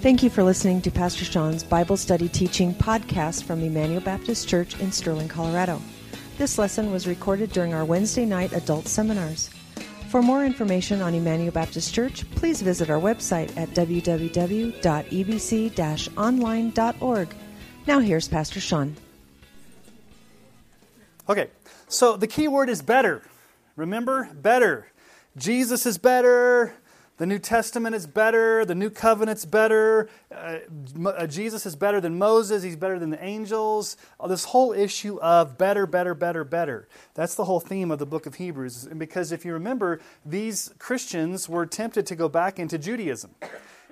Thank 0.00 0.22
you 0.22 0.30
for 0.30 0.44
listening 0.44 0.80
to 0.82 0.92
Pastor 0.92 1.24
Sean's 1.24 1.64
Bible 1.64 1.96
Study 1.96 2.28
Teaching 2.28 2.72
podcast 2.72 3.42
from 3.42 3.64
Emmanuel 3.64 4.00
Baptist 4.00 4.48
Church 4.48 4.78
in 4.78 4.92
Sterling, 4.92 5.26
Colorado. 5.26 5.82
This 6.36 6.56
lesson 6.56 6.92
was 6.92 7.08
recorded 7.08 7.50
during 7.50 7.74
our 7.74 7.84
Wednesday 7.84 8.24
night 8.24 8.52
adult 8.52 8.86
seminars. 8.86 9.50
For 10.08 10.22
more 10.22 10.44
information 10.44 11.02
on 11.02 11.14
Emmanuel 11.14 11.50
Baptist 11.50 11.92
Church, 11.92 12.30
please 12.36 12.62
visit 12.62 12.90
our 12.90 13.00
website 13.00 13.50
at 13.56 13.70
www.ebc 13.70 14.76
online.org. 16.16 17.34
Now 17.88 17.98
here's 17.98 18.28
Pastor 18.28 18.60
Sean. 18.60 18.94
Okay, 21.28 21.48
so 21.88 22.16
the 22.16 22.28
key 22.28 22.46
word 22.46 22.70
is 22.70 22.82
better. 22.82 23.24
Remember? 23.74 24.30
Better. 24.32 24.86
Jesus 25.36 25.86
is 25.86 25.98
better. 25.98 26.72
The 27.18 27.26
New 27.26 27.40
Testament 27.40 27.96
is 27.96 28.06
better. 28.06 28.64
The 28.64 28.76
New 28.76 28.90
Covenant's 28.90 29.44
better. 29.44 30.08
Uh, 30.32 30.58
uh, 31.04 31.26
Jesus 31.26 31.66
is 31.66 31.74
better 31.74 32.00
than 32.00 32.16
Moses. 32.16 32.62
He's 32.62 32.76
better 32.76 33.00
than 33.00 33.10
the 33.10 33.22
angels. 33.22 33.96
Uh, 34.20 34.28
this 34.28 34.44
whole 34.44 34.72
issue 34.72 35.18
of 35.20 35.58
better, 35.58 35.84
better, 35.84 36.14
better, 36.14 36.44
better. 36.44 36.88
That's 37.14 37.34
the 37.34 37.44
whole 37.44 37.58
theme 37.58 37.90
of 37.90 37.98
the 37.98 38.06
book 38.06 38.26
of 38.26 38.36
Hebrews. 38.36 38.84
And 38.84 39.00
because 39.00 39.32
if 39.32 39.44
you 39.44 39.52
remember, 39.52 40.00
these 40.24 40.72
Christians 40.78 41.48
were 41.48 41.66
tempted 41.66 42.06
to 42.06 42.14
go 42.14 42.28
back 42.28 42.60
into 42.60 42.78
Judaism. 42.78 43.34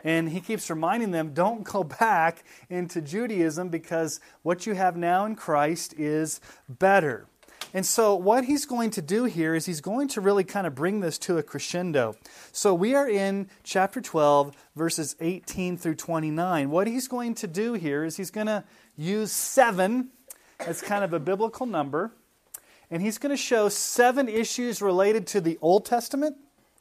And 0.04 0.28
he 0.28 0.40
keeps 0.40 0.70
reminding 0.70 1.10
them 1.10 1.34
don't 1.34 1.64
go 1.64 1.82
back 1.82 2.44
into 2.70 3.00
Judaism 3.00 3.70
because 3.70 4.20
what 4.42 4.66
you 4.66 4.74
have 4.74 4.96
now 4.96 5.24
in 5.26 5.34
Christ 5.34 5.94
is 5.98 6.40
better. 6.68 7.26
And 7.76 7.84
so, 7.84 8.14
what 8.14 8.46
he's 8.46 8.64
going 8.64 8.88
to 8.92 9.02
do 9.02 9.24
here 9.24 9.54
is 9.54 9.66
he's 9.66 9.82
going 9.82 10.08
to 10.08 10.22
really 10.22 10.44
kind 10.44 10.66
of 10.66 10.74
bring 10.74 11.00
this 11.00 11.18
to 11.18 11.36
a 11.36 11.42
crescendo. 11.42 12.16
So, 12.50 12.72
we 12.72 12.94
are 12.94 13.06
in 13.06 13.50
chapter 13.64 14.00
12, 14.00 14.56
verses 14.74 15.14
18 15.20 15.76
through 15.76 15.96
29. 15.96 16.70
What 16.70 16.86
he's 16.86 17.06
going 17.06 17.34
to 17.34 17.46
do 17.46 17.74
here 17.74 18.02
is 18.02 18.16
he's 18.16 18.30
going 18.30 18.46
to 18.46 18.64
use 18.96 19.30
seven 19.30 20.08
as 20.58 20.80
kind 20.80 21.04
of 21.04 21.12
a 21.12 21.20
biblical 21.20 21.66
number, 21.66 22.12
and 22.90 23.02
he's 23.02 23.18
going 23.18 23.28
to 23.28 23.36
show 23.36 23.68
seven 23.68 24.26
issues 24.26 24.80
related 24.80 25.26
to 25.26 25.42
the 25.42 25.58
Old 25.60 25.84
Testament. 25.84 26.34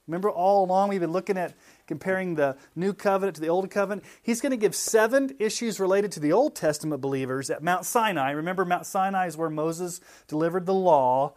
Remember, 0.07 0.29
all 0.29 0.63
along 0.63 0.87
we've 0.87 1.01
been 1.01 1.11
looking 1.11 1.37
at 1.37 1.55
comparing 1.87 2.35
the 2.35 2.57
New 2.75 2.93
Covenant 2.93 3.35
to 3.35 3.41
the 3.41 3.47
Old 3.47 3.69
Covenant. 3.69 4.03
He's 4.21 4.41
going 4.41 4.51
to 4.51 4.57
give 4.57 4.75
seven 4.75 5.35
issues 5.39 5.79
related 5.79 6.11
to 6.13 6.19
the 6.19 6.31
Old 6.31 6.55
Testament 6.55 7.01
believers 7.01 7.49
at 7.49 7.63
Mount 7.63 7.85
Sinai. 7.85 8.31
Remember, 8.31 8.65
Mount 8.65 8.85
Sinai 8.85 9.27
is 9.27 9.37
where 9.37 9.49
Moses 9.49 10.01
delivered 10.27 10.65
the 10.65 10.73
law. 10.73 11.33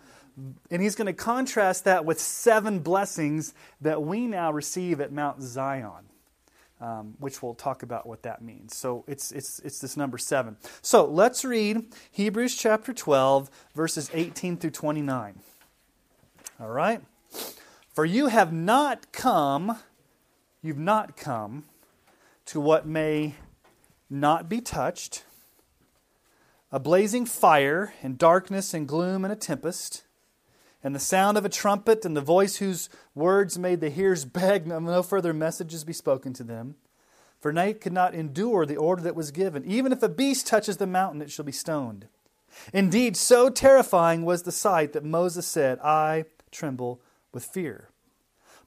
And 0.71 0.81
he's 0.81 0.95
going 0.95 1.07
to 1.07 1.13
contrast 1.13 1.85
that 1.85 2.05
with 2.05 2.21
seven 2.21 2.79
blessings 2.79 3.55
that 3.81 4.03
we 4.03 4.27
now 4.27 4.53
receive 4.53 5.01
at 5.01 5.13
Mount 5.13 5.43
Zion. 5.43 6.05
Um, 6.81 7.17
which 7.19 7.43
we'll 7.43 7.55
talk 7.55 7.83
about 7.83 8.07
what 8.07 8.23
that 8.23 8.41
means. 8.41 8.77
So 8.77 9.03
it's, 9.09 9.33
it's, 9.33 9.59
it's 9.65 9.81
this 9.81 9.97
number 9.97 10.17
seven. 10.17 10.57
So 10.81 11.07
let's 11.07 11.45
read 11.45 11.87
Hebrews 12.13 12.57
chapter 12.57 12.93
12, 12.93 13.51
verses 13.75 14.09
18 14.15 14.59
through 14.59 14.71
29. 14.71 15.41
All 16.61 16.69
right? 16.69 17.01
For 17.93 18.05
you 18.05 18.29
have 18.29 18.53
not 18.53 19.11
come 19.11 19.77
You've 20.63 20.79
not 20.79 21.17
come 21.17 21.65
to 22.47 22.61
what 22.61 22.87
may 22.87 23.35
not 24.11 24.49
be 24.49 24.61
touched 24.61 25.25
a 26.71 26.79
blazing 26.79 27.25
fire, 27.25 27.95
and 28.03 28.19
darkness, 28.19 28.75
and 28.75 28.87
gloom, 28.87 29.25
and 29.25 29.33
a 29.33 29.37
tempest, 29.37 30.03
and 30.85 30.95
the 30.95 31.01
sound 31.01 31.39
of 31.39 31.45
a 31.47 31.49
trumpet, 31.49 32.05
and 32.05 32.15
the 32.15 32.21
voice 32.21 32.57
whose 32.57 32.91
words 33.15 33.59
made 33.59 33.81
the 33.81 33.89
hearers 33.89 34.25
beg 34.27 34.67
no 34.67 35.03
further 35.03 35.33
messages 35.33 35.85
be 35.85 35.93
spoken 35.93 36.33
to 36.35 36.45
them. 36.45 36.77
For 37.41 37.53
night 37.53 37.81
could 37.81 37.93
not 37.93 38.15
endure 38.15 38.67
the 38.67 38.77
order 38.77 39.03
that 39.03 39.15
was 39.15 39.31
given. 39.31 39.65
Even 39.65 39.93
if 39.93 40.03
a 40.03 40.09
beast 40.09 40.47
touches 40.47 40.77
the 40.77 40.87
mountain, 40.87 41.23
it 41.23 41.31
shall 41.31 41.45
be 41.45 41.53
stoned. 41.53 42.09
Indeed, 42.73 43.17
so 43.17 43.49
terrifying 43.49 44.25
was 44.25 44.43
the 44.43 44.53
sight 44.53 44.93
that 44.93 45.05
Moses 45.05 45.47
said, 45.47 45.79
I 45.81 46.25
tremble 46.51 47.01
with 47.33 47.45
fear. 47.45 47.91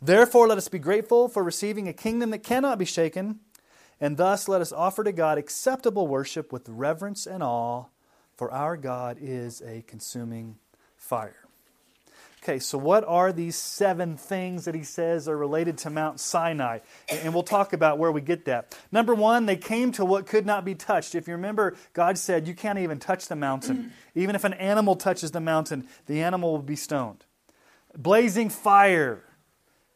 Therefore, 0.00 0.48
let 0.48 0.58
us 0.58 0.68
be 0.68 0.78
grateful 0.78 1.28
for 1.28 1.42
receiving 1.42 1.88
a 1.88 1.92
kingdom 1.92 2.30
that 2.30 2.42
cannot 2.42 2.78
be 2.78 2.84
shaken, 2.84 3.40
and 4.00 4.16
thus 4.16 4.48
let 4.48 4.60
us 4.60 4.72
offer 4.72 5.04
to 5.04 5.12
God 5.12 5.38
acceptable 5.38 6.06
worship 6.06 6.52
with 6.52 6.68
reverence 6.68 7.26
and 7.26 7.42
awe, 7.42 7.84
for 8.36 8.50
our 8.52 8.76
God 8.76 9.18
is 9.20 9.62
a 9.62 9.82
consuming 9.86 10.56
fire. 10.96 11.42
Okay, 12.42 12.58
so 12.58 12.76
what 12.76 13.04
are 13.04 13.32
these 13.32 13.54
seven 13.54 14.16
things 14.16 14.64
that 14.64 14.74
he 14.74 14.82
says 14.82 15.28
are 15.28 15.36
related 15.36 15.78
to 15.78 15.90
Mount 15.90 16.18
Sinai? 16.18 16.80
And 17.08 17.32
we'll 17.32 17.44
talk 17.44 17.72
about 17.72 17.98
where 17.98 18.10
we 18.10 18.20
get 18.20 18.46
that. 18.46 18.76
Number 18.90 19.14
one, 19.14 19.46
they 19.46 19.56
came 19.56 19.92
to 19.92 20.04
what 20.04 20.26
could 20.26 20.44
not 20.44 20.64
be 20.64 20.74
touched. 20.74 21.14
If 21.14 21.28
you 21.28 21.34
remember, 21.34 21.76
God 21.92 22.18
said, 22.18 22.48
You 22.48 22.54
can't 22.54 22.80
even 22.80 22.98
touch 22.98 23.28
the 23.28 23.36
mountain. 23.36 23.92
Even 24.16 24.34
if 24.34 24.42
an 24.42 24.54
animal 24.54 24.96
touches 24.96 25.30
the 25.30 25.40
mountain, 25.40 25.86
the 26.06 26.20
animal 26.20 26.50
will 26.50 26.62
be 26.62 26.74
stoned. 26.74 27.24
Blazing 27.96 28.48
fire 28.48 29.22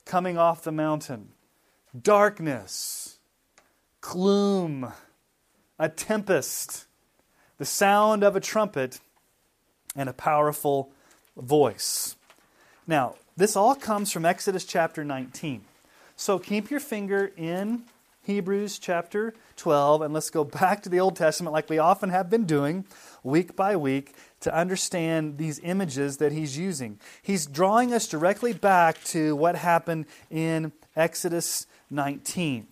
coming 0.06 0.38
off 0.38 0.62
the 0.62 0.72
mountain, 0.72 1.28
darkness, 2.00 3.18
gloom, 4.00 4.92
a 5.78 5.88
tempest, 5.88 6.86
the 7.58 7.64
sound 7.64 8.22
of 8.22 8.36
a 8.36 8.40
trumpet, 8.40 9.00
and 9.94 10.08
a 10.08 10.14
powerful 10.14 10.92
voice. 11.36 12.16
Now, 12.86 13.16
this 13.36 13.56
all 13.56 13.74
comes 13.74 14.12
from 14.12 14.24
Exodus 14.24 14.64
chapter 14.64 15.04
19. 15.04 15.62
So 16.14 16.38
keep 16.38 16.70
your 16.70 16.80
finger 16.80 17.32
in 17.36 17.82
Hebrews 18.22 18.78
chapter 18.78 19.34
12, 19.56 20.02
and 20.02 20.14
let's 20.14 20.30
go 20.30 20.44
back 20.60 20.82
to 20.82 20.88
the 20.88 21.00
Old 21.00 21.16
Testament 21.16 21.52
like 21.52 21.68
we 21.68 21.78
often 21.78 22.10
have 22.10 22.30
been 22.30 22.44
doing, 22.44 22.84
week 23.22 23.56
by 23.56 23.76
week, 23.76 24.14
to 24.40 24.54
understand 24.54 25.38
these 25.38 25.58
images 25.60 26.18
that 26.18 26.32
he's 26.32 26.58
using. 26.58 27.00
He's 27.22 27.46
drawing 27.46 27.92
us 27.92 28.06
directly 28.06 28.52
back 28.52 29.02
to 29.04 29.34
what 29.34 29.56
happened 29.56 30.06
in 30.30 30.72
Exodus 30.94 31.66
19. 31.90 32.66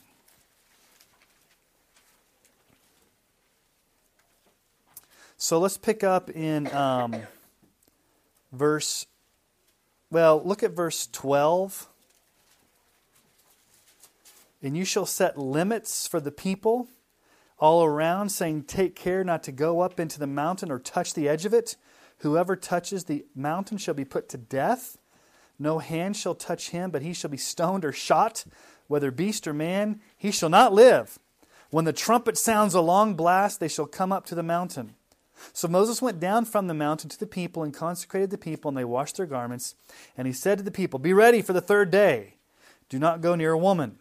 So 5.36 5.58
let's 5.58 5.76
pick 5.76 6.02
up 6.02 6.30
in 6.30 6.72
um, 6.74 7.16
verse, 8.52 9.06
well, 10.10 10.42
look 10.42 10.62
at 10.62 10.70
verse 10.70 11.06
12. 11.12 11.88
And 14.62 14.76
you 14.76 14.86
shall 14.86 15.04
set 15.04 15.36
limits 15.36 16.06
for 16.06 16.20
the 16.20 16.30
people 16.30 16.88
all 17.64 17.82
around, 17.82 18.28
saying, 18.28 18.62
Take 18.64 18.94
care 18.94 19.24
not 19.24 19.42
to 19.44 19.50
go 19.50 19.80
up 19.80 19.98
into 19.98 20.18
the 20.18 20.26
mountain 20.26 20.70
or 20.70 20.78
touch 20.78 21.14
the 21.14 21.30
edge 21.30 21.46
of 21.46 21.54
it. 21.54 21.76
Whoever 22.18 22.56
touches 22.56 23.04
the 23.04 23.24
mountain 23.34 23.78
shall 23.78 23.94
be 23.94 24.04
put 24.04 24.28
to 24.28 24.36
death. 24.36 24.98
No 25.58 25.78
hand 25.78 26.14
shall 26.14 26.34
touch 26.34 26.70
him, 26.70 26.90
but 26.90 27.00
he 27.00 27.14
shall 27.14 27.30
be 27.30 27.38
stoned 27.38 27.86
or 27.86 27.90
shot, 27.90 28.44
whether 28.86 29.10
beast 29.10 29.48
or 29.48 29.54
man, 29.54 30.02
he 30.14 30.30
shall 30.30 30.50
not 30.50 30.74
live. 30.74 31.18
When 31.70 31.86
the 31.86 31.94
trumpet 31.94 32.36
sounds 32.36 32.74
a 32.74 32.82
long 32.82 33.14
blast, 33.14 33.60
they 33.60 33.68
shall 33.68 33.86
come 33.86 34.12
up 34.12 34.26
to 34.26 34.34
the 34.34 34.42
mountain. 34.42 34.94
So 35.54 35.66
Moses 35.66 36.02
went 36.02 36.20
down 36.20 36.44
from 36.44 36.66
the 36.66 36.74
mountain 36.74 37.08
to 37.08 37.18
the 37.18 37.26
people 37.26 37.62
and 37.62 37.72
consecrated 37.72 38.28
the 38.28 38.36
people, 38.36 38.68
and 38.68 38.76
they 38.76 38.84
washed 38.84 39.16
their 39.16 39.24
garments. 39.24 39.74
And 40.18 40.26
he 40.26 40.34
said 40.34 40.58
to 40.58 40.64
the 40.64 40.70
people, 40.70 40.98
Be 40.98 41.14
ready 41.14 41.40
for 41.40 41.54
the 41.54 41.62
third 41.62 41.90
day. 41.90 42.34
Do 42.90 42.98
not 42.98 43.22
go 43.22 43.34
near 43.34 43.52
a 43.52 43.58
woman 43.58 44.00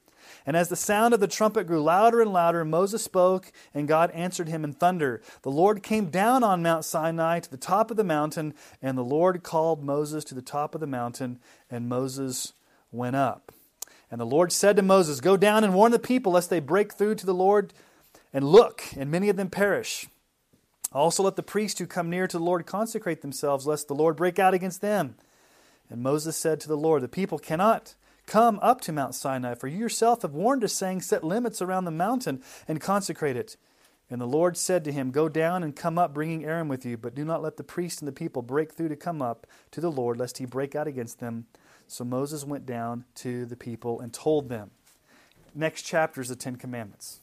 And 0.45 0.57
as 0.57 0.69
the 0.69 0.75
sound 0.75 1.13
of 1.13 1.19
the 1.19 1.27
trumpet 1.27 1.67
grew 1.67 1.81
louder 1.81 2.21
and 2.21 2.33
louder, 2.33 2.65
Moses 2.65 3.03
spoke, 3.03 3.51
and 3.73 3.87
God 3.87 4.11
answered 4.11 4.47
him 4.47 4.63
in 4.63 4.73
thunder. 4.73 5.21
The 5.43 5.51
Lord 5.51 5.83
came 5.83 6.09
down 6.09 6.43
on 6.43 6.63
Mount 6.63 6.83
Sinai 6.83 7.39
to 7.39 7.51
the 7.51 7.57
top 7.57 7.91
of 7.91 7.97
the 7.97 8.03
mountain, 8.03 8.53
and 8.81 8.97
the 8.97 9.03
Lord 9.03 9.43
called 9.43 9.83
Moses 9.83 10.23
to 10.25 10.35
the 10.35 10.41
top 10.41 10.73
of 10.73 10.81
the 10.81 10.87
mountain, 10.87 11.39
and 11.69 11.87
Moses 11.87 12.53
went 12.91 13.15
up. 13.15 13.51
And 14.09 14.19
the 14.19 14.25
Lord 14.25 14.51
said 14.51 14.75
to 14.75 14.81
Moses, 14.81 15.21
Go 15.21 15.37
down 15.37 15.63
and 15.63 15.73
warn 15.73 15.91
the 15.91 15.99
people, 15.99 16.33
lest 16.33 16.49
they 16.49 16.59
break 16.59 16.93
through 16.93 17.15
to 17.15 17.25
the 17.25 17.33
Lord 17.33 17.73
and 18.33 18.43
look, 18.43 18.83
and 18.97 19.09
many 19.11 19.29
of 19.29 19.37
them 19.37 19.49
perish. 19.49 20.07
Also, 20.91 21.23
let 21.23 21.37
the 21.37 21.43
priests 21.43 21.79
who 21.79 21.85
come 21.85 22.09
near 22.09 22.27
to 22.27 22.37
the 22.37 22.43
Lord 22.43 22.65
consecrate 22.65 23.21
themselves, 23.21 23.65
lest 23.65 23.87
the 23.87 23.95
Lord 23.95 24.17
break 24.17 24.39
out 24.39 24.53
against 24.53 24.81
them. 24.81 25.15
And 25.89 26.01
Moses 26.03 26.35
said 26.35 26.59
to 26.61 26.67
the 26.67 26.77
Lord, 26.77 27.01
The 27.01 27.07
people 27.07 27.39
cannot 27.39 27.95
Come 28.31 28.59
up 28.61 28.79
to 28.81 28.93
Mount 28.93 29.13
Sinai, 29.13 29.55
for 29.55 29.67
you 29.67 29.77
yourself 29.77 30.21
have 30.21 30.31
warned 30.31 30.63
us, 30.63 30.71
saying, 30.71 31.01
Set 31.01 31.21
limits 31.21 31.61
around 31.61 31.83
the 31.83 31.91
mountain 31.91 32.41
and 32.65 32.79
consecrate 32.79 33.35
it. 33.35 33.57
And 34.09 34.21
the 34.21 34.25
Lord 34.25 34.55
said 34.55 34.85
to 34.85 34.91
him, 34.93 35.11
Go 35.11 35.27
down 35.27 35.63
and 35.63 35.75
come 35.75 35.97
up, 35.97 36.13
bringing 36.13 36.45
Aaron 36.45 36.69
with 36.69 36.85
you, 36.85 36.95
but 36.95 37.13
do 37.13 37.25
not 37.25 37.41
let 37.41 37.57
the 37.57 37.63
priest 37.65 37.99
and 37.99 38.07
the 38.07 38.13
people 38.13 38.41
break 38.41 38.71
through 38.71 38.87
to 38.87 38.95
come 38.95 39.21
up 39.21 39.47
to 39.71 39.81
the 39.81 39.91
Lord, 39.91 40.17
lest 40.17 40.37
he 40.37 40.45
break 40.45 40.75
out 40.75 40.87
against 40.87 41.19
them. 41.19 41.47
So 41.87 42.05
Moses 42.05 42.45
went 42.45 42.65
down 42.65 43.03
to 43.15 43.45
the 43.45 43.57
people 43.57 43.99
and 43.99 44.13
told 44.13 44.47
them. 44.47 44.71
Next 45.53 45.81
chapter 45.81 46.21
is 46.21 46.29
the 46.29 46.37
Ten 46.37 46.55
Commandments. 46.55 47.19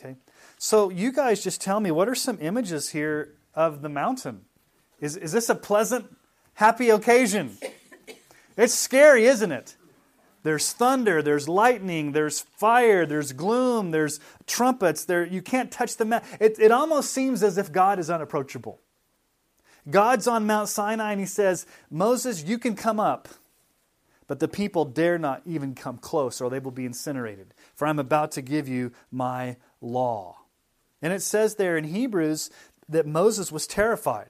Okay? 0.00 0.16
So 0.56 0.88
you 0.88 1.12
guys 1.12 1.44
just 1.44 1.60
tell 1.60 1.80
me, 1.80 1.90
what 1.90 2.08
are 2.08 2.14
some 2.14 2.38
images 2.40 2.88
here 2.88 3.34
of 3.54 3.82
the 3.82 3.90
mountain? 3.90 4.46
Is, 5.02 5.18
is 5.18 5.32
this 5.32 5.50
a 5.50 5.54
pleasant, 5.54 6.16
happy 6.54 6.88
occasion? 6.88 7.58
It's 8.56 8.72
scary, 8.72 9.26
isn't 9.26 9.52
it? 9.52 9.75
There's 10.46 10.72
thunder, 10.72 11.22
there's 11.22 11.48
lightning, 11.48 12.12
there's 12.12 12.38
fire, 12.38 13.04
there's 13.04 13.32
gloom, 13.32 13.90
there's 13.90 14.20
trumpets. 14.46 15.04
There, 15.04 15.26
you 15.26 15.42
can't 15.42 15.72
touch 15.72 15.96
the 15.96 16.04
mountain. 16.04 16.28
It, 16.38 16.60
it 16.60 16.70
almost 16.70 17.10
seems 17.10 17.42
as 17.42 17.58
if 17.58 17.72
God 17.72 17.98
is 17.98 18.08
unapproachable. 18.08 18.78
God's 19.90 20.28
on 20.28 20.46
Mount 20.46 20.68
Sinai 20.68 21.10
and 21.10 21.20
he 21.20 21.26
says, 21.26 21.66
Moses, 21.90 22.44
you 22.44 22.58
can 22.58 22.76
come 22.76 23.00
up, 23.00 23.26
but 24.28 24.38
the 24.38 24.46
people 24.46 24.84
dare 24.84 25.18
not 25.18 25.42
even 25.44 25.74
come 25.74 25.98
close 25.98 26.40
or 26.40 26.48
they 26.48 26.60
will 26.60 26.70
be 26.70 26.86
incinerated, 26.86 27.52
for 27.74 27.88
I'm 27.88 27.98
about 27.98 28.30
to 28.32 28.40
give 28.40 28.68
you 28.68 28.92
my 29.10 29.56
law. 29.80 30.42
And 31.02 31.12
it 31.12 31.22
says 31.22 31.56
there 31.56 31.76
in 31.76 31.82
Hebrews 31.82 32.50
that 32.88 33.04
Moses 33.04 33.50
was 33.50 33.66
terrified. 33.66 34.28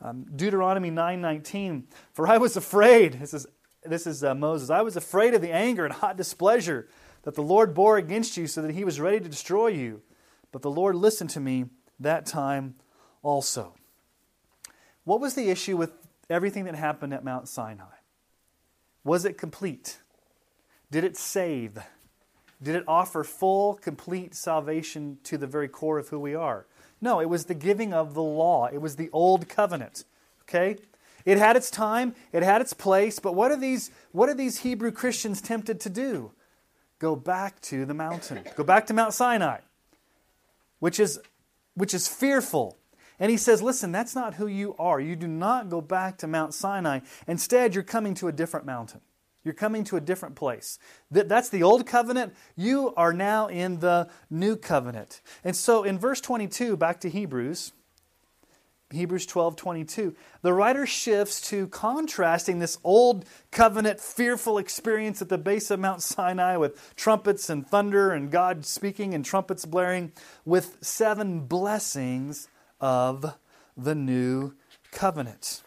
Um, 0.00 0.24
Deuteronomy 0.34 0.90
9:19, 0.90 1.82
for 2.14 2.26
I 2.26 2.38
was 2.38 2.56
afraid. 2.56 3.20
This 3.20 3.34
is 3.34 3.46
this 3.84 4.06
is 4.06 4.22
uh, 4.22 4.34
Moses. 4.34 4.70
I 4.70 4.82
was 4.82 4.96
afraid 4.96 5.34
of 5.34 5.42
the 5.42 5.52
anger 5.52 5.84
and 5.84 5.92
hot 5.92 6.16
displeasure 6.16 6.88
that 7.22 7.34
the 7.34 7.42
Lord 7.42 7.74
bore 7.74 7.96
against 7.96 8.36
you 8.36 8.46
so 8.46 8.62
that 8.62 8.74
he 8.74 8.84
was 8.84 9.00
ready 9.00 9.20
to 9.20 9.28
destroy 9.28 9.68
you. 9.68 10.02
But 10.50 10.62
the 10.62 10.70
Lord 10.70 10.94
listened 10.96 11.30
to 11.30 11.40
me 11.40 11.66
that 11.98 12.26
time 12.26 12.74
also. 13.22 13.74
What 15.04 15.20
was 15.20 15.34
the 15.34 15.50
issue 15.50 15.76
with 15.76 15.92
everything 16.30 16.64
that 16.64 16.74
happened 16.74 17.12
at 17.14 17.24
Mount 17.24 17.48
Sinai? 17.48 17.84
Was 19.04 19.24
it 19.24 19.38
complete? 19.38 19.98
Did 20.90 21.04
it 21.04 21.16
save? 21.16 21.78
Did 22.62 22.76
it 22.76 22.84
offer 22.86 23.24
full, 23.24 23.74
complete 23.74 24.34
salvation 24.34 25.18
to 25.24 25.36
the 25.36 25.48
very 25.48 25.68
core 25.68 25.98
of 25.98 26.08
who 26.08 26.20
we 26.20 26.34
are? 26.34 26.66
No, 27.00 27.20
it 27.20 27.28
was 27.28 27.46
the 27.46 27.54
giving 27.54 27.92
of 27.92 28.14
the 28.14 28.22
law. 28.22 28.66
It 28.66 28.80
was 28.80 28.94
the 28.94 29.10
old 29.12 29.48
covenant. 29.48 30.04
Okay? 30.42 30.76
It 31.24 31.38
had 31.38 31.56
its 31.56 31.70
time, 31.70 32.14
it 32.32 32.42
had 32.42 32.60
its 32.60 32.72
place, 32.72 33.18
but 33.18 33.34
what 33.34 33.50
are 33.50 33.56
these, 33.56 33.90
what 34.12 34.28
are 34.28 34.34
these 34.34 34.60
Hebrew 34.60 34.90
Christians 34.90 35.40
tempted 35.40 35.80
to 35.80 35.90
do? 35.90 36.32
Go 36.98 37.16
back 37.16 37.60
to 37.62 37.84
the 37.84 37.94
mountain. 37.94 38.40
Go 38.56 38.64
back 38.64 38.86
to 38.86 38.94
Mount 38.94 39.14
Sinai, 39.14 39.58
which 40.78 41.00
is, 41.00 41.18
which 41.74 41.94
is 41.94 42.08
fearful. 42.08 42.78
And 43.18 43.30
he 43.30 43.36
says, 43.36 43.62
Listen, 43.62 43.92
that's 43.92 44.14
not 44.14 44.34
who 44.34 44.46
you 44.46 44.74
are. 44.78 45.00
You 45.00 45.16
do 45.16 45.28
not 45.28 45.68
go 45.68 45.80
back 45.80 46.18
to 46.18 46.26
Mount 46.26 46.54
Sinai. 46.54 47.00
Instead, 47.26 47.74
you're 47.74 47.84
coming 47.84 48.14
to 48.14 48.28
a 48.28 48.32
different 48.32 48.66
mountain. 48.66 49.00
You're 49.44 49.54
coming 49.54 49.82
to 49.84 49.96
a 49.96 50.00
different 50.00 50.36
place. 50.36 50.78
That's 51.10 51.48
the 51.48 51.64
old 51.64 51.86
covenant. 51.86 52.34
You 52.56 52.94
are 52.96 53.12
now 53.12 53.48
in 53.48 53.80
the 53.80 54.08
new 54.30 54.56
covenant. 54.56 55.20
And 55.42 55.56
so 55.56 55.82
in 55.82 55.98
verse 55.98 56.20
22, 56.20 56.76
back 56.76 57.00
to 57.00 57.10
Hebrews, 57.10 57.72
Hebrews 58.92 59.26
12 59.26 59.56
22, 59.56 60.14
the 60.42 60.52
writer 60.52 60.86
shifts 60.86 61.40
to 61.48 61.66
contrasting 61.68 62.58
this 62.58 62.78
old 62.84 63.24
covenant, 63.50 64.00
fearful 64.00 64.58
experience 64.58 65.20
at 65.20 65.28
the 65.28 65.38
base 65.38 65.70
of 65.70 65.80
Mount 65.80 66.02
Sinai 66.02 66.56
with 66.56 66.94
trumpets 66.96 67.50
and 67.50 67.66
thunder 67.66 68.12
and 68.12 68.30
God 68.30 68.64
speaking 68.64 69.14
and 69.14 69.24
trumpets 69.24 69.64
blaring 69.64 70.12
with 70.44 70.78
seven 70.80 71.40
blessings 71.40 72.48
of 72.80 73.34
the 73.76 73.94
new 73.94 74.54
covenant. 74.90 75.62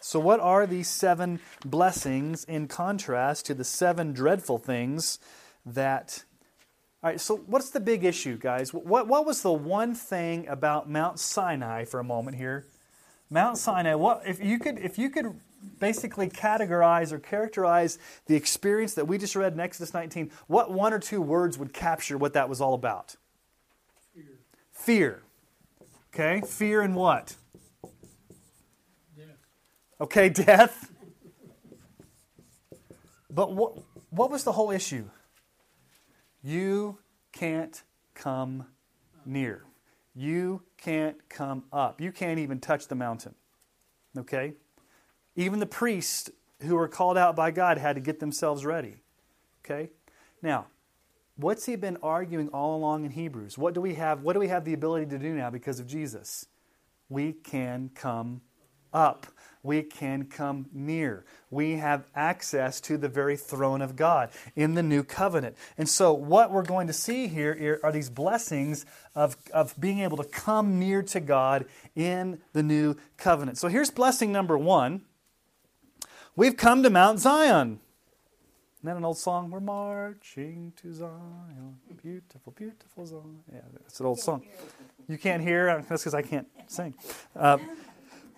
So, 0.00 0.20
what 0.20 0.40
are 0.40 0.66
these 0.66 0.88
seven 0.88 1.40
blessings 1.64 2.44
in 2.44 2.68
contrast 2.68 3.46
to 3.46 3.54
the 3.54 3.64
seven 3.64 4.12
dreadful 4.12 4.58
things 4.58 5.18
that 5.64 6.24
all 7.04 7.10
right, 7.10 7.20
so 7.20 7.36
what's 7.36 7.68
the 7.68 7.80
big 7.80 8.02
issue, 8.02 8.38
guys? 8.38 8.72
What, 8.72 9.06
what 9.06 9.26
was 9.26 9.42
the 9.42 9.52
one 9.52 9.94
thing 9.94 10.48
about 10.48 10.88
Mount 10.88 11.20
Sinai 11.20 11.84
for 11.84 12.00
a 12.00 12.04
moment 12.04 12.38
here? 12.38 12.64
Mount 13.28 13.58
Sinai, 13.58 13.94
what 13.94 14.22
if 14.26 14.42
you 14.42 14.58
could 14.58 14.78
if 14.78 14.96
you 14.96 15.10
could 15.10 15.38
basically 15.78 16.30
categorize 16.30 17.12
or 17.12 17.18
characterize 17.18 17.98
the 18.24 18.36
experience 18.36 18.94
that 18.94 19.06
we 19.06 19.18
just 19.18 19.36
read 19.36 19.52
in 19.52 19.60
Exodus 19.60 19.92
19, 19.92 20.30
what 20.46 20.70
one 20.70 20.94
or 20.94 20.98
two 20.98 21.20
words 21.20 21.58
would 21.58 21.74
capture 21.74 22.16
what 22.16 22.32
that 22.32 22.48
was 22.48 22.62
all 22.62 22.72
about? 22.72 23.16
Fear. 24.14 24.24
Fear. 24.72 25.22
Okay, 26.14 26.40
fear 26.46 26.80
and 26.80 26.96
what? 26.96 27.36
Death. 29.14 29.26
Okay, 30.00 30.28
death. 30.30 30.90
But 33.28 33.52
what 33.52 33.82
what 34.08 34.30
was 34.30 34.44
the 34.44 34.52
whole 34.52 34.70
issue? 34.70 35.10
You 36.44 36.98
can't 37.32 37.82
come 38.14 38.66
near. 39.24 39.64
You 40.14 40.62
can't 40.76 41.16
come 41.30 41.64
up. 41.72 42.02
You 42.02 42.12
can't 42.12 42.38
even 42.38 42.60
touch 42.60 42.86
the 42.86 42.94
mountain. 42.94 43.34
Okay? 44.16 44.52
Even 45.36 45.58
the 45.58 45.66
priests 45.66 46.30
who 46.60 46.76
were 46.76 46.86
called 46.86 47.16
out 47.16 47.34
by 47.34 47.50
God 47.50 47.78
had 47.78 47.96
to 47.96 48.00
get 48.00 48.20
themselves 48.20 48.66
ready. 48.66 48.96
Okay? 49.64 49.88
Now, 50.42 50.66
what's 51.36 51.64
he 51.64 51.76
been 51.76 51.96
arguing 52.02 52.48
all 52.48 52.76
along 52.76 53.06
in 53.06 53.10
Hebrews? 53.10 53.56
What 53.56 53.72
do 53.72 53.80
we 53.80 53.94
have 53.94 54.22
what 54.22 54.34
do 54.34 54.38
we 54.38 54.48
have 54.48 54.66
the 54.66 54.74
ability 54.74 55.06
to 55.06 55.18
do 55.18 55.34
now 55.34 55.48
because 55.48 55.80
of 55.80 55.86
Jesus? 55.86 56.46
We 57.08 57.32
can 57.32 57.90
come 57.94 58.42
up 58.92 59.26
we 59.64 59.82
can 59.82 60.26
come 60.26 60.66
near. 60.72 61.24
We 61.50 61.72
have 61.72 62.04
access 62.14 62.80
to 62.82 62.96
the 62.96 63.08
very 63.08 63.36
throne 63.36 63.82
of 63.82 63.96
God 63.96 64.30
in 64.54 64.74
the 64.74 64.82
new 64.82 65.02
covenant. 65.02 65.56
And 65.76 65.88
so, 65.88 66.12
what 66.12 66.52
we're 66.52 66.62
going 66.62 66.86
to 66.86 66.92
see 66.92 67.26
here 67.26 67.80
are 67.82 67.90
these 67.90 68.10
blessings 68.10 68.84
of, 69.14 69.36
of 69.52 69.74
being 69.80 70.00
able 70.00 70.18
to 70.18 70.24
come 70.24 70.78
near 70.78 71.02
to 71.04 71.18
God 71.18 71.64
in 71.96 72.40
the 72.52 72.62
new 72.62 72.96
covenant. 73.16 73.58
So, 73.58 73.68
here's 73.68 73.90
blessing 73.90 74.30
number 74.30 74.56
one 74.56 75.02
We've 76.36 76.56
come 76.56 76.82
to 76.82 76.90
Mount 76.90 77.20
Zion. 77.20 77.80
Isn't 78.78 78.86
that 78.86 78.96
an 78.98 79.04
old 79.04 79.16
song? 79.16 79.50
We're 79.50 79.60
marching 79.60 80.74
to 80.82 80.92
Zion. 80.92 81.78
Beautiful, 82.02 82.52
beautiful 82.52 83.06
Zion. 83.06 83.38
Yeah, 83.50 83.60
it's 83.86 83.98
an 84.00 84.06
old 84.06 84.18
song. 84.18 84.44
You 85.08 85.16
can't 85.16 85.42
hear? 85.42 85.82
That's 85.88 86.02
because 86.02 86.12
I 86.12 86.20
can't 86.20 86.46
sing. 86.66 86.92
Uh, 87.34 87.56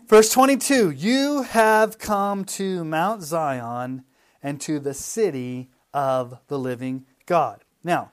Verse 0.06 0.30
22 0.30 0.92
You 0.92 1.42
have 1.42 1.98
come 1.98 2.44
to 2.44 2.84
Mount 2.84 3.22
Zion 3.22 4.04
and 4.40 4.60
to 4.60 4.78
the 4.78 4.94
city 4.94 5.68
of 5.92 6.38
the 6.46 6.60
living 6.60 7.06
God. 7.26 7.64
Now, 7.82 8.12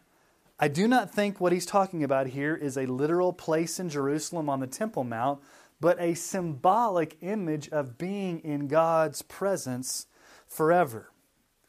I 0.60 0.70
do 0.70 0.88
not 0.88 1.14
think 1.14 1.40
what 1.40 1.52
he's 1.52 1.68
talking 1.68 2.04
about 2.04 2.28
here 2.28 2.56
is 2.56 2.78
a 2.78 2.88
literal 2.88 3.32
place 3.32 3.80
in 3.80 3.90
Jerusalem 3.90 4.50
on 4.50 4.60
the 4.60 4.66
Temple 4.66 5.04
Mount, 5.04 5.40
but 5.80 6.02
a 6.02 6.16
symbolic 6.16 7.16
image 7.22 7.70
of 7.70 8.00
being 8.00 8.40
in 8.40 8.68
God's 8.68 9.22
presence 9.22 10.08
forever. 10.48 11.12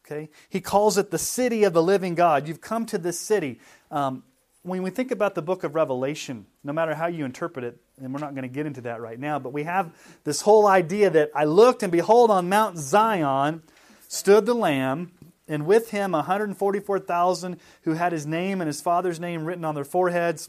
Okay? 0.07 0.31
He 0.49 0.63
calls 0.63 0.97
it 0.97 1.11
the 1.11 1.19
city 1.19 1.65
of 1.65 1.75
the 1.75 1.83
living 1.83 2.15
God. 2.15 2.49
You've 2.49 2.63
come 2.63 2.87
to 2.87 2.97
this 2.97 3.21
city. 3.21 3.61
Um, 3.91 4.23
when 4.65 4.83
we 4.83 4.91
think 4.91 5.11
about 5.11 5.35
the 5.35 5.43
book 5.43 5.63
of 5.63 5.75
Revelation, 5.75 6.47
no 6.65 6.73
matter 6.73 6.95
how 6.95 7.07
you 7.07 7.27
interpret 7.27 7.65
it, 7.67 7.79
and 8.01 8.13
we're 8.13 8.21
not 8.21 8.35
going 8.35 8.49
to 8.49 8.49
get 8.49 8.65
into 8.65 8.81
that 8.83 9.01
right 9.01 9.21
now, 9.21 9.39
but 9.39 9.53
we 9.53 9.65
have 9.65 9.95
this 10.25 10.41
whole 10.41 10.67
idea 10.67 11.11
that 11.11 11.31
I 11.35 11.45
looked 11.45 11.83
and 11.83 11.93
behold 11.93 12.31
on 12.31 12.49
Mount 12.49 12.79
Zion 12.79 13.63
stood 14.09 14.47
the 14.47 14.55
Lamb, 14.55 15.13
and 15.47 15.67
with 15.67 15.91
him 15.91 16.13
144,000 16.13 17.61
who 17.83 17.93
had 17.93 18.13
his 18.13 18.27
name 18.27 18.63
and 18.63 18.67
his 18.67 18.81
father's 18.81 19.21
name 19.21 19.45
written 19.45 19.65
on 19.67 19.75
their 19.75 19.85
foreheads. 19.85 20.49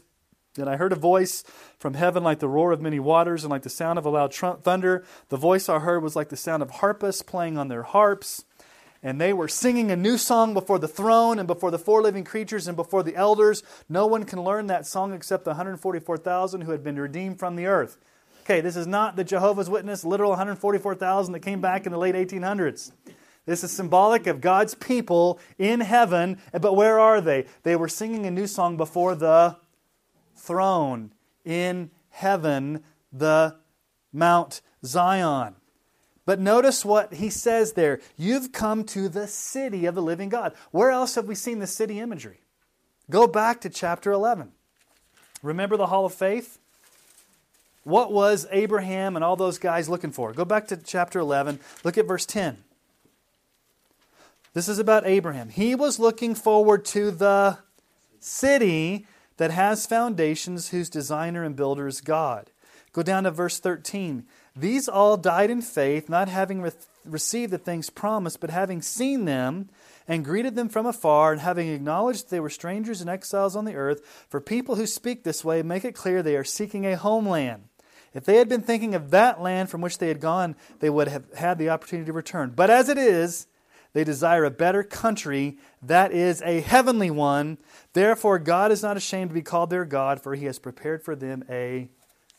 And 0.56 0.70
I 0.70 0.76
heard 0.76 0.92
a 0.92 0.96
voice 0.96 1.44
from 1.78 1.92
heaven 1.92 2.24
like 2.24 2.38
the 2.38 2.48
roar 2.48 2.72
of 2.72 2.80
many 2.80 2.98
waters 2.98 3.44
and 3.44 3.50
like 3.50 3.62
the 3.62 3.68
sound 3.68 3.98
of 3.98 4.06
a 4.06 4.08
loud 4.08 4.34
thunder. 4.34 5.04
The 5.28 5.36
voice 5.36 5.68
I 5.68 5.80
heard 5.80 6.02
was 6.02 6.16
like 6.16 6.30
the 6.30 6.36
sound 6.36 6.62
of 6.62 6.70
harpists 6.70 7.20
playing 7.20 7.58
on 7.58 7.68
their 7.68 7.82
harps. 7.82 8.46
And 9.06 9.20
they 9.20 9.32
were 9.32 9.46
singing 9.46 9.92
a 9.92 9.96
new 9.96 10.18
song 10.18 10.52
before 10.52 10.80
the 10.80 10.88
throne 10.88 11.38
and 11.38 11.46
before 11.46 11.70
the 11.70 11.78
four 11.78 12.02
living 12.02 12.24
creatures 12.24 12.66
and 12.66 12.76
before 12.76 13.04
the 13.04 13.14
elders. 13.14 13.62
No 13.88 14.04
one 14.04 14.24
can 14.24 14.42
learn 14.42 14.66
that 14.66 14.84
song 14.84 15.12
except 15.12 15.44
the 15.44 15.50
144,000 15.50 16.62
who 16.62 16.72
had 16.72 16.82
been 16.82 16.98
redeemed 16.98 17.38
from 17.38 17.54
the 17.54 17.66
earth. 17.66 17.98
Okay, 18.42 18.60
this 18.60 18.74
is 18.74 18.88
not 18.88 19.14
the 19.14 19.22
Jehovah's 19.22 19.70
Witness 19.70 20.04
literal 20.04 20.30
144,000 20.30 21.34
that 21.34 21.38
came 21.38 21.60
back 21.60 21.86
in 21.86 21.92
the 21.92 21.98
late 21.98 22.16
1800s. 22.16 22.90
This 23.44 23.62
is 23.62 23.70
symbolic 23.70 24.26
of 24.26 24.40
God's 24.40 24.74
people 24.74 25.38
in 25.56 25.82
heaven. 25.82 26.40
But 26.50 26.74
where 26.74 26.98
are 26.98 27.20
they? 27.20 27.46
They 27.62 27.76
were 27.76 27.88
singing 27.88 28.26
a 28.26 28.30
new 28.32 28.48
song 28.48 28.76
before 28.76 29.14
the 29.14 29.56
throne 30.34 31.12
in 31.44 31.92
heaven, 32.08 32.82
the 33.12 33.54
Mount 34.12 34.62
Zion. 34.84 35.54
But 36.26 36.40
notice 36.40 36.84
what 36.84 37.14
he 37.14 37.30
says 37.30 37.72
there. 37.72 38.00
You've 38.18 38.52
come 38.52 38.84
to 38.84 39.08
the 39.08 39.28
city 39.28 39.86
of 39.86 39.94
the 39.94 40.02
living 40.02 40.28
God. 40.28 40.52
Where 40.72 40.90
else 40.90 41.14
have 41.14 41.26
we 41.26 41.36
seen 41.36 41.60
the 41.60 41.66
city 41.66 42.00
imagery? 42.00 42.40
Go 43.08 43.28
back 43.28 43.60
to 43.62 43.70
chapter 43.70 44.10
11. 44.10 44.50
Remember 45.42 45.76
the 45.76 45.86
Hall 45.86 46.04
of 46.04 46.12
Faith? 46.12 46.58
What 47.84 48.12
was 48.12 48.48
Abraham 48.50 49.14
and 49.14 49.24
all 49.24 49.36
those 49.36 49.58
guys 49.58 49.88
looking 49.88 50.10
for? 50.10 50.32
Go 50.32 50.44
back 50.44 50.66
to 50.68 50.76
chapter 50.76 51.20
11. 51.20 51.60
Look 51.84 51.96
at 51.96 52.08
verse 52.08 52.26
10. 52.26 52.58
This 54.52 54.68
is 54.68 54.80
about 54.80 55.06
Abraham. 55.06 55.50
He 55.50 55.76
was 55.76 56.00
looking 56.00 56.34
forward 56.34 56.84
to 56.86 57.12
the 57.12 57.58
city 58.18 59.06
that 59.36 59.52
has 59.52 59.86
foundations, 59.86 60.70
whose 60.70 60.90
designer 60.90 61.44
and 61.44 61.54
builder 61.54 61.86
is 61.86 62.00
God. 62.00 62.50
Go 62.92 63.02
down 63.02 63.24
to 63.24 63.30
verse 63.30 63.60
13. 63.60 64.24
These 64.56 64.88
all 64.88 65.18
died 65.18 65.50
in 65.50 65.60
faith, 65.60 66.08
not 66.08 66.28
having 66.28 66.62
re- 66.62 66.72
received 67.04 67.52
the 67.52 67.58
things 67.58 67.90
promised, 67.90 68.40
but 68.40 68.50
having 68.50 68.80
seen 68.80 69.26
them 69.26 69.68
and 70.08 70.24
greeted 70.24 70.54
them 70.54 70.68
from 70.68 70.86
afar, 70.86 71.32
and 71.32 71.40
having 71.40 71.68
acknowledged 71.68 72.24
that 72.24 72.30
they 72.30 72.40
were 72.40 72.48
strangers 72.48 73.00
and 73.00 73.10
exiles 73.10 73.56
on 73.56 73.64
the 73.64 73.74
earth. 73.74 74.26
For 74.28 74.40
people 74.40 74.76
who 74.76 74.86
speak 74.86 75.24
this 75.24 75.44
way 75.44 75.62
make 75.62 75.84
it 75.84 75.94
clear 75.94 76.22
they 76.22 76.36
are 76.36 76.44
seeking 76.44 76.86
a 76.86 76.96
homeland. 76.96 77.64
If 78.14 78.24
they 78.24 78.36
had 78.36 78.48
been 78.48 78.62
thinking 78.62 78.94
of 78.94 79.10
that 79.10 79.42
land 79.42 79.68
from 79.68 79.82
which 79.82 79.98
they 79.98 80.08
had 80.08 80.20
gone, 80.20 80.56
they 80.80 80.88
would 80.88 81.08
have 81.08 81.34
had 81.34 81.58
the 81.58 81.68
opportunity 81.68 82.06
to 82.06 82.14
return. 82.14 82.52
But 82.56 82.70
as 82.70 82.88
it 82.88 82.96
is, 82.96 83.46
they 83.92 84.04
desire 84.04 84.44
a 84.44 84.50
better 84.50 84.82
country, 84.82 85.58
that 85.82 86.12
is 86.12 86.40
a 86.42 86.60
heavenly 86.60 87.10
one. 87.10 87.58
Therefore, 87.92 88.38
God 88.38 88.72
is 88.72 88.82
not 88.82 88.96
ashamed 88.96 89.30
to 89.30 89.34
be 89.34 89.42
called 89.42 89.70
their 89.70 89.84
God, 89.84 90.22
for 90.22 90.34
he 90.34 90.46
has 90.46 90.58
prepared 90.58 91.02
for 91.02 91.14
them 91.14 91.44
a 91.50 91.88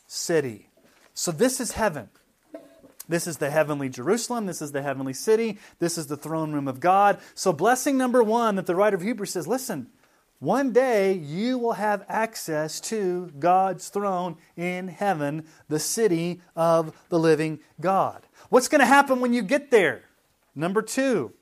city. 0.06 0.67
So 1.18 1.32
this 1.32 1.58
is 1.58 1.72
heaven. 1.72 2.10
This 3.08 3.26
is 3.26 3.38
the 3.38 3.50
heavenly 3.50 3.88
Jerusalem. 3.88 4.46
This 4.46 4.62
is 4.62 4.70
the 4.70 4.82
heavenly 4.82 5.12
city. 5.12 5.58
This 5.80 5.98
is 5.98 6.06
the 6.06 6.16
throne 6.16 6.52
room 6.52 6.68
of 6.68 6.78
God. 6.78 7.18
So, 7.34 7.52
blessing 7.52 7.98
number 7.98 8.22
one 8.22 8.54
that 8.54 8.66
the 8.66 8.76
writer 8.76 8.94
of 8.94 9.02
Hebrews 9.02 9.32
says 9.32 9.48
listen, 9.48 9.88
one 10.38 10.72
day 10.72 11.14
you 11.14 11.58
will 11.58 11.72
have 11.72 12.04
access 12.08 12.78
to 12.82 13.32
God's 13.36 13.88
throne 13.88 14.36
in 14.56 14.86
heaven, 14.86 15.44
the 15.66 15.80
city 15.80 16.40
of 16.54 16.96
the 17.08 17.18
living 17.18 17.58
God. 17.80 18.24
What's 18.48 18.68
going 18.68 18.78
to 18.78 18.86
happen 18.86 19.18
when 19.18 19.32
you 19.32 19.42
get 19.42 19.72
there? 19.72 20.02
Number 20.54 20.82
two, 20.82 21.32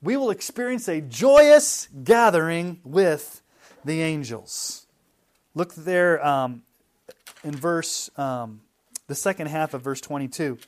we 0.00 0.16
will 0.16 0.30
experience 0.30 0.86
a 0.86 1.00
joyous 1.00 1.88
gathering 2.04 2.78
with 2.84 3.42
the 3.84 4.02
angels. 4.02 4.86
Look 5.52 5.74
there 5.74 6.24
um, 6.24 6.62
in 7.42 7.56
verse 7.56 8.08
um, 8.16 8.60
the 9.06 9.14
second 9.14 9.48
half 9.48 9.74
of 9.74 9.82
verse 9.82 10.00
22. 10.00 10.58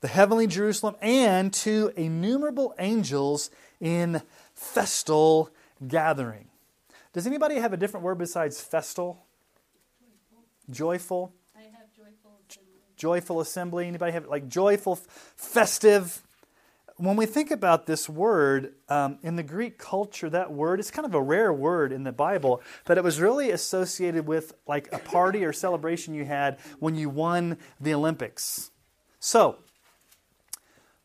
The 0.00 0.08
heavenly 0.08 0.46
Jerusalem 0.46 0.96
and 1.00 1.52
to 1.54 1.92
innumerable 1.96 2.74
angels 2.78 3.50
in 3.80 4.22
festal 4.54 5.50
gathering. 5.86 6.48
Does 7.12 7.26
anybody 7.26 7.56
have 7.56 7.72
a 7.72 7.76
different 7.76 8.04
word 8.04 8.18
besides 8.18 8.60
festal? 8.60 9.24
Joyful. 10.70 11.32
I 11.56 11.62
have 11.62 11.92
joyful 11.94 12.38
assembly. 12.48 12.80
Joyful 12.96 13.40
assembly. 13.40 13.86
Anybody 13.86 14.12
have 14.12 14.26
like 14.26 14.48
joyful, 14.48 14.96
festive? 14.96 16.22
When 17.02 17.16
we 17.16 17.26
think 17.26 17.50
about 17.50 17.86
this 17.86 18.08
word 18.08 18.74
um, 18.88 19.18
in 19.24 19.34
the 19.34 19.42
Greek 19.42 19.76
culture, 19.76 20.30
that 20.30 20.52
word 20.52 20.78
is 20.78 20.92
kind 20.92 21.04
of 21.04 21.14
a 21.14 21.20
rare 21.20 21.52
word 21.52 21.90
in 21.90 22.04
the 22.04 22.12
Bible, 22.12 22.62
but 22.84 22.96
it 22.96 23.02
was 23.02 23.20
really 23.20 23.50
associated 23.50 24.24
with 24.24 24.52
like 24.68 24.88
a 24.92 24.98
party 24.98 25.44
or 25.44 25.52
celebration 25.52 26.14
you 26.14 26.24
had 26.24 26.60
when 26.78 26.94
you 26.94 27.10
won 27.10 27.58
the 27.80 27.92
Olympics. 27.92 28.70
So, 29.18 29.56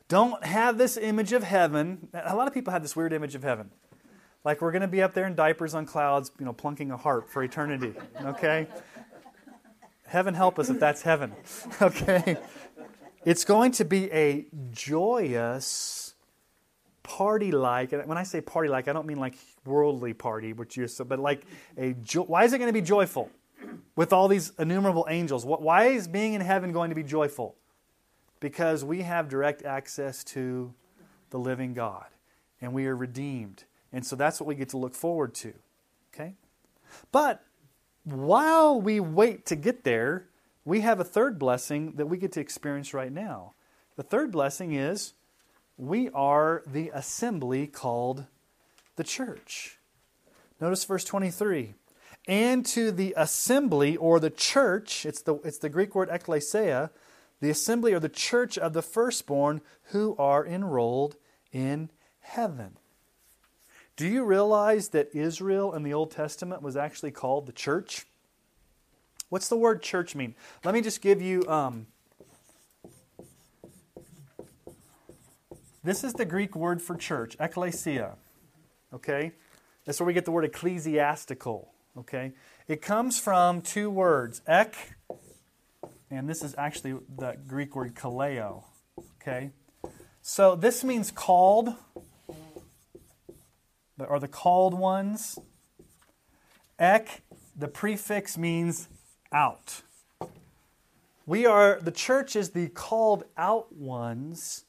don't 0.08 0.46
have 0.46 0.78
this 0.78 0.98
image 0.98 1.34
of 1.34 1.42
heaven. 1.42 2.10
A 2.14 2.36
lot 2.36 2.48
of 2.48 2.54
people 2.54 2.74
have 2.74 2.84
this 2.84 2.96
weird 2.96 3.12
image 3.12 3.34
of 3.34 3.42
heaven. 3.42 3.72
Like 4.44 4.62
we're 4.62 4.72
going 4.72 4.84
to 4.84 4.88
be 4.88 5.02
up 5.02 5.16
there 5.16 5.26
in 5.26 5.34
diapers 5.34 5.74
on 5.74 5.88
clouds, 5.88 6.30
you 6.38 6.46
know, 6.46 6.54
plunking 6.54 6.92
a 6.92 6.98
harp 6.98 7.28
for 7.28 7.42
eternity. 7.42 7.96
Okay? 8.22 8.68
Heaven 10.06 10.36
help 10.36 10.60
us 10.60 10.70
if 10.70 10.80
that's 10.80 11.02
heaven. 11.02 11.34
Okay? 11.82 12.38
It's 13.28 13.44
going 13.44 13.74
to 13.74 13.84
be 13.84 14.10
a 14.14 14.46
joyous 14.72 16.14
party 17.04 17.52
like. 17.52 17.92
And 17.92 18.06
when 18.06 18.18
I 18.18 18.24
say 18.24 18.40
party 18.40 18.70
like, 18.70 18.88
I 18.88 18.94
don't 18.94 19.06
mean 19.06 19.18
like 19.18 19.36
worldly 19.66 20.14
party, 20.14 20.54
which 20.54 20.78
you 20.78 20.88
but 21.06 21.20
like 21.20 21.46
a 21.78 21.92
jo- 21.92 22.24
why 22.24 22.46
is 22.46 22.54
it 22.54 22.60
going 22.60 22.70
to 22.70 22.74
be 22.74 22.80
joyful 22.80 23.30
with 23.98 24.14
all 24.14 24.30
these 24.30 24.54
innumerable 24.58 25.06
angels? 25.10 25.46
Why 25.46 25.88
is 25.88 26.08
being 26.08 26.36
in 26.36 26.40
heaven 26.40 26.72
going 26.72 26.90
to 26.90 26.96
be 26.96 27.04
joyful? 27.04 27.56
Because 28.40 28.86
we 28.86 29.02
have 29.02 29.28
direct 29.28 29.66
access 29.66 30.24
to 30.24 30.74
the 31.30 31.38
living 31.38 31.74
God 31.74 32.06
and 32.62 32.72
we 32.72 32.86
are 32.86 32.96
redeemed. 32.96 33.66
And 33.92 34.06
so 34.06 34.16
that's 34.16 34.40
what 34.40 34.48
we 34.48 34.56
get 34.56 34.70
to 34.70 34.78
look 34.78 34.96
forward 34.96 35.34
to. 35.34 35.54
Okay? 36.14 36.36
But 37.12 37.44
while 38.06 38.80
we 38.80 39.02
wait 39.02 39.46
to 39.48 39.58
get 39.58 39.84
there, 39.84 40.30
we 40.68 40.82
have 40.82 41.00
a 41.00 41.06
third 41.06 41.40
blessing 41.40 41.94
that 41.94 42.08
we 42.08 42.18
get 42.18 42.34
to 42.34 42.42
experience 42.42 42.94
right 42.94 43.12
now. 43.12 43.54
The 43.96 44.04
third 44.04 44.34
blessing 44.34 44.74
is 44.74 45.14
we 45.78 46.10
are 46.10 46.62
the 46.68 46.92
assembly 46.94 47.68
called 47.68 48.26
the 48.98 49.06
church. 49.06 49.78
Notice 50.60 50.84
verse 50.84 51.06
23. 51.06 51.74
And 52.28 52.66
to 52.66 52.92
the 52.92 53.14
assembly 53.16 53.96
or 53.96 54.20
the 54.20 54.30
church, 54.30 55.06
it's 55.06 55.22
the, 55.22 55.36
it's 55.36 55.60
the 55.60 55.70
Greek 55.70 55.96
word 55.96 56.10
ekklesia, 56.10 56.90
the 57.40 57.50
assembly 57.50 57.94
or 57.94 58.02
the 58.02 58.10
church 58.10 58.58
of 58.58 58.74
the 58.74 58.82
firstborn 58.82 59.62
who 59.92 60.18
are 60.18 60.46
enrolled 60.46 61.16
in 61.54 61.90
heaven. 62.20 62.76
Do 63.96 64.06
you 64.06 64.26
realize 64.26 64.90
that 64.90 65.16
Israel 65.16 65.74
in 65.74 65.84
the 65.84 65.94
Old 65.94 66.12
Testament 66.12 66.62
was 66.62 66.76
actually 66.76 67.12
called 67.12 67.46
the 67.46 67.54
church? 67.54 68.06
What's 69.30 69.50
the 69.50 69.58
word 69.58 69.82
church 69.82 70.16
mean? 70.16 70.36
Let 70.64 70.74
me 70.74 70.82
just 70.82 71.02
give 71.02 71.22
you. 71.22 71.48
Um, 71.48 71.88
this 75.84 76.04
is 76.04 76.14
the 76.14 76.26
Greek 76.26 76.56
word 76.56 76.82
for 76.82 76.96
church, 76.96 77.36
ecclesia. 77.40 78.16
Okay? 78.94 79.32
That's 79.86 80.00
where 80.00 80.08
we 80.08 80.14
get 80.14 80.26
the 80.26 80.32
word 80.32 80.46
ecclesiastical. 80.46 81.74
Okay? 81.98 82.34
It 82.68 82.82
comes 82.82 83.20
from 83.20 83.62
two 83.62 83.90
words, 83.90 84.42
ek 84.48 84.76
and 86.10 86.30
this 86.30 86.42
is 86.42 86.56
actually 86.58 86.96
the 87.18 87.38
Greek 87.48 87.76
word 87.76 87.94
kaleo. 87.96 88.64
Okay? 89.22 89.52
So 90.22 90.56
this 90.56 90.84
means 90.84 91.12
called, 91.12 91.74
or 94.00 94.20
the 94.20 94.28
called 94.28 94.74
ones. 94.74 95.38
Ek, 96.80 97.24
the 97.56 97.68
prefix 97.68 98.38
means 98.38 98.88
out. 99.32 99.82
We 101.26 101.46
are, 101.46 101.80
the 101.82 101.92
church 101.92 102.36
is 102.36 102.52
the 102.52 102.70
called 102.70 103.26
out 103.38 103.74
ones 103.76 104.66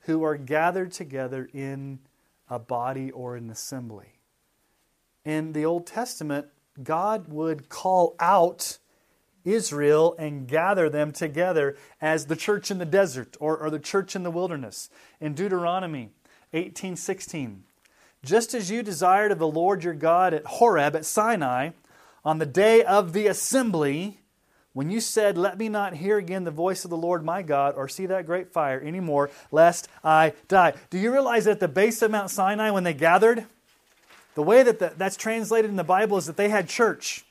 who 0.00 0.22
are 0.22 0.36
gathered 0.36 0.92
together 0.92 1.48
in 1.52 1.98
a 2.48 2.58
body 2.58 3.10
or 3.10 3.36
an 3.36 3.50
assembly. 3.50 4.20
In 5.24 5.52
the 5.52 5.64
Old 5.64 5.86
Testament, 5.86 6.46
God 6.82 7.28
would 7.28 7.68
call 7.68 8.14
out 8.20 8.78
Israel 9.44 10.14
and 10.18 10.46
gather 10.46 10.88
them 10.88 11.12
together 11.12 11.76
as 12.00 12.26
the 12.26 12.36
church 12.36 12.70
in 12.70 12.78
the 12.78 12.84
desert 12.86 13.36
or, 13.40 13.56
or 13.56 13.70
the 13.70 13.78
church 13.78 14.14
in 14.14 14.22
the 14.22 14.30
wilderness. 14.30 14.90
In 15.20 15.34
Deuteronomy 15.34 16.10
18:16, 16.52 17.62
just 18.22 18.54
as 18.54 18.70
you 18.70 18.82
desired 18.82 19.32
of 19.32 19.38
the 19.38 19.46
Lord 19.46 19.82
your 19.82 19.94
God 19.94 20.34
at 20.34 20.44
Horeb, 20.44 20.94
at 20.94 21.04
Sinai, 21.04 21.70
on 22.24 22.38
the 22.38 22.46
day 22.46 22.82
of 22.82 23.12
the 23.12 23.26
assembly, 23.26 24.20
when 24.72 24.90
you 24.90 25.00
said, 25.00 25.36
Let 25.36 25.58
me 25.58 25.68
not 25.68 25.94
hear 25.94 26.18
again 26.18 26.44
the 26.44 26.50
voice 26.50 26.84
of 26.84 26.90
the 26.90 26.96
Lord 26.96 27.24
my 27.24 27.42
God 27.42 27.74
or 27.76 27.88
see 27.88 28.06
that 28.06 28.26
great 28.26 28.52
fire 28.52 28.80
anymore, 28.80 29.30
lest 29.50 29.88
I 30.04 30.34
die. 30.48 30.74
Do 30.90 30.98
you 30.98 31.12
realize 31.12 31.44
that 31.44 31.52
at 31.52 31.60
the 31.60 31.68
base 31.68 32.02
of 32.02 32.10
Mount 32.10 32.30
Sinai, 32.30 32.70
when 32.70 32.84
they 32.84 32.94
gathered, 32.94 33.46
the 34.34 34.42
way 34.42 34.62
that 34.62 34.78
the, 34.78 34.92
that's 34.96 35.16
translated 35.16 35.70
in 35.70 35.76
the 35.76 35.84
Bible 35.84 36.16
is 36.16 36.26
that 36.26 36.36
they 36.36 36.48
had 36.48 36.68
church. 36.68 37.24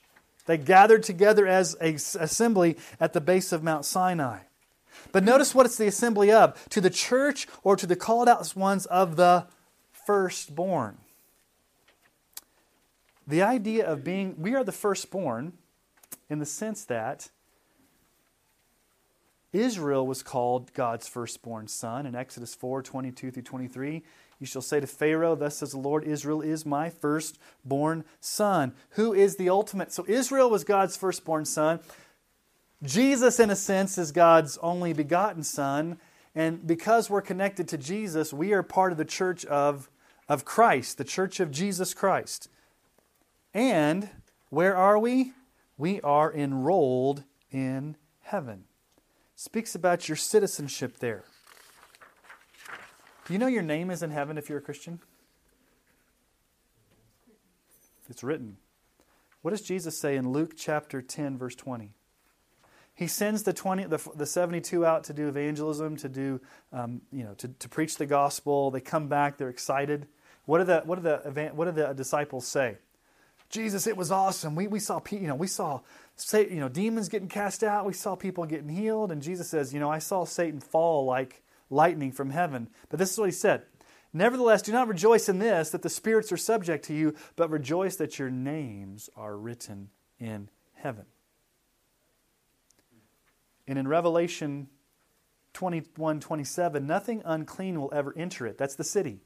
They 0.45 0.57
gathered 0.57 1.03
together 1.03 1.47
as 1.47 1.75
a 1.79 1.93
assembly 1.93 2.77
at 2.99 3.13
the 3.13 3.21
base 3.21 3.51
of 3.51 3.63
Mount 3.63 3.85
Sinai. 3.85 4.39
But 5.11 5.23
notice 5.23 5.55
what 5.55 5.65
it's 5.65 5.77
the 5.77 5.87
assembly 5.87 6.31
of 6.31 6.67
to 6.69 6.81
the 6.81 6.89
church 6.89 7.47
or 7.63 7.75
to 7.75 7.87
the 7.87 7.95
called 7.95 8.27
out 8.27 8.55
ones 8.55 8.85
of 8.87 9.15
the 9.15 9.45
firstborn. 10.05 10.97
The 13.29 13.43
idea 13.43 13.85
of 13.85 14.03
being, 14.03 14.33
we 14.39 14.55
are 14.55 14.63
the 14.63 14.71
firstborn 14.71 15.53
in 16.31 16.39
the 16.39 16.47
sense 16.47 16.83
that 16.85 17.29
Israel 19.53 20.07
was 20.07 20.23
called 20.23 20.73
God's 20.73 21.07
firstborn 21.07 21.67
son 21.67 22.07
in 22.07 22.15
Exodus 22.15 22.55
4 22.55 22.81
22 22.81 23.29
through 23.29 23.43
23. 23.43 24.03
You 24.39 24.45
shall 24.47 24.63
say 24.63 24.79
to 24.79 24.87
Pharaoh, 24.87 25.35
Thus 25.35 25.57
says 25.57 25.73
the 25.73 25.77
Lord, 25.77 26.05
Israel 26.05 26.41
is 26.41 26.65
my 26.65 26.89
firstborn 26.89 28.03
son. 28.19 28.73
Who 28.91 29.13
is 29.13 29.35
the 29.35 29.47
ultimate? 29.49 29.91
So 29.91 30.05
Israel 30.07 30.49
was 30.49 30.63
God's 30.63 30.97
firstborn 30.97 31.45
son. 31.45 31.81
Jesus, 32.81 33.39
in 33.39 33.51
a 33.51 33.55
sense, 33.55 33.99
is 33.99 34.11
God's 34.11 34.57
only 34.57 34.91
begotten 34.91 35.43
son. 35.43 35.99
And 36.33 36.65
because 36.65 37.11
we're 37.11 37.21
connected 37.21 37.67
to 37.67 37.77
Jesus, 37.77 38.33
we 38.33 38.53
are 38.53 38.63
part 38.63 38.91
of 38.91 38.97
the 38.97 39.05
church 39.05 39.45
of, 39.45 39.87
of 40.27 40.45
Christ, 40.45 40.97
the 40.97 41.03
church 41.03 41.39
of 41.39 41.51
Jesus 41.51 41.93
Christ. 41.93 42.49
And 43.53 44.09
where 44.49 44.75
are 44.75 44.99
we? 44.99 45.33
We 45.77 46.01
are 46.01 46.33
enrolled 46.33 47.23
in 47.51 47.95
heaven. 48.21 48.65
Speaks 49.35 49.73
about 49.73 50.09
your 50.09 50.15
citizenship 50.15 50.99
there. 50.99 51.23
Do 53.25 53.33
you 53.33 53.39
know 53.39 53.47
your 53.47 53.63
name 53.63 53.89
is 53.89 54.03
in 54.03 54.11
heaven 54.11 54.37
if 54.37 54.49
you're 54.49 54.57
a 54.57 54.61
Christian? 54.61 54.99
It's 58.09 58.23
written. 58.23 58.57
What 59.41 59.51
does 59.51 59.61
Jesus 59.61 59.97
say 59.97 60.15
in 60.15 60.31
Luke 60.31 60.53
chapter 60.57 61.01
10, 61.01 61.37
verse 61.37 61.55
20? 61.55 61.91
He 62.95 63.07
sends 63.07 63.43
the, 63.43 63.53
20, 63.53 63.85
the, 63.85 63.99
the 64.15 64.25
72 64.25 64.85
out 64.85 65.05
to 65.05 65.13
do 65.13 65.29
evangelism, 65.29 65.95
to, 65.97 66.09
do, 66.09 66.41
um, 66.73 67.01
you 67.13 67.23
know, 67.23 67.33
to, 67.35 67.47
to 67.47 67.69
preach 67.69 67.95
the 67.95 68.05
gospel. 68.05 68.71
They 68.71 68.81
come 68.81 69.07
back, 69.07 69.37
they're 69.37 69.47
excited. 69.47 70.07
What 70.45 70.57
do 70.57 70.65
the, 70.65 70.81
what 70.83 70.95
do 70.95 71.03
the, 71.03 71.51
what 71.53 71.65
do 71.65 71.71
the 71.71 71.93
disciples 71.93 72.45
say? 72.45 72.77
Jesus, 73.49 73.87
it 73.87 73.97
was 73.97 74.11
awesome. 74.11 74.55
We, 74.55 74.67
we 74.67 74.79
saw, 74.79 75.01
you 75.09 75.21
know, 75.21 75.35
we 75.35 75.47
saw, 75.47 75.81
you 76.33 76.59
know, 76.59 76.69
demons 76.69 77.09
getting 77.09 77.27
cast 77.27 77.63
out. 77.63 77.85
We 77.85 77.93
saw 77.93 78.15
people 78.15 78.45
getting 78.45 78.69
healed. 78.69 79.11
And 79.11 79.21
Jesus 79.21 79.49
says, 79.49 79.73
you 79.73 79.79
know, 79.79 79.89
I 79.89 79.99
saw 79.99 80.23
Satan 80.23 80.59
fall 80.59 81.05
like 81.05 81.41
lightning 81.69 82.11
from 82.11 82.29
heaven. 82.29 82.69
But 82.89 82.99
this 82.99 83.11
is 83.11 83.17
what 83.17 83.25
he 83.25 83.31
said. 83.31 83.63
Nevertheless, 84.13 84.61
do 84.61 84.71
not 84.71 84.87
rejoice 84.87 85.29
in 85.29 85.39
this, 85.39 85.69
that 85.69 85.81
the 85.81 85.89
spirits 85.89 86.31
are 86.31 86.37
subject 86.37 86.85
to 86.85 86.93
you, 86.93 87.15
but 87.35 87.49
rejoice 87.49 87.95
that 87.97 88.17
your 88.17 88.29
names 88.29 89.09
are 89.15 89.37
written 89.37 89.89
in 90.19 90.49
heaven. 90.73 91.05
And 93.67 93.77
in 93.77 93.87
Revelation 93.87 94.67
21 95.53 96.19
27, 96.19 96.87
nothing 96.87 97.21
unclean 97.25 97.79
will 97.79 97.91
ever 97.93 98.13
enter 98.17 98.47
it. 98.47 98.57
That's 98.57 98.75
the 98.75 98.83
city. 98.83 99.21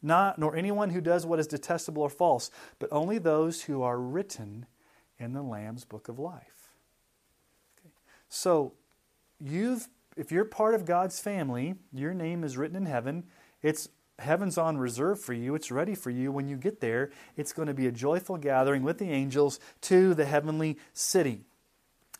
Not, 0.00 0.38
nor 0.38 0.54
anyone 0.54 0.90
who 0.90 1.00
does 1.00 1.26
what 1.26 1.40
is 1.40 1.46
detestable 1.46 2.02
or 2.02 2.10
false, 2.10 2.50
but 2.78 2.88
only 2.92 3.18
those 3.18 3.62
who 3.62 3.82
are 3.82 3.98
written 3.98 4.66
in 5.18 5.32
the 5.32 5.42
Lamb's 5.42 5.84
book 5.84 6.08
of 6.08 6.18
life. 6.18 6.70
Okay. 7.80 7.92
So, 8.28 8.74
you've 9.40 9.88
if 10.18 10.32
you're 10.32 10.44
part 10.44 10.74
of 10.74 10.84
God's 10.84 11.20
family, 11.20 11.76
your 11.92 12.12
name 12.12 12.42
is 12.42 12.56
written 12.56 12.76
in 12.76 12.86
heaven. 12.86 13.24
It's 13.62 13.88
heaven's 14.18 14.58
on 14.58 14.76
reserve 14.76 15.20
for 15.20 15.32
you. 15.32 15.54
It's 15.54 15.70
ready 15.70 15.94
for 15.94 16.10
you 16.10 16.32
when 16.32 16.48
you 16.48 16.56
get 16.56 16.80
there. 16.80 17.10
It's 17.36 17.52
going 17.52 17.68
to 17.68 17.74
be 17.74 17.86
a 17.86 17.92
joyful 17.92 18.36
gathering 18.36 18.82
with 18.82 18.98
the 18.98 19.10
angels 19.10 19.60
to 19.82 20.14
the 20.14 20.24
heavenly 20.24 20.76
city. 20.92 21.44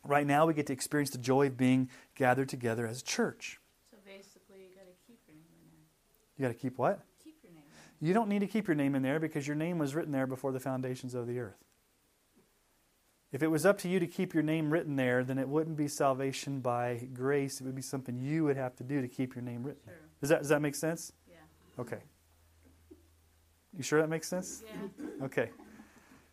Right 0.04 0.26
now, 0.26 0.46
we 0.46 0.54
get 0.54 0.68
to 0.68 0.72
experience 0.72 1.10
the 1.10 1.18
joy 1.18 1.48
of 1.48 1.56
being 1.56 1.90
gathered 2.14 2.48
together 2.48 2.86
as 2.86 3.00
a 3.00 3.04
church. 3.04 3.58
So 3.90 3.96
basically, 4.06 4.60
you 4.60 4.76
got 4.76 4.86
to 4.86 4.94
keep 5.08 5.18
your 5.26 5.34
name 5.34 5.44
in 5.60 5.68
there. 5.72 6.36
You 6.36 6.42
got 6.42 6.56
to 6.56 6.60
keep 6.60 6.78
what? 6.78 7.00
Keep 8.00 8.06
your 8.06 8.08
name. 8.08 8.08
You 8.08 8.14
don't 8.14 8.28
need 8.28 8.40
to 8.40 8.46
keep 8.46 8.66
your 8.68 8.74
name 8.74 8.94
in 8.94 9.02
there 9.02 9.18
because 9.20 9.46
your 9.46 9.56
name 9.56 9.78
was 9.78 9.94
written 9.94 10.12
there 10.12 10.26
before 10.26 10.52
the 10.52 10.60
foundations 10.60 11.14
of 11.14 11.26
the 11.26 11.38
earth. 11.38 11.56
If 13.30 13.42
it 13.42 13.48
was 13.48 13.66
up 13.66 13.76
to 13.78 13.88
you 13.88 14.00
to 14.00 14.06
keep 14.06 14.32
your 14.32 14.42
name 14.42 14.70
written 14.72 14.96
there, 14.96 15.22
then 15.22 15.38
it 15.38 15.48
wouldn't 15.48 15.76
be 15.76 15.86
salvation 15.86 16.60
by 16.60 17.08
grace. 17.12 17.60
It 17.60 17.64
would 17.64 17.74
be 17.74 17.82
something 17.82 18.18
you 18.18 18.44
would 18.44 18.56
have 18.56 18.74
to 18.76 18.84
do 18.84 19.02
to 19.02 19.08
keep 19.08 19.34
your 19.34 19.42
name 19.42 19.62
written 19.64 19.82
Sure. 19.84 19.92
there. 19.94 20.02
Does 20.20 20.30
that, 20.30 20.38
does 20.40 20.48
that 20.48 20.62
make 20.62 20.74
sense? 20.74 21.12
Yeah. 21.28 21.36
Okay. 21.78 21.98
You 23.76 23.82
sure 23.82 24.00
that 24.00 24.08
makes 24.08 24.26
sense? 24.28 24.62
Yeah. 24.66 25.24
Okay. 25.26 25.50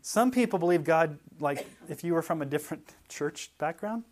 Some 0.02 0.32
people 0.32 0.58
believe 0.58 0.84
God, 0.86 1.20
like 1.40 1.68
if 1.90 2.04
you 2.04 2.14
were 2.14 2.22
from 2.22 2.42
a 2.42 2.46
different 2.46 2.96
church 3.10 3.52
background, 3.58 4.04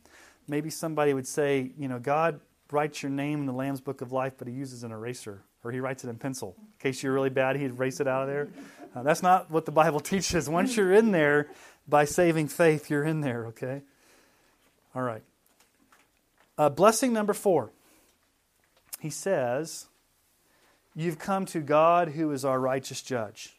maybe 0.48 0.70
somebody 0.70 1.14
would 1.14 1.28
say, 1.28 1.72
you 1.78 1.88
know, 1.88 2.00
God 2.00 2.42
writes 2.72 3.02
your 3.02 3.12
name 3.12 3.40
in 3.40 3.46
the 3.46 3.54
Lamb's 3.54 3.80
Book 3.80 4.02
of 4.02 4.12
Life, 4.12 4.34
but 4.38 4.48
he 4.48 4.54
uses 4.54 4.84
an 4.84 4.92
eraser 4.92 5.44
or 5.64 5.72
he 5.72 5.80
writes 5.80 6.04
it 6.04 6.10
in 6.10 6.18
pencil. 6.18 6.56
In 6.58 6.92
case 6.92 7.04
you're 7.04 7.14
really 7.14 7.30
bad, 7.30 7.56
he'd 7.56 7.72
erase 7.72 8.00
it 8.00 8.08
out 8.08 8.24
of 8.24 8.28
there. 8.28 8.50
Uh, 8.96 9.04
that's 9.04 9.24
not 9.24 9.50
what 9.50 9.66
the 9.66 9.72
Bible 9.72 10.00
teaches. 10.02 10.50
Once 10.50 10.76
you're 10.76 10.94
in 10.94 11.12
there, 11.12 11.50
by 11.88 12.06
saving 12.06 12.48
faith, 12.48 12.90
you're 12.90 13.04
in 13.04 13.22
there, 13.22 13.48
okay? 13.48 13.82
All 14.96 15.02
right. 15.02 15.24
Uh, 16.58 16.70
blessing 16.70 17.14
number 17.14 17.34
four. 17.34 17.72
He 19.00 19.10
says, 19.10 19.88
You've 20.96 21.20
come 21.20 21.46
to 21.48 21.60
God 21.60 22.10
who 22.10 22.32
is 22.32 22.46
our 22.46 22.60
righteous 22.60 23.02
judge, 23.02 23.54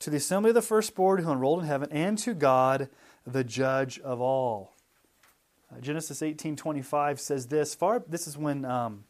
to 0.00 0.10
the 0.10 0.16
assembly 0.16 0.50
of 0.50 0.54
the 0.54 0.62
firstborn 0.62 1.22
who 1.22 1.30
enrolled 1.30 1.60
in 1.60 1.66
heaven, 1.66 1.88
and 1.92 2.18
to 2.18 2.34
God, 2.34 2.88
the 3.26 3.44
judge 3.44 4.00
of 4.00 4.20
all. 4.20 4.74
Uh, 5.72 5.80
Genesis 5.80 6.20
18:25 6.20 7.20
says 7.20 7.46
this. 7.46 7.74
Far, 7.74 8.00
this 8.00 8.26
is 8.26 8.36
when, 8.36 8.64
um, 8.64 9.04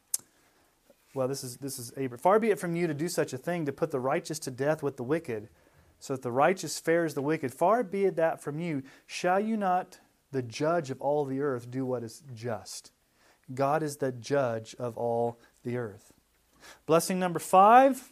well, 1.15 1.29
this 1.29 1.45
is 1.45 1.57
this 1.59 1.79
is 1.79 1.93
Abraham. 1.97 2.21
Far 2.21 2.41
be 2.41 2.51
it 2.51 2.59
from 2.59 2.75
you 2.75 2.87
to 2.87 2.95
do 2.95 3.09
such 3.09 3.33
a 3.33 3.39
thing, 3.39 3.67
to 3.67 3.73
put 3.73 3.93
the 3.93 4.01
righteous 4.01 4.39
to 4.41 4.51
death 4.51 4.83
with 4.83 4.97
the 4.97 5.05
wicked, 5.05 5.49
so 6.01 6.15
that 6.15 6.23
the 6.23 6.33
righteous 6.33 6.79
fares 6.79 7.15
the 7.15 7.23
wicked. 7.23 7.55
Far 7.55 7.85
be 7.85 8.05
it 8.05 8.17
that 8.17 8.43
from 8.43 8.59
you. 8.59 8.83
Shall 9.07 9.41
you 9.41 9.57
not, 9.57 10.01
the 10.33 10.43
judge 10.43 10.91
of 10.91 11.01
all 11.01 11.25
the 11.25 11.41
earth, 11.41 11.71
do 11.71 11.87
what 11.87 12.03
is 12.03 12.23
just? 12.35 12.91
God 13.55 13.83
is 13.83 13.99
the 13.99 14.11
judge 14.11 14.75
of 14.79 14.97
all 14.97 15.39
the 15.63 15.77
earth. 15.77 16.13
Blessing 16.87 17.19
number 17.19 17.39
five, 17.39 18.11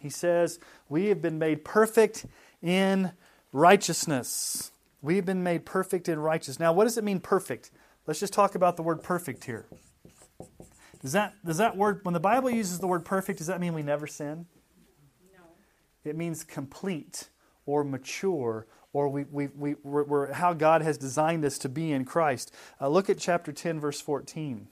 he 0.00 0.10
says, 0.10 0.58
We 0.88 1.06
have 1.06 1.22
been 1.22 1.38
made 1.38 1.64
perfect 1.64 2.26
in 2.60 3.12
righteousness. 3.52 4.72
We've 5.00 5.24
been 5.24 5.44
made 5.44 5.64
perfect 5.64 6.08
in 6.08 6.18
righteousness. 6.18 6.58
Now, 6.58 6.72
what 6.72 6.84
does 6.84 6.98
it 6.98 7.04
mean 7.04 7.20
perfect? 7.20 7.70
Let's 8.06 8.18
just 8.18 8.32
talk 8.32 8.54
about 8.54 8.76
the 8.76 8.82
word 8.82 9.02
perfect 9.02 9.44
here. 9.44 9.66
Does 11.00 11.12
that, 11.12 11.34
does 11.44 11.58
that 11.58 11.76
word, 11.76 12.00
when 12.02 12.14
the 12.14 12.20
Bible 12.20 12.50
uses 12.50 12.80
the 12.80 12.86
word 12.86 13.04
perfect, 13.04 13.38
does 13.38 13.46
that 13.46 13.60
mean 13.60 13.74
we 13.74 13.82
never 13.82 14.06
sin? 14.06 14.46
No. 15.32 15.40
It 16.04 16.16
means 16.16 16.42
complete 16.42 17.28
or 17.66 17.84
mature 17.84 18.66
or 18.92 19.08
we, 19.08 19.24
we, 19.24 19.48
we, 19.48 19.74
we're, 19.82 20.04
we're 20.04 20.32
how 20.32 20.54
God 20.54 20.82
has 20.82 20.98
designed 20.98 21.44
us 21.44 21.58
to 21.58 21.68
be 21.68 21.92
in 21.92 22.04
Christ. 22.04 22.54
Uh, 22.80 22.88
look 22.88 23.10
at 23.10 23.18
chapter 23.18 23.52
10, 23.52 23.80
verse 23.80 24.00
14. 24.00 24.68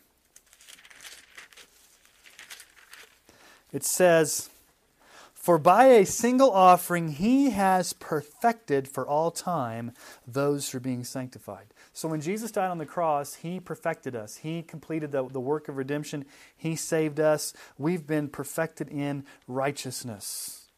It 3.73 3.85
says, 3.85 4.49
For 5.35 5.59
by 5.59 5.87
a 5.87 6.07
single 6.07 6.51
offering 6.51 7.13
he 7.13 7.51
has 7.51 7.93
perfected 7.93 8.89
for 8.89 9.07
all 9.07 9.31
time 9.31 9.93
those 10.27 10.71
who 10.71 10.79
are 10.79 10.81
being 10.81 11.05
sanctified. 11.05 11.67
So 11.97 12.09
when 12.09 12.21
Jesus 12.21 12.51
died 12.51 12.71
on 12.71 12.77
the 12.77 12.85
cross, 12.85 13.37
he 13.37 13.59
perfected 13.59 14.15
us. 14.15 14.37
He 14.37 14.61
completed 14.61 15.13
the, 15.13 15.27
the 15.27 15.41
work 15.41 15.67
of 15.67 15.79
redemption. 15.79 16.27
He 16.55 16.77
saved 16.77 17.19
us. 17.19 17.55
We've 17.79 18.07
been 18.07 18.29
perfected 18.29 18.91
in 18.91 19.25
righteousness. 19.49 20.69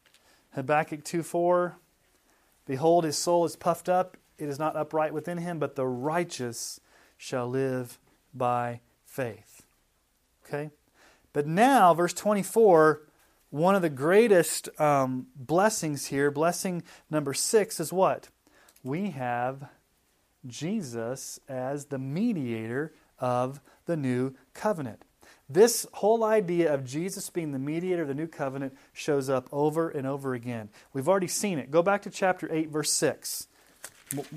Habakkuk 0.52 1.02
2 1.02 1.24
4 1.24 1.76
Behold, 2.66 3.02
his 3.02 3.18
soul 3.18 3.44
is 3.44 3.56
puffed 3.56 3.88
up, 3.88 4.16
it 4.38 4.48
is 4.48 4.60
not 4.60 4.76
upright 4.76 5.12
within 5.12 5.38
him, 5.38 5.58
but 5.58 5.74
the 5.74 5.88
righteous 5.88 6.78
shall 7.16 7.48
live 7.48 7.98
by 8.32 8.78
faith. 9.04 9.62
Okay? 10.46 10.70
But 11.32 11.48
now, 11.48 11.94
verse 11.94 12.14
24, 12.14 13.02
one 13.50 13.74
of 13.74 13.82
the 13.82 13.90
greatest 13.90 14.68
um, 14.80 15.26
blessings 15.34 16.06
here, 16.06 16.30
blessing 16.30 16.84
number 17.10 17.34
six, 17.34 17.80
is 17.80 17.92
what? 17.92 18.28
We 18.84 19.10
have 19.10 19.68
Jesus 20.46 21.40
as 21.48 21.86
the 21.86 21.98
mediator 21.98 22.92
of 23.18 23.60
the 23.86 23.96
new 23.96 24.34
covenant. 24.54 25.02
This 25.50 25.86
whole 25.94 26.24
idea 26.24 26.72
of 26.72 26.84
Jesus 26.84 27.30
being 27.30 27.52
the 27.52 27.58
mediator 27.58 28.02
of 28.02 28.08
the 28.08 28.14
new 28.14 28.26
covenant 28.26 28.76
shows 28.92 29.30
up 29.30 29.48
over 29.50 29.88
and 29.88 30.06
over 30.06 30.34
again. 30.34 30.68
We've 30.92 31.08
already 31.08 31.28
seen 31.28 31.58
it. 31.58 31.70
Go 31.70 31.82
back 31.82 32.02
to 32.02 32.10
chapter 32.10 32.52
8, 32.52 32.68
verse 32.68 32.92
6. 32.92 33.48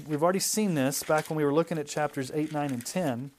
We've 0.08 0.24
already 0.24 0.40
seen 0.40 0.74
this 0.74 1.04
back 1.04 1.30
when 1.30 1.38
we 1.38 1.44
were 1.44 1.54
looking 1.54 1.78
at 1.78 1.88
chapters 1.88 2.32
8, 2.34 2.54
9, 2.54 2.72
and 2.72 2.86
10. 2.86 3.32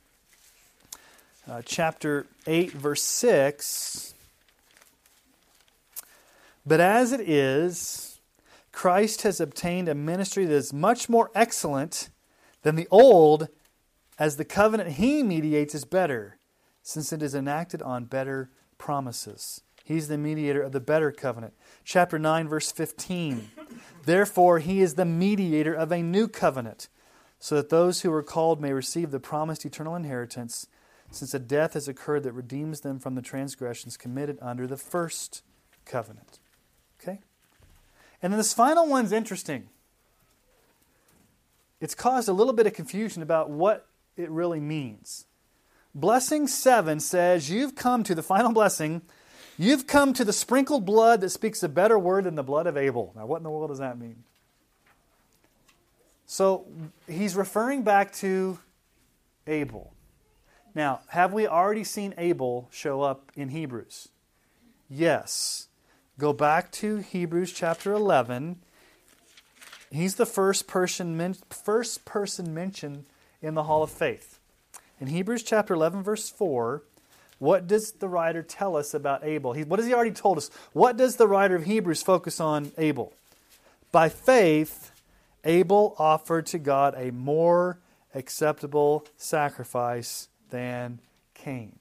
Uh, 1.48 1.62
chapter 1.64 2.26
8, 2.46 2.72
verse 2.72 3.02
6. 3.02 4.14
But 6.64 6.80
as 6.80 7.12
it 7.12 7.20
is, 7.20 8.20
Christ 8.70 9.22
has 9.22 9.40
obtained 9.40 9.88
a 9.88 9.94
ministry 9.94 10.44
that 10.44 10.54
is 10.54 10.72
much 10.72 11.08
more 11.08 11.30
excellent 11.34 12.10
than 12.62 12.76
the 12.76 12.88
old, 12.90 13.48
as 14.18 14.36
the 14.36 14.44
covenant 14.44 14.92
he 14.92 15.22
mediates 15.22 15.74
is 15.74 15.84
better, 15.84 16.38
since 16.82 17.12
it 17.12 17.22
is 17.22 17.34
enacted 17.34 17.82
on 17.82 18.04
better 18.04 18.50
promises. 18.78 19.62
He's 19.84 20.08
the 20.08 20.18
mediator 20.18 20.62
of 20.62 20.72
the 20.72 20.80
better 20.80 21.10
covenant. 21.10 21.54
Chapter 21.84 22.18
9, 22.18 22.48
verse 22.48 22.70
15. 22.70 23.50
Therefore, 24.04 24.58
he 24.60 24.80
is 24.80 24.94
the 24.94 25.04
mediator 25.04 25.74
of 25.74 25.90
a 25.90 26.02
new 26.02 26.28
covenant, 26.28 26.88
so 27.38 27.56
that 27.56 27.68
those 27.68 28.02
who 28.02 28.12
are 28.12 28.22
called 28.22 28.60
may 28.60 28.72
receive 28.72 29.10
the 29.10 29.20
promised 29.20 29.64
eternal 29.64 29.96
inheritance, 29.96 30.68
since 31.10 31.34
a 31.34 31.38
death 31.38 31.74
has 31.74 31.88
occurred 31.88 32.22
that 32.22 32.32
redeems 32.32 32.80
them 32.80 32.98
from 32.98 33.16
the 33.16 33.22
transgressions 33.22 33.96
committed 33.96 34.38
under 34.40 34.66
the 34.66 34.76
first 34.76 35.42
covenant. 35.84 36.38
Okay? 37.00 37.20
And 38.22 38.32
then 38.32 38.38
this 38.38 38.54
final 38.54 38.86
one's 38.86 39.12
interesting. 39.12 39.68
It's 41.82 41.96
caused 41.96 42.28
a 42.28 42.32
little 42.32 42.52
bit 42.52 42.68
of 42.68 42.74
confusion 42.74 43.24
about 43.24 43.50
what 43.50 43.88
it 44.16 44.30
really 44.30 44.60
means. 44.60 45.26
Blessing 45.92 46.46
7 46.46 47.00
says, 47.00 47.50
You've 47.50 47.74
come 47.74 48.04
to 48.04 48.14
the 48.14 48.22
final 48.22 48.52
blessing. 48.52 49.02
You've 49.58 49.88
come 49.88 50.12
to 50.14 50.24
the 50.24 50.32
sprinkled 50.32 50.86
blood 50.86 51.20
that 51.22 51.30
speaks 51.30 51.60
a 51.64 51.68
better 51.68 51.98
word 51.98 52.22
than 52.22 52.36
the 52.36 52.44
blood 52.44 52.68
of 52.68 52.76
Abel. 52.76 53.12
Now, 53.16 53.26
what 53.26 53.38
in 53.38 53.42
the 53.42 53.50
world 53.50 53.70
does 53.70 53.80
that 53.80 53.98
mean? 53.98 54.22
So, 56.24 56.68
he's 57.08 57.34
referring 57.34 57.82
back 57.82 58.12
to 58.14 58.60
Abel. 59.48 59.92
Now, 60.76 61.00
have 61.08 61.32
we 61.32 61.48
already 61.48 61.82
seen 61.82 62.14
Abel 62.16 62.68
show 62.70 63.02
up 63.02 63.32
in 63.34 63.48
Hebrews? 63.48 64.08
Yes. 64.88 65.66
Go 66.16 66.32
back 66.32 66.70
to 66.72 66.98
Hebrews 66.98 67.52
chapter 67.52 67.92
11. 67.92 68.60
He's 69.92 70.14
the 70.14 70.26
first 70.26 70.66
person, 70.66 71.36
first 71.50 72.04
person 72.04 72.54
mentioned 72.54 73.04
in 73.42 73.54
the 73.54 73.64
Hall 73.64 73.82
of 73.82 73.90
Faith. 73.90 74.38
In 74.98 75.08
Hebrews 75.08 75.42
chapter 75.42 75.74
11, 75.74 76.02
verse 76.02 76.30
4, 76.30 76.82
what 77.38 77.66
does 77.66 77.92
the 77.92 78.08
writer 78.08 78.42
tell 78.42 78.76
us 78.76 78.94
about 78.94 79.24
Abel? 79.24 79.52
He, 79.52 79.64
what 79.64 79.78
has 79.78 79.86
he 79.86 79.92
already 79.92 80.12
told 80.12 80.38
us? 80.38 80.50
What 80.72 80.96
does 80.96 81.16
the 81.16 81.28
writer 81.28 81.56
of 81.56 81.64
Hebrews 81.64 82.02
focus 82.02 82.40
on 82.40 82.72
Abel? 82.78 83.12
By 83.90 84.08
faith, 84.08 84.92
Abel 85.44 85.94
offered 85.98 86.46
to 86.46 86.58
God 86.58 86.94
a 86.96 87.10
more 87.10 87.78
acceptable 88.14 89.04
sacrifice 89.16 90.28
than 90.50 91.00
Cain. 91.34 91.78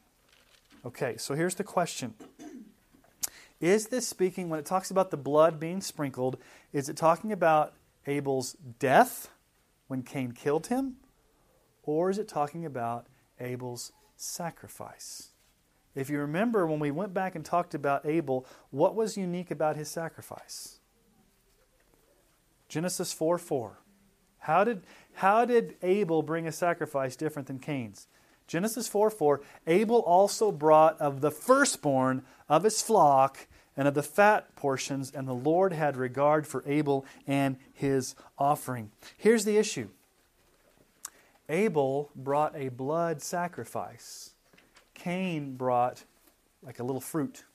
Okay, 0.86 1.16
so 1.18 1.36
here's 1.36 1.56
the 1.56 1.64
question 1.64 2.16
is 3.62 3.88
this 3.88 4.08
speaking, 4.08 4.50
when 4.50 4.60
it 4.60 4.66
talks 4.66 4.90
about 4.90 5.12
the 5.12 5.18
blood 5.18 5.60
being 5.60 5.80
sprinkled, 5.80 6.38
is 6.74 6.90
it 6.90 6.98
talking 6.98 7.32
about 7.32 7.74
Abel's 8.08 8.54
death 8.80 9.30
when 9.88 10.04
Cain 10.04 10.32
killed 10.32 10.68
him? 10.68 10.98
Or 11.84 12.10
is 12.10 12.18
it 12.18 12.28
talking 12.28 12.66
about 12.66 13.08
Abel's 13.40 13.92
sacrifice? 14.16 15.30
If 15.94 16.10
you 16.10 16.20
remember 16.20 16.66
when 16.66 16.80
we 16.80 16.92
went 16.92 17.14
back 17.14 17.36
and 17.36 17.44
talked 17.44 17.74
about 17.74 18.06
Abel, 18.06 18.46
what 18.70 18.96
was 18.96 19.18
unique 19.18 19.52
about 19.52 19.76
his 19.76 19.90
sacrifice? 19.90 20.80
Genesis 22.70 23.12
4 23.12 23.38
4. 23.38 23.80
How 24.40 24.64
did, 24.64 24.84
how 25.16 25.46
did 25.46 25.76
Abel 25.84 26.24
bring 26.24 26.48
a 26.48 26.52
sacrifice 26.52 27.16
different 27.16 27.48
than 27.48 27.60
Cain's? 27.60 28.08
Genesis 28.48 28.88
4 28.88 29.10
4. 29.10 29.42
Abel 29.68 30.00
also 30.00 30.52
brought 30.52 31.00
of 31.00 31.22
the 31.22 31.32
firstborn 31.32 32.24
of 32.48 32.64
his 32.64 32.82
flock 32.82 33.48
and 33.78 33.88
of 33.88 33.94
the 33.94 34.04
fat 34.04 34.56
portions, 34.56 35.12
and 35.12 35.28
the 35.28 35.34
Lord 35.34 35.74
had 35.74 35.96
regard 35.96 36.46
for 36.46 36.64
Abel 36.66 37.06
and 37.26 37.58
his 37.74 38.16
offering. 38.38 38.92
Here's 39.18 39.46
the 39.46 39.58
issue 39.58 39.90
Abel 41.50 42.10
brought 42.16 42.56
a 42.56 42.70
blood 42.70 43.22
sacrifice, 43.22 44.32
Cain 44.94 45.56
brought 45.56 46.04
like 46.64 46.80
a 46.80 46.84
little 46.84 47.02
fruit. 47.02 47.46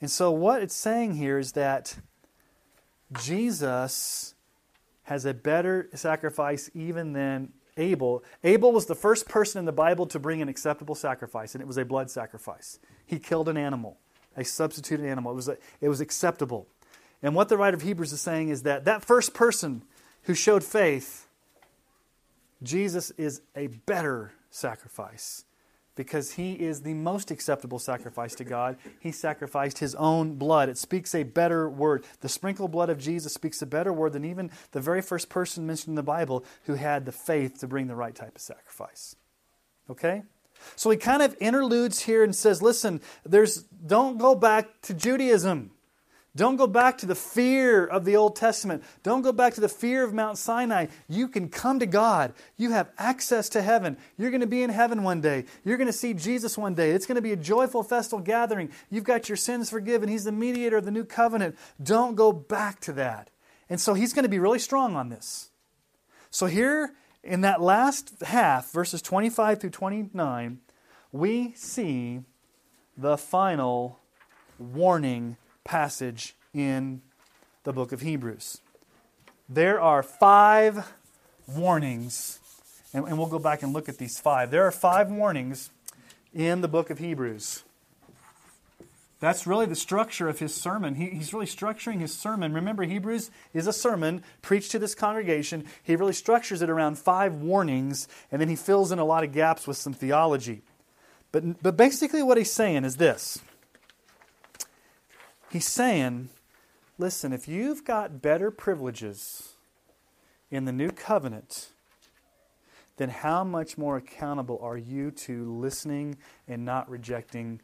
And 0.00 0.10
so, 0.10 0.30
what 0.30 0.62
it's 0.62 0.74
saying 0.74 1.14
here 1.14 1.38
is 1.38 1.52
that 1.52 1.96
Jesus 3.22 4.34
has 5.04 5.24
a 5.24 5.32
better 5.32 5.88
sacrifice 5.94 6.68
even 6.74 7.12
than 7.12 7.52
Abel. 7.76 8.24
Abel 8.42 8.72
was 8.72 8.86
the 8.86 8.94
first 8.94 9.28
person 9.28 9.58
in 9.60 9.64
the 9.64 9.72
Bible 9.72 10.06
to 10.06 10.18
bring 10.18 10.42
an 10.42 10.48
acceptable 10.48 10.94
sacrifice, 10.94 11.54
and 11.54 11.62
it 11.62 11.66
was 11.66 11.78
a 11.78 11.84
blood 11.84 12.10
sacrifice. 12.10 12.78
He 13.06 13.18
killed 13.18 13.48
an 13.48 13.56
animal 13.56 13.98
a 14.36 14.44
substituted 14.44 15.06
animal. 15.06 15.32
It 15.32 15.36
was, 15.36 15.48
a, 15.48 15.56
it 15.80 15.88
was 15.88 16.00
acceptable. 16.00 16.66
And 17.22 17.34
what 17.34 17.48
the 17.48 17.56
writer 17.56 17.76
of 17.76 17.82
Hebrews 17.82 18.12
is 18.12 18.20
saying 18.20 18.50
is 18.50 18.62
that 18.62 18.84
that 18.84 19.04
first 19.04 19.34
person 19.34 19.82
who 20.22 20.34
showed 20.34 20.62
faith, 20.62 21.26
Jesus 22.62 23.10
is 23.12 23.42
a 23.54 23.68
better 23.68 24.32
sacrifice 24.50 25.44
because 25.96 26.32
he 26.32 26.52
is 26.52 26.82
the 26.82 26.94
most 26.94 27.30
acceptable 27.30 27.78
sacrifice 27.78 28.34
to 28.34 28.44
God. 28.44 28.76
He 29.00 29.10
sacrificed 29.10 29.78
his 29.78 29.94
own 29.94 30.34
blood. 30.34 30.68
It 30.68 30.76
speaks 30.76 31.14
a 31.14 31.22
better 31.22 31.68
word. 31.68 32.04
The 32.20 32.28
sprinkled 32.28 32.70
blood 32.70 32.90
of 32.90 32.98
Jesus 32.98 33.32
speaks 33.32 33.62
a 33.62 33.66
better 33.66 33.92
word 33.92 34.12
than 34.12 34.24
even 34.24 34.50
the 34.72 34.80
very 34.80 35.00
first 35.00 35.30
person 35.30 35.66
mentioned 35.66 35.92
in 35.92 35.96
the 35.96 36.02
Bible 36.02 36.44
who 36.64 36.74
had 36.74 37.06
the 37.06 37.12
faith 37.12 37.58
to 37.60 37.66
bring 37.66 37.86
the 37.86 37.96
right 37.96 38.14
type 38.14 38.36
of 38.36 38.42
sacrifice. 38.42 39.16
Okay? 39.90 40.22
So 40.74 40.90
he 40.90 40.96
kind 40.96 41.22
of 41.22 41.36
interludes 41.40 42.00
here 42.00 42.22
and 42.22 42.34
says, 42.34 42.60
listen, 42.60 43.00
there's 43.24 43.62
don't 43.86 44.18
go 44.18 44.34
back 44.34 44.80
to 44.82 44.94
Judaism. 44.94 45.70
Don't 46.36 46.56
go 46.56 46.66
back 46.66 46.98
to 46.98 47.06
the 47.06 47.14
fear 47.14 47.86
of 47.86 48.04
the 48.04 48.16
Old 48.16 48.36
Testament. 48.36 48.84
Don't 49.02 49.22
go 49.22 49.32
back 49.32 49.54
to 49.54 49.60
the 49.62 49.70
fear 49.70 50.04
of 50.04 50.12
Mount 50.12 50.36
Sinai. 50.36 50.88
You 51.08 51.28
can 51.28 51.48
come 51.48 51.78
to 51.78 51.86
God. 51.86 52.34
You 52.58 52.72
have 52.72 52.90
access 52.98 53.48
to 53.50 53.62
heaven. 53.62 53.96
You're 54.18 54.30
going 54.30 54.42
to 54.42 54.46
be 54.46 54.62
in 54.62 54.68
heaven 54.68 55.02
one 55.02 55.22
day. 55.22 55.46
You're 55.64 55.78
going 55.78 55.86
to 55.86 55.94
see 55.94 56.12
Jesus 56.12 56.58
one 56.58 56.74
day. 56.74 56.90
It's 56.90 57.06
going 57.06 57.16
to 57.16 57.22
be 57.22 57.32
a 57.32 57.36
joyful 57.36 57.82
festival 57.82 58.22
gathering. 58.22 58.70
You've 58.90 59.04
got 59.04 59.30
your 59.30 59.36
sins 59.36 59.70
forgiven. 59.70 60.10
He's 60.10 60.24
the 60.24 60.32
mediator 60.32 60.76
of 60.76 60.84
the 60.84 60.90
new 60.90 61.04
covenant. 61.04 61.56
Don't 61.82 62.16
go 62.16 62.32
back 62.32 62.80
to 62.80 62.92
that. 62.92 63.30
And 63.70 63.80
so 63.80 63.94
he's 63.94 64.12
going 64.12 64.24
to 64.24 64.28
be 64.28 64.38
really 64.38 64.58
strong 64.58 64.94
on 64.94 65.08
this. 65.08 65.48
So 66.30 66.44
here 66.44 66.92
in 67.26 67.40
that 67.40 67.60
last 67.60 68.22
half, 68.22 68.70
verses 68.72 69.02
25 69.02 69.60
through 69.60 69.70
29, 69.70 70.60
we 71.12 71.52
see 71.54 72.20
the 72.96 73.18
final 73.18 73.98
warning 74.58 75.36
passage 75.64 76.36
in 76.54 77.02
the 77.64 77.72
book 77.72 77.92
of 77.92 78.00
Hebrews. 78.00 78.60
There 79.48 79.80
are 79.80 80.02
five 80.02 80.92
warnings, 81.46 82.38
and, 82.92 83.06
and, 83.06 83.18
we'll 83.18 83.28
go 83.28 83.38
back 83.38 83.62
and 83.62 83.72
look 83.72 83.88
at 83.88 83.98
these 83.98 84.18
five. 84.18 84.50
There 84.50 84.64
are 84.64 84.72
five 84.72 85.10
warnings 85.10 85.70
in 86.32 86.60
the 86.60 86.68
book 86.68 86.90
of 86.90 86.98
Hebrews. 86.98 87.64
That's 89.18 89.46
really 89.46 89.66
the 89.66 89.74
structure 89.74 90.28
of 90.28 90.40
his 90.40 90.54
sermon. 90.54 90.96
He, 90.96 91.06
he's 91.06 91.32
really 91.32 91.46
structuring 91.46 92.00
his 92.00 92.12
sermon. 92.12 92.52
Remember, 92.52 92.82
Hebrews 92.82 93.30
is 93.54 93.66
a 93.66 93.72
sermon 93.72 94.22
preached 94.42 94.70
to 94.72 94.78
this 94.78 94.94
congregation. 94.94 95.64
He 95.82 95.96
really 95.96 96.12
structures 96.12 96.60
it 96.60 96.68
around 96.68 96.98
five 96.98 97.34
warnings, 97.36 98.08
and 98.30 98.40
then 98.40 98.48
he 98.48 98.56
fills 98.56 98.92
in 98.92 98.98
a 98.98 99.04
lot 99.04 99.24
of 99.24 99.32
gaps 99.32 99.66
with 99.66 99.78
some 99.78 99.94
theology. 99.94 100.62
But, 101.32 101.62
but 101.62 101.76
basically, 101.76 102.22
what 102.22 102.36
he's 102.36 102.52
saying 102.52 102.84
is 102.84 102.96
this 102.96 103.40
He's 105.50 105.66
saying, 105.66 106.28
listen, 106.98 107.32
if 107.32 107.48
you've 107.48 107.84
got 107.84 108.20
better 108.20 108.50
privileges 108.50 109.54
in 110.50 110.66
the 110.66 110.72
new 110.72 110.90
covenant, 110.90 111.70
then 112.98 113.08
how 113.08 113.44
much 113.44 113.78
more 113.78 113.96
accountable 113.96 114.58
are 114.62 114.76
you 114.76 115.10
to 115.10 115.50
listening 115.58 116.18
and 116.46 116.64
not 116.64 116.90
rejecting 116.90 117.60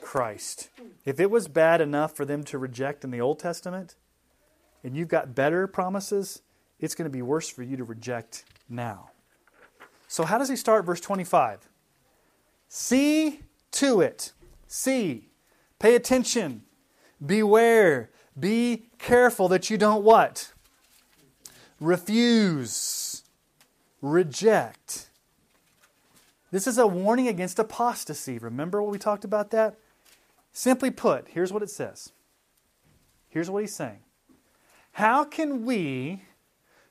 Christ. 0.00 0.70
If 1.04 1.20
it 1.20 1.30
was 1.30 1.48
bad 1.48 1.80
enough 1.80 2.16
for 2.16 2.24
them 2.24 2.44
to 2.44 2.58
reject 2.58 3.04
in 3.04 3.10
the 3.10 3.20
Old 3.20 3.38
Testament, 3.38 3.96
and 4.82 4.96
you've 4.96 5.08
got 5.08 5.34
better 5.34 5.66
promises, 5.66 6.42
it's 6.80 6.94
going 6.94 7.08
to 7.08 7.12
be 7.12 7.22
worse 7.22 7.48
for 7.48 7.62
you 7.62 7.76
to 7.76 7.84
reject 7.84 8.44
now. 8.68 9.10
So, 10.08 10.24
how 10.24 10.38
does 10.38 10.48
he 10.48 10.56
start 10.56 10.84
verse 10.84 11.00
25? 11.00 11.68
See 12.68 13.40
to 13.72 14.00
it. 14.00 14.32
See. 14.66 15.28
Pay 15.78 15.94
attention. 15.94 16.62
Beware. 17.24 18.10
Be 18.38 18.88
careful 18.98 19.48
that 19.48 19.70
you 19.70 19.78
don't 19.78 20.04
what? 20.04 20.52
Refuse. 21.80 23.22
Reject 24.00 25.08
This 26.50 26.66
is 26.66 26.76
a 26.76 26.86
warning 26.86 27.28
against 27.28 27.58
apostasy. 27.58 28.38
Remember 28.38 28.82
what 28.82 28.90
we 28.90 28.98
talked 28.98 29.24
about 29.24 29.50
that? 29.50 29.76
Simply 30.52 30.90
put, 30.90 31.28
here's 31.28 31.52
what 31.52 31.62
it 31.62 31.70
says. 31.70 32.12
Here's 33.28 33.48
what 33.48 33.62
he's 33.62 33.74
saying. 33.74 34.00
How 34.92 35.24
can 35.24 35.64
we, 35.64 36.22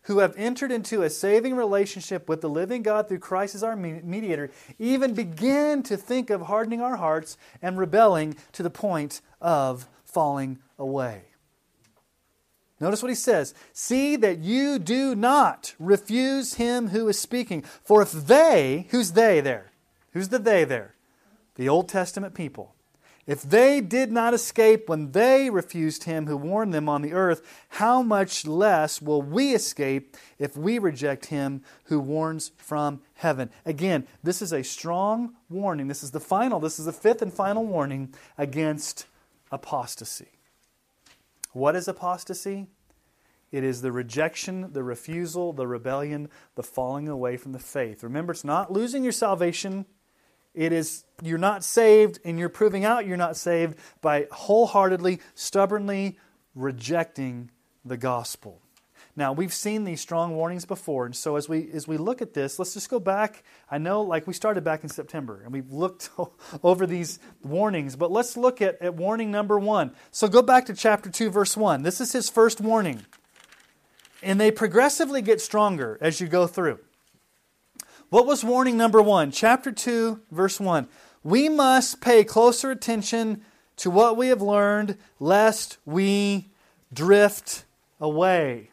who 0.03 0.19
have 0.19 0.35
entered 0.35 0.71
into 0.71 1.03
a 1.03 1.09
saving 1.09 1.55
relationship 1.55 2.27
with 2.27 2.41
the 2.41 2.49
living 2.49 2.81
God 2.81 3.07
through 3.07 3.19
Christ 3.19 3.53
as 3.53 3.63
our 3.63 3.75
mediator, 3.75 4.49
even 4.79 5.13
begin 5.13 5.83
to 5.83 5.95
think 5.95 6.31
of 6.31 6.43
hardening 6.43 6.81
our 6.81 6.95
hearts 6.95 7.37
and 7.61 7.77
rebelling 7.77 8.35
to 8.53 8.63
the 8.63 8.71
point 8.71 9.21
of 9.39 9.87
falling 10.03 10.57
away? 10.79 11.25
Notice 12.79 13.03
what 13.03 13.09
he 13.09 13.15
says 13.15 13.53
See 13.71 14.15
that 14.15 14.39
you 14.39 14.79
do 14.79 15.13
not 15.13 15.75
refuse 15.77 16.55
him 16.55 16.87
who 16.87 17.07
is 17.07 17.19
speaking. 17.19 17.61
For 17.83 18.01
if 18.01 18.11
they, 18.11 18.87
who's 18.89 19.11
they 19.11 19.39
there? 19.39 19.71
Who's 20.13 20.29
the 20.29 20.39
they 20.39 20.65
there? 20.65 20.95
The 21.55 21.69
Old 21.69 21.87
Testament 21.87 22.33
people. 22.33 22.73
If 23.31 23.43
they 23.43 23.79
did 23.79 24.11
not 24.11 24.33
escape 24.33 24.89
when 24.89 25.13
they 25.13 25.49
refused 25.49 26.03
him 26.03 26.27
who 26.27 26.35
warned 26.35 26.73
them 26.73 26.89
on 26.89 27.01
the 27.01 27.13
earth, 27.13 27.41
how 27.69 28.01
much 28.01 28.45
less 28.45 29.01
will 29.01 29.21
we 29.21 29.55
escape 29.55 30.17
if 30.37 30.57
we 30.57 30.77
reject 30.77 31.27
him 31.27 31.63
who 31.85 32.01
warns 32.01 32.51
from 32.57 32.99
heaven? 33.13 33.49
Again, 33.65 34.05
this 34.21 34.41
is 34.41 34.51
a 34.51 34.65
strong 34.65 35.33
warning. 35.47 35.87
This 35.87 36.03
is 36.03 36.11
the 36.11 36.19
final, 36.19 36.59
this 36.59 36.77
is 36.77 36.83
the 36.83 36.91
fifth 36.91 37.21
and 37.21 37.33
final 37.33 37.65
warning 37.65 38.13
against 38.37 39.05
apostasy. 39.49 40.31
What 41.53 41.77
is 41.77 41.87
apostasy? 41.87 42.67
It 43.49 43.63
is 43.63 43.81
the 43.81 43.93
rejection, 43.93 44.73
the 44.73 44.83
refusal, 44.83 45.53
the 45.53 45.67
rebellion, 45.67 46.29
the 46.55 46.63
falling 46.63 47.07
away 47.07 47.37
from 47.37 47.53
the 47.53 47.59
faith. 47.59 48.03
Remember, 48.03 48.33
it's 48.33 48.43
not 48.43 48.73
losing 48.73 49.03
your 49.03 49.13
salvation. 49.13 49.85
It 50.53 50.73
is 50.73 51.05
you're 51.23 51.37
not 51.37 51.63
saved 51.63 52.19
and 52.25 52.37
you're 52.37 52.49
proving 52.49 52.83
out 52.83 53.05
you're 53.05 53.17
not 53.17 53.37
saved 53.37 53.77
by 54.01 54.27
wholeheartedly, 54.31 55.19
stubbornly 55.35 56.17
rejecting 56.55 57.51
the 57.85 57.97
gospel. 57.97 58.61
Now, 59.15 59.33
we've 59.33 59.53
seen 59.53 59.83
these 59.83 59.99
strong 59.99 60.35
warnings 60.35 60.63
before, 60.65 61.05
and 61.05 61.13
so 61.15 61.35
as 61.35 61.49
we 61.49 61.69
as 61.73 61.87
we 61.87 61.97
look 61.97 62.21
at 62.21 62.33
this, 62.33 62.59
let's 62.59 62.73
just 62.73 62.89
go 62.89 62.99
back. 62.99 63.43
I 63.69 63.77
know 63.77 64.01
like 64.01 64.25
we 64.25 64.33
started 64.33 64.63
back 64.63 64.83
in 64.83 64.89
September 64.89 65.41
and 65.43 65.51
we've 65.51 65.71
looked 65.71 66.09
over 66.63 66.87
these 66.87 67.19
warnings, 67.43 67.95
but 67.95 68.11
let's 68.11 68.37
look 68.37 68.61
at, 68.61 68.81
at 68.81 68.95
warning 68.95 69.29
number 69.29 69.59
1. 69.59 69.91
So 70.11 70.27
go 70.27 70.41
back 70.41 70.65
to 70.67 70.73
chapter 70.73 71.09
2 71.09 71.29
verse 71.29 71.57
1. 71.57 71.83
This 71.83 71.99
is 71.99 72.13
his 72.13 72.29
first 72.29 72.61
warning. 72.61 73.05
And 74.23 74.39
they 74.39 74.51
progressively 74.51 75.21
get 75.21 75.41
stronger 75.41 75.97
as 75.99 76.21
you 76.21 76.27
go 76.27 76.47
through. 76.47 76.79
What 78.11 78.25
was 78.25 78.43
warning 78.43 78.75
number 78.75 79.01
1? 79.01 79.31
Chapter 79.31 79.71
2 79.71 80.19
verse 80.31 80.59
1. 80.59 80.89
We 81.23 81.47
must 81.47 82.01
pay 82.01 82.25
closer 82.25 82.69
attention 82.69 83.39
to 83.77 83.89
what 83.89 84.17
we 84.17 84.27
have 84.27 84.41
learned 84.41 84.97
lest 85.17 85.77
we 85.85 86.49
drift 86.93 87.63
away. 88.01 88.71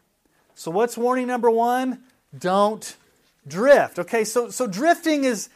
So, 0.57 0.73
what's 0.73 0.99
warning 0.99 1.29
number 1.29 1.53
one? 1.53 2.01
Don't 2.37 2.97
drift. 3.47 4.01
Okay, 4.01 4.25
so, 4.25 4.51
so 4.51 4.67
drifting 4.67 5.23
is, 5.23 5.51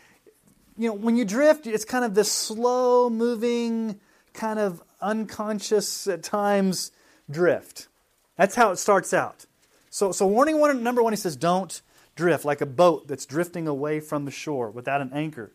you 0.78 0.86
know, 0.86 0.94
when 0.94 1.16
you 1.16 1.24
drift, 1.24 1.66
it's 1.66 1.84
kind 1.84 2.04
of 2.04 2.14
this 2.14 2.30
slow 2.30 3.10
moving, 3.10 3.98
kind 4.32 4.60
of 4.60 4.80
unconscious 5.00 6.06
at 6.06 6.22
times 6.22 6.92
drift. 7.28 7.88
That's 8.36 8.54
how 8.54 8.70
it 8.70 8.76
starts 8.76 9.12
out. 9.12 9.44
So, 9.90 10.12
so 10.12 10.24
warning 10.28 10.60
one, 10.60 10.84
number 10.84 11.02
one, 11.02 11.12
he 11.12 11.16
says, 11.16 11.34
don't 11.34 11.82
drift, 12.22 12.44
like 12.44 12.60
a 12.60 12.66
boat 12.66 13.08
that's 13.08 13.26
drifting 13.26 13.66
away 13.66 13.98
from 13.98 14.26
the 14.26 14.30
shore 14.30 14.70
without 14.70 15.00
an 15.00 15.10
anchor. 15.12 15.50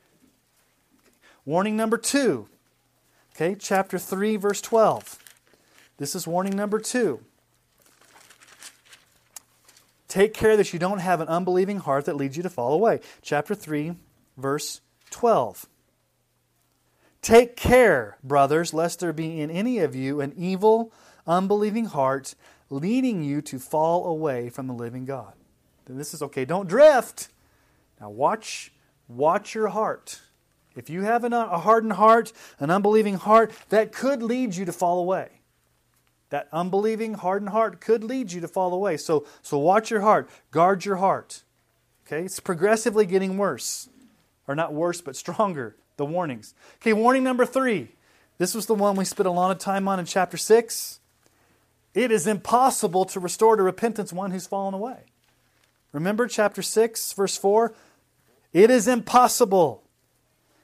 Warning 1.46 1.78
number 1.78 1.98
two, 1.98 2.50
okay, 3.34 3.56
chapter 3.58 3.98
3, 3.98 4.36
verse 4.36 4.60
12. 4.60 5.18
This 5.96 6.14
is 6.14 6.28
warning 6.28 6.58
number 6.58 6.78
two. 6.78 7.22
Take 10.10 10.34
care 10.34 10.58
that 10.58 10.74
you 10.74 10.80
don't 10.80 11.00
have 11.00 11.22
an 11.22 11.30
unbelieving 11.30 11.80
heart 11.80 12.04
that 12.04 12.18
leads 12.18 12.36
you 12.36 12.44
to 12.44 12.50
fall 12.50 12.74
away. 12.74 13.00
Chapter 13.22 13.56
3, 13.56 13.94
verse 14.36 14.82
12. 15.10 15.68
Take 17.22 17.56
care, 17.56 18.18
brothers, 18.22 18.74
lest 18.74 19.00
there 19.00 19.14
be 19.14 19.40
in 19.40 19.50
any 19.50 19.80
of 19.80 19.96
you 19.96 20.20
an 20.20 20.34
evil, 20.36 20.92
unbelieving 21.26 21.86
heart 21.86 22.36
leading 22.70 23.24
you 23.24 23.42
to 23.44 23.58
fall 23.58 24.06
away 24.06 24.50
from 24.50 24.68
the 24.68 24.74
living 24.74 25.06
God. 25.06 25.34
Then 25.88 25.98
this 25.98 26.14
is 26.14 26.22
okay. 26.22 26.46
Don't 26.46 26.68
drift. 26.68 27.30
Now 28.00 28.10
watch 28.10 28.72
watch 29.08 29.56
your 29.56 29.70
heart. 29.70 30.22
If 30.76 30.90
you 30.92 31.02
have 31.02 31.24
an, 31.24 31.34
a 31.34 31.58
hardened 31.58 31.94
heart, 31.94 32.32
an 32.60 32.70
unbelieving 32.70 33.16
heart, 33.16 33.52
that 33.70 33.92
could 33.92 34.22
lead 34.22 34.56
you 34.56 34.66
to 34.66 34.72
fall 34.72 35.00
away. 35.00 35.30
That 36.30 36.48
unbelieving, 36.52 37.16
hardened 37.16 37.50
heart 37.50 37.82
could 37.82 38.04
lead 38.04 38.32
you 38.32 38.42
to 38.42 38.48
fall 38.48 38.74
away. 38.74 38.98
So, 38.98 39.26
so 39.42 39.58
watch 39.58 39.90
your 39.90 40.02
heart. 40.02 40.30
Guard 40.52 40.86
your 40.86 40.98
heart. 40.98 41.42
Okay? 42.06 42.26
It's 42.26 42.40
progressively 42.40 43.08
getting 43.08 43.38
worse. 43.38 43.90
Or 44.48 44.54
not 44.54 44.74
worse, 44.74 45.02
but 45.02 45.16
stronger. 45.16 45.76
The 45.96 46.06
warnings. 46.06 46.54
Okay, 46.76 46.94
warning 46.94 47.24
number 47.24 47.46
three. 47.46 47.90
This 48.38 48.54
was 48.54 48.68
the 48.68 48.76
one 48.76 48.96
we 48.96 49.06
spent 49.06 49.26
a 49.26 49.32
lot 49.32 49.50
of 49.50 49.58
time 49.58 49.88
on 49.88 50.00
in 50.00 50.06
chapter 50.06 50.38
6. 50.38 51.00
It 51.96 52.12
is 52.12 52.28
impossible 52.28 53.06
to 53.06 53.20
restore 53.20 53.56
to 53.56 53.64
repentance 53.64 54.14
one 54.14 54.30
who's 54.30 54.46
fallen 54.46 54.76
away. 54.76 55.06
Remember 55.98 56.28
chapter 56.28 56.62
6, 56.62 57.14
verse 57.14 57.38
4? 57.38 57.74
It 58.54 58.70
is 58.70 58.88
impossible. 58.88 59.84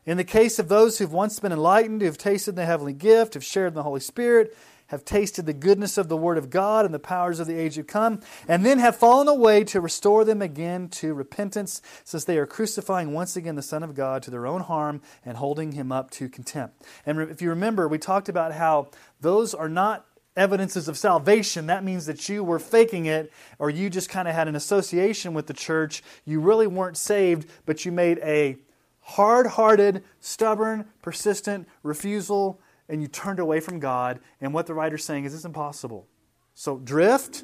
In 0.06 0.17
the 0.17 0.24
case 0.24 0.60
of 0.60 0.67
those 0.67 1.00
who've 1.00 1.12
once 1.12 1.39
been 1.39 1.52
enlightened, 1.52 2.04
who've 2.04 2.15
tasted 2.15 2.56
the 2.56 2.67
heavenly 2.67 2.93
gift, 2.93 3.34
have 3.34 3.43
shared 3.43 3.69
in 3.69 3.74
the 3.74 3.82
Holy 3.82 4.00
Spirit, 4.00 4.56
have 4.88 5.04
tasted 5.04 5.48
the 5.48 5.54
goodness 5.54 5.98
of 5.98 6.08
the 6.08 6.15
Word 6.15 6.38
of 6.38 6.52
God 6.52 6.86
and 6.86 6.93
the 6.93 7.00
powers 7.00 7.39
of 7.39 7.48
the 7.48 7.58
age 7.58 7.74
to 7.76 7.84
come, 7.84 8.22
and 8.48 8.63
then 8.63 8.78
have 8.78 8.96
fallen 8.96 9.28
away 9.28 9.63
to 9.63 9.82
restore 9.82 10.24
them 10.24 10.39
again 10.39 10.88
to 10.89 11.15
repentance, 11.15 11.82
since 12.04 12.26
they 12.26 12.38
are 12.38 12.46
crucifying 12.46 13.12
once 13.12 13.36
again 13.36 13.56
the 13.56 13.63
Son 13.63 13.82
of 13.82 13.96
God 13.96 14.22
to 14.22 14.30
their 14.30 14.46
own 14.46 14.62
harm 14.62 15.02
and 15.26 15.38
holding 15.38 15.72
him 15.72 15.91
up 15.91 16.12
to 16.12 16.30
contempt. 16.30 16.84
And 17.08 17.19
if 17.19 17.41
you 17.41 17.50
remember, 17.50 17.88
we 17.88 17.98
talked 17.98 18.30
about 18.30 18.52
how 18.52 18.89
those 19.19 19.56
are 19.56 19.67
not 19.67 20.06
evidences 20.36 20.88
of 20.88 20.98
salvation. 20.98 21.67
That 21.67 21.84
means 21.84 22.06
that 22.06 22.28
you 22.28 22.43
were 22.43 22.60
faking 22.60 23.06
it, 23.06 23.32
or 23.60 23.69
you 23.69 23.89
just 23.89 24.10
kind 24.10 24.28
of 24.28 24.34
had 24.34 24.48
an 24.48 24.56
association 24.56 25.34
with 25.34 25.48
the 25.48 25.54
church. 25.54 26.04
You 26.26 26.39
really 26.39 26.67
weren't 26.67 26.98
saved, 26.98 27.50
but 27.65 27.86
you 27.86 27.91
made 27.91 28.19
a 28.19 28.58
hard 29.02 29.48
hearted, 29.48 30.04
stubborn, 30.19 30.86
persistent 31.02 31.67
refusal 31.84 32.60
and 32.89 33.02
you 33.02 33.08
turned 33.08 33.39
away 33.39 33.60
from 33.60 33.80
God. 33.80 34.19
And 34.41 34.54
what 34.54 34.67
the 34.67 34.74
writer's 34.74 35.04
saying 35.04 35.26
is 35.26 35.34
it's 35.34 35.46
impossible. 35.46 36.08
So 36.54 36.78
drift, 36.78 37.43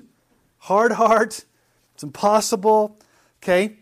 hard 0.60 0.93
heart, 0.93 1.45
it's 1.93 2.04
impossible. 2.04 2.97
Okay? 3.41 3.78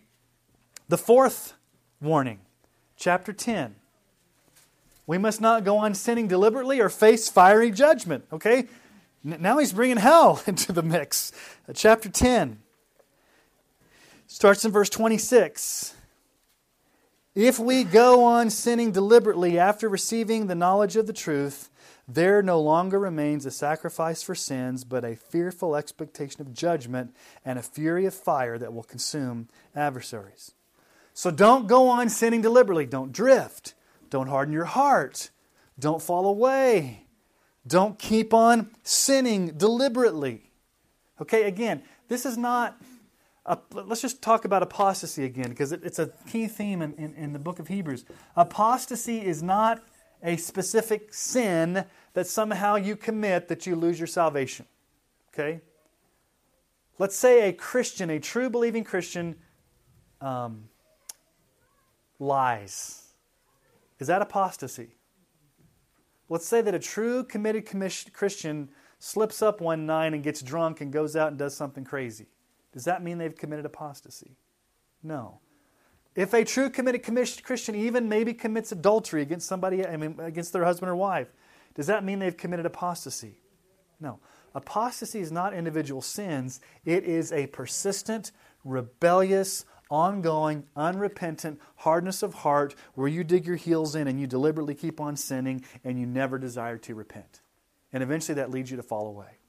The 0.88 0.98
fourth 0.98 1.54
warning, 2.02 2.40
chapter 2.96 3.34
10. 3.34 3.76
We 5.06 5.18
must 5.18 5.42
not 5.42 5.64
go 5.64 5.78
on 5.78 5.94
sinning 5.94 6.28
deliberately 6.28 6.80
or 6.80 6.90
face 6.90 7.30
fiery 7.30 7.72
judgment. 7.72 8.26
Okay? 8.32 8.68
Now 9.28 9.58
he's 9.58 9.74
bringing 9.74 9.98
hell 9.98 10.42
into 10.48 10.72
the 10.72 10.82
mix. 10.82 11.34
Uh, 11.68 11.74
chapter 11.74 12.08
10 12.08 12.60
starts 14.28 14.64
in 14.64 14.72
verse 14.72 14.90
26. 14.90 15.94
If 17.36 17.60
we 17.60 17.84
go 17.84 18.24
on 18.24 18.50
sinning 18.50 18.92
deliberately 18.92 19.60
after 19.60 19.90
receiving 19.90 20.48
the 20.48 20.56
knowledge 20.56 20.96
of 20.96 21.08
the 21.08 21.14
truth, 21.14 21.70
there 22.08 22.42
no 22.42 22.60
longer 22.62 22.98
remains 22.98 23.46
a 23.46 23.52
sacrifice 23.52 24.24
for 24.24 24.34
sins, 24.34 24.86
but 24.86 25.04
a 25.04 25.18
fearful 25.18 25.76
expectation 25.76 26.42
of 26.42 26.54
judgment 26.54 27.14
and 27.44 27.60
a 27.60 27.64
fury 27.64 28.06
of 28.06 28.14
fire 28.14 28.58
that 28.58 28.74
will 28.74 28.84
consume 28.84 29.50
adversaries. 29.76 30.54
So 31.14 31.32
don't 31.32 31.68
go 31.68 31.90
on 31.90 32.10
sinning 32.10 32.42
deliberately. 32.42 32.86
Don't 32.86 33.12
drift. 33.12 33.74
Don't 34.10 34.30
harden 34.30 34.54
your 34.54 34.66
heart. 34.66 35.32
Don't 35.78 36.02
fall 36.02 36.26
away. 36.26 37.07
Don't 37.68 38.00
keep 38.00 38.34
on 38.34 38.72
sinning 38.84 39.58
deliberately. 39.58 40.50
Okay, 41.22 41.44
again, 41.44 41.84
this 42.08 42.26
is 42.26 42.38
not 42.38 42.80
A, 43.46 43.58
let's 43.72 44.02
just 44.02 44.22
talk 44.22 44.46
about 44.46 44.62
apostasy 44.62 45.24
again, 45.24 45.50
because 45.50 45.72
it, 45.72 45.82
it's 45.84 46.00
a 46.00 46.12
key 46.30 46.48
theme 46.48 46.82
in, 46.82 46.94
in, 46.96 47.14
in 47.16 47.34
the 47.34 47.40
book 47.40 47.60
of 47.60 47.68
Hebrews. 47.70 48.06
Apostasy 48.36 49.26
is 49.26 49.42
not 49.42 49.82
a 50.22 50.36
specific 50.36 51.14
sin 51.14 51.86
that 52.14 52.28
somehow 52.28 52.76
you 52.76 52.96
commit 52.96 53.48
that 53.48 53.66
you 53.66 53.76
lose 53.76 54.00
your 54.00 54.08
salvation. 54.08 54.66
Okay? 55.34 55.62
Let's 57.00 57.16
say 57.16 57.48
a 57.48 57.54
Christian, 57.54 58.10
a 58.10 58.20
true 58.20 58.50
believing 58.50 58.84
Christian, 58.84 59.36
um, 60.20 60.68
lies. 62.20 63.04
Is 64.00 64.08
that 64.08 64.22
apostasy? 64.22 64.97
Let's 66.30 66.48
say 66.48 66.62
that 66.62 66.76
a 66.76 66.80
true 66.80 67.24
committed 67.24 67.66
Christian 68.14 68.70
slips 69.00 69.42
up 69.42 69.62
one 69.62 69.86
night 69.86 70.14
and 70.14 70.24
gets 70.24 70.42
drunk 70.42 70.82
and 70.82 70.92
goes 70.92 71.16
out 71.16 71.30
and 71.30 71.38
does 71.38 71.56
something 71.56 71.84
crazy. 71.84 72.28
Does 72.74 72.86
that 72.86 73.04
mean 73.04 73.18
they've 73.18 73.36
committed 73.36 73.66
apostasy? 73.66 74.36
No. 75.02 75.40
If 76.16 76.34
a 76.34 76.44
true 76.44 76.70
committed 76.70 77.04
Christian 77.44 77.76
even 77.76 78.10
maybe 78.10 78.34
commits 78.34 78.72
adultery 78.72 79.22
against 79.22 79.48
somebody, 79.48 79.86
I 79.86 79.98
mean, 79.98 80.20
against 80.20 80.52
their 80.52 80.66
husband 80.66 80.90
or 80.90 80.96
wife, 80.96 81.28
does 81.76 81.88
that 81.88 82.04
mean 82.04 82.20
they've 82.20 82.36
committed 82.36 82.66
apostasy? 82.66 83.40
No. 84.00 84.20
Apostasy 84.56 85.20
is 85.20 85.32
not 85.32 85.54
individual 85.54 86.02
sins, 86.02 86.60
it 86.84 87.04
is 87.04 87.32
a 87.32 87.48
persistent, 87.48 88.32
rebellious, 88.66 89.66
ongoing, 89.90 90.66
unrepentant 90.76 91.60
hardness 91.78 92.24
of 92.24 92.34
heart 92.36 92.76
where 92.96 93.08
you 93.08 93.24
dig 93.24 93.46
your 93.46 93.56
heels 93.56 93.96
in 93.96 94.08
and 94.08 94.20
you 94.20 94.28
deliberately 94.28 94.76
keep 94.76 95.00
on 95.00 95.16
sinning 95.16 95.64
and 95.84 96.00
you 96.00 96.06
never 96.06 96.38
desire 96.38 96.78
to 96.78 96.96
repent. 96.96 97.42
And 97.94 98.04
eventually 98.04 98.36
that 98.36 98.52
leads 98.52 98.70
you 98.70 98.78
to 98.78 98.84
fall 98.84 99.08
away. 99.08 99.40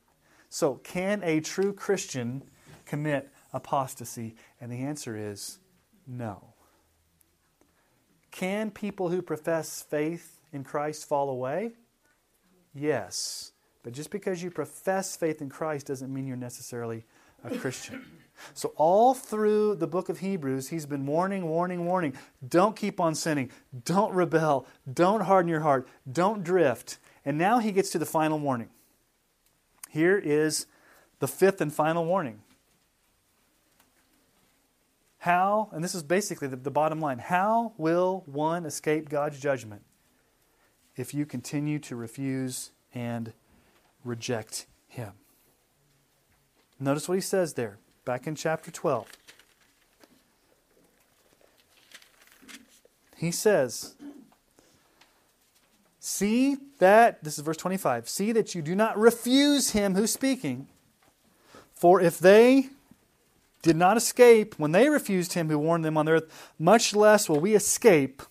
So, 0.49 0.77
can 0.77 1.23
a 1.25 1.41
true 1.41 1.73
Christian 1.73 2.43
commit 2.87 3.31
apostasy? 3.53 4.37
And 4.61 4.73
the 4.73 4.81
answer 4.81 5.17
is 5.17 5.59
no. 6.07 6.55
Can 8.31 8.71
people 8.71 9.09
who 9.09 9.21
profess 9.21 9.83
faith 9.83 10.41
in 10.53 10.65
Christ 10.65 11.07
fall 11.07 11.29
away? 11.29 11.73
Yes. 12.75 13.53
But 13.83 13.93
just 13.93 14.11
because 14.11 14.43
you 14.43 14.51
profess 14.51 15.17
faith 15.17 15.41
in 15.41 15.49
Christ 15.49 15.87
doesn't 15.87 16.13
mean 16.13 16.27
you're 16.27 16.37
necessarily 16.37 17.05
a 17.45 17.57
Christian. 17.57 18.05
So, 18.55 18.73
all 18.77 19.15
through 19.15 19.77
the 19.77 19.87
book 19.87 20.09
of 20.09 20.21
Hebrews, 20.21 20.69
he's 20.69 20.87
been 20.87 21.07
warning, 21.07 21.47
warning, 21.47 21.85
warning. 21.85 22.15
Don't 22.47 22.77
keep 22.77 23.01
on 23.01 23.15
sinning. 23.15 23.51
Don't 23.85 24.13
rebel. 24.13 24.67
Don't 24.93 25.23
harden 25.23 25.49
your 25.49 25.61
heart. 25.61 25.89
Don't 26.11 26.43
drift. 26.43 26.99
And 27.25 27.37
now 27.37 27.59
he 27.59 27.73
gets 27.73 27.91
to 27.91 27.99
the 27.99 28.07
final 28.07 28.39
warning. 28.39 28.69
Here 29.91 30.19
is 30.19 30.67
the 31.19 31.29
fifth 31.29 31.61
and 31.61 31.73
final 31.73 32.05
warning. 32.05 32.41
How, 35.19 35.69
and 35.73 35.83
this 35.83 35.95
is 35.95 36.03
basically 36.03 36.49
the, 36.49 36.57
the 36.57 36.71
bottom 36.71 37.01
line 37.01 37.19
how 37.19 37.73
will 37.77 38.23
one 38.27 38.65
escape 38.65 39.09
God's 39.09 39.41
judgment 39.41 39.83
if 40.97 41.13
you 41.13 41.27
continue 41.27 41.79
to 41.81 41.97
refuse 41.97 42.71
and 42.95 43.33
reject 44.05 44.67
Him? 44.87 45.13
Notice 46.81 47.09
what 47.09 47.17
he 47.17 47.21
says 47.21 47.55
there, 47.55 47.79
back 48.09 48.27
in 48.27 48.35
chapter 48.35 48.71
12. 48.71 49.07
He 53.19 53.31
says, 53.31 53.97
See 56.01 56.57
that, 56.79 57.23
this 57.23 57.37
is 57.37 57.45
verse 57.45 57.59
25, 57.59 58.09
see 58.09 58.33
that 58.33 58.55
you 58.55 58.63
do 58.63 58.75
not 58.75 58.97
refuse 58.97 59.73
him 59.73 59.95
who's 59.95 60.11
speaking. 60.11 60.69
For 61.75 62.01
if 62.01 62.19
they 62.19 62.71
did 63.61 63.77
not 63.77 63.99
escape 63.99 64.59
when 64.59 64.73
they 64.73 64.89
refused 64.89 65.35
him 65.35 65.51
who 65.51 65.59
warned 65.59 65.85
them 65.85 65.99
on 65.99 66.07
the 66.07 66.13
earth, 66.13 66.53
much 66.59 66.97
less 66.97 67.29
will 67.29 67.41
we 67.41 67.55
escape 67.55 68.23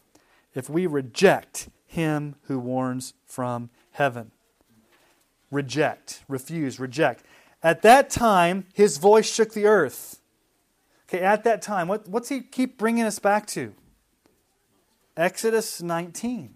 if 0.55 0.71
we 0.71 0.87
reject 0.87 1.69
him 1.85 2.33
who 2.45 2.57
warns 2.57 3.13
from 3.27 3.69
heaven. 3.91 4.31
Reject, 5.51 6.23
refuse, 6.27 6.79
reject. 6.79 7.23
At 7.67 7.81
that 7.81 8.09
time, 8.09 8.63
his 8.73 8.97
voice 8.97 9.29
shook 9.29 9.51
the 9.51 9.65
earth. 9.65 10.21
Okay, 11.09 11.19
at 11.19 11.43
that 11.43 11.61
time, 11.61 11.89
what, 11.89 12.07
what's 12.07 12.29
he 12.29 12.39
keep 12.39 12.77
bringing 12.77 13.03
us 13.03 13.19
back 13.19 13.45
to? 13.47 13.73
Exodus 15.17 15.81
19. 15.81 16.55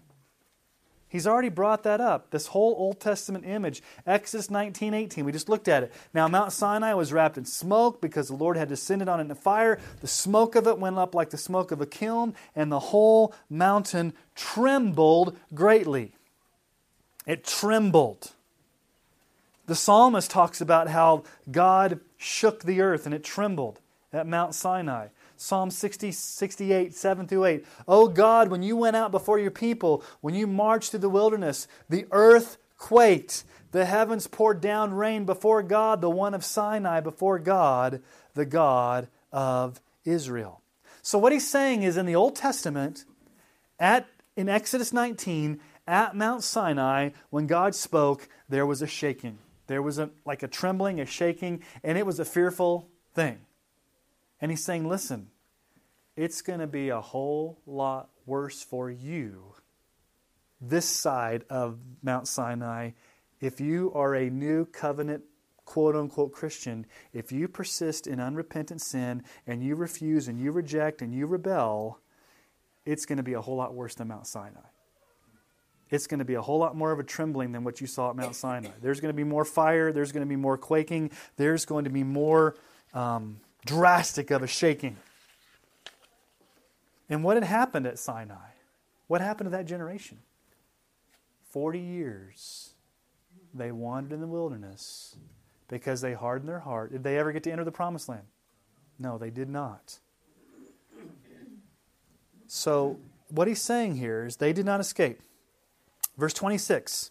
He's 1.10 1.26
already 1.26 1.50
brought 1.50 1.82
that 1.82 2.00
up. 2.00 2.30
This 2.30 2.46
whole 2.46 2.74
Old 2.78 2.98
Testament 2.98 3.44
image, 3.46 3.82
Exodus 4.06 4.50
19, 4.50 4.94
18. 4.94 5.26
We 5.26 5.32
just 5.32 5.50
looked 5.50 5.68
at 5.68 5.82
it. 5.82 5.92
Now, 6.14 6.28
Mount 6.28 6.50
Sinai 6.50 6.94
was 6.94 7.12
wrapped 7.12 7.36
in 7.36 7.44
smoke 7.44 8.00
because 8.00 8.28
the 8.28 8.34
Lord 8.34 8.56
had 8.56 8.70
descended 8.70 9.06
on 9.06 9.20
it 9.20 9.24
in 9.24 9.30
a 9.30 9.34
fire. 9.34 9.78
The 10.00 10.06
smoke 10.06 10.54
of 10.54 10.66
it 10.66 10.78
went 10.78 10.96
up 10.96 11.14
like 11.14 11.28
the 11.28 11.36
smoke 11.36 11.72
of 11.72 11.82
a 11.82 11.86
kiln, 11.86 12.34
and 12.56 12.72
the 12.72 12.80
whole 12.80 13.34
mountain 13.50 14.14
trembled 14.34 15.36
greatly. 15.52 16.14
It 17.26 17.44
trembled. 17.44 18.32
The 19.66 19.74
psalmist 19.74 20.30
talks 20.30 20.60
about 20.60 20.88
how 20.88 21.24
God 21.50 22.00
shook 22.16 22.64
the 22.64 22.80
earth 22.80 23.06
and 23.06 23.14
it 23.14 23.24
trembled 23.24 23.80
at 24.12 24.26
Mount 24.26 24.54
Sinai. 24.54 25.08
Psalm 25.36 25.70
60, 25.70 26.12
68, 26.12 26.94
7 26.94 27.26
through 27.26 27.44
8. 27.44 27.64
Oh 27.88 28.08
God, 28.08 28.48
when 28.48 28.62
you 28.62 28.76
went 28.76 28.96
out 28.96 29.10
before 29.10 29.38
your 29.38 29.50
people, 29.50 30.04
when 30.20 30.34
you 30.34 30.46
marched 30.46 30.90
through 30.90 31.00
the 31.00 31.08
wilderness, 31.08 31.66
the 31.88 32.06
earth 32.10 32.58
quaked. 32.78 33.44
The 33.72 33.84
heavens 33.86 34.26
poured 34.26 34.60
down 34.60 34.92
rain 34.92 35.24
before 35.24 35.62
God, 35.62 36.00
the 36.00 36.10
one 36.10 36.34
of 36.34 36.44
Sinai, 36.44 37.00
before 37.00 37.38
God, 37.38 38.02
the 38.34 38.44
God 38.44 39.08
of 39.32 39.80
Israel. 40.04 40.60
So 41.00 41.18
what 41.18 41.32
he's 41.32 41.48
saying 41.48 41.82
is 41.82 41.96
in 41.96 42.06
the 42.06 42.14
Old 42.14 42.36
Testament, 42.36 43.04
at 43.78 44.06
in 44.36 44.48
Exodus 44.48 44.92
19, 44.92 45.60
at 45.86 46.14
Mount 46.14 46.44
Sinai, 46.44 47.10
when 47.30 47.46
God 47.46 47.74
spoke, 47.74 48.28
there 48.48 48.66
was 48.66 48.82
a 48.82 48.86
shaking. 48.86 49.38
There 49.72 49.80
was 49.80 49.98
a, 49.98 50.10
like 50.26 50.42
a 50.42 50.48
trembling, 50.48 51.00
a 51.00 51.06
shaking, 51.06 51.62
and 51.82 51.96
it 51.96 52.04
was 52.04 52.20
a 52.20 52.26
fearful 52.26 52.90
thing. 53.14 53.38
And 54.38 54.50
he's 54.50 54.62
saying, 54.62 54.86
listen, 54.86 55.30
it's 56.14 56.42
going 56.42 56.60
to 56.60 56.66
be 56.66 56.90
a 56.90 57.00
whole 57.00 57.58
lot 57.64 58.10
worse 58.26 58.62
for 58.62 58.90
you 58.90 59.54
this 60.60 60.84
side 60.84 61.46
of 61.48 61.78
Mount 62.02 62.28
Sinai 62.28 62.90
if 63.40 63.62
you 63.62 63.90
are 63.94 64.14
a 64.14 64.28
new 64.28 64.66
covenant 64.66 65.24
quote 65.64 65.96
unquote 65.96 66.32
Christian, 66.32 66.84
if 67.14 67.32
you 67.32 67.48
persist 67.48 68.06
in 68.06 68.20
unrepentant 68.20 68.82
sin 68.82 69.22
and 69.46 69.62
you 69.62 69.74
refuse 69.74 70.28
and 70.28 70.38
you 70.38 70.52
reject 70.52 71.00
and 71.00 71.14
you 71.14 71.24
rebel, 71.24 71.98
it's 72.84 73.06
going 73.06 73.16
to 73.16 73.22
be 73.22 73.32
a 73.32 73.40
whole 73.40 73.56
lot 73.56 73.72
worse 73.72 73.94
than 73.94 74.08
Mount 74.08 74.26
Sinai. 74.26 74.71
It's 75.92 76.06
going 76.06 76.20
to 76.20 76.24
be 76.24 76.34
a 76.34 76.42
whole 76.42 76.58
lot 76.58 76.74
more 76.74 76.90
of 76.90 76.98
a 76.98 77.04
trembling 77.04 77.52
than 77.52 77.64
what 77.64 77.82
you 77.82 77.86
saw 77.86 78.08
at 78.08 78.16
Mount 78.16 78.34
Sinai. 78.34 78.70
There's 78.80 78.98
going 78.98 79.10
to 79.10 79.16
be 79.16 79.24
more 79.24 79.44
fire. 79.44 79.92
There's 79.92 80.10
going 80.10 80.26
to 80.26 80.28
be 80.28 80.36
more 80.36 80.56
quaking. 80.56 81.10
There's 81.36 81.66
going 81.66 81.84
to 81.84 81.90
be 81.90 82.02
more 82.02 82.56
um, 82.94 83.40
drastic 83.66 84.30
of 84.30 84.42
a 84.42 84.46
shaking. 84.46 84.96
And 87.10 87.22
what 87.22 87.36
had 87.36 87.44
happened 87.44 87.86
at 87.86 87.98
Sinai? 87.98 88.52
What 89.06 89.20
happened 89.20 89.48
to 89.48 89.50
that 89.50 89.66
generation? 89.66 90.20
40 91.50 91.78
years 91.78 92.70
they 93.52 93.70
wandered 93.70 94.14
in 94.14 94.22
the 94.22 94.26
wilderness 94.26 95.16
because 95.68 96.00
they 96.00 96.14
hardened 96.14 96.48
their 96.48 96.60
heart. 96.60 96.92
Did 96.92 97.04
they 97.04 97.18
ever 97.18 97.32
get 97.32 97.42
to 97.42 97.52
enter 97.52 97.64
the 97.64 97.70
promised 97.70 98.08
land? 98.08 98.24
No, 98.98 99.18
they 99.18 99.28
did 99.28 99.50
not. 99.50 99.98
So, 102.46 102.98
what 103.28 103.46
he's 103.46 103.60
saying 103.60 103.96
here 103.96 104.24
is 104.24 104.36
they 104.36 104.54
did 104.54 104.64
not 104.64 104.80
escape. 104.80 105.20
Verse 106.16 106.32
26 106.34 107.10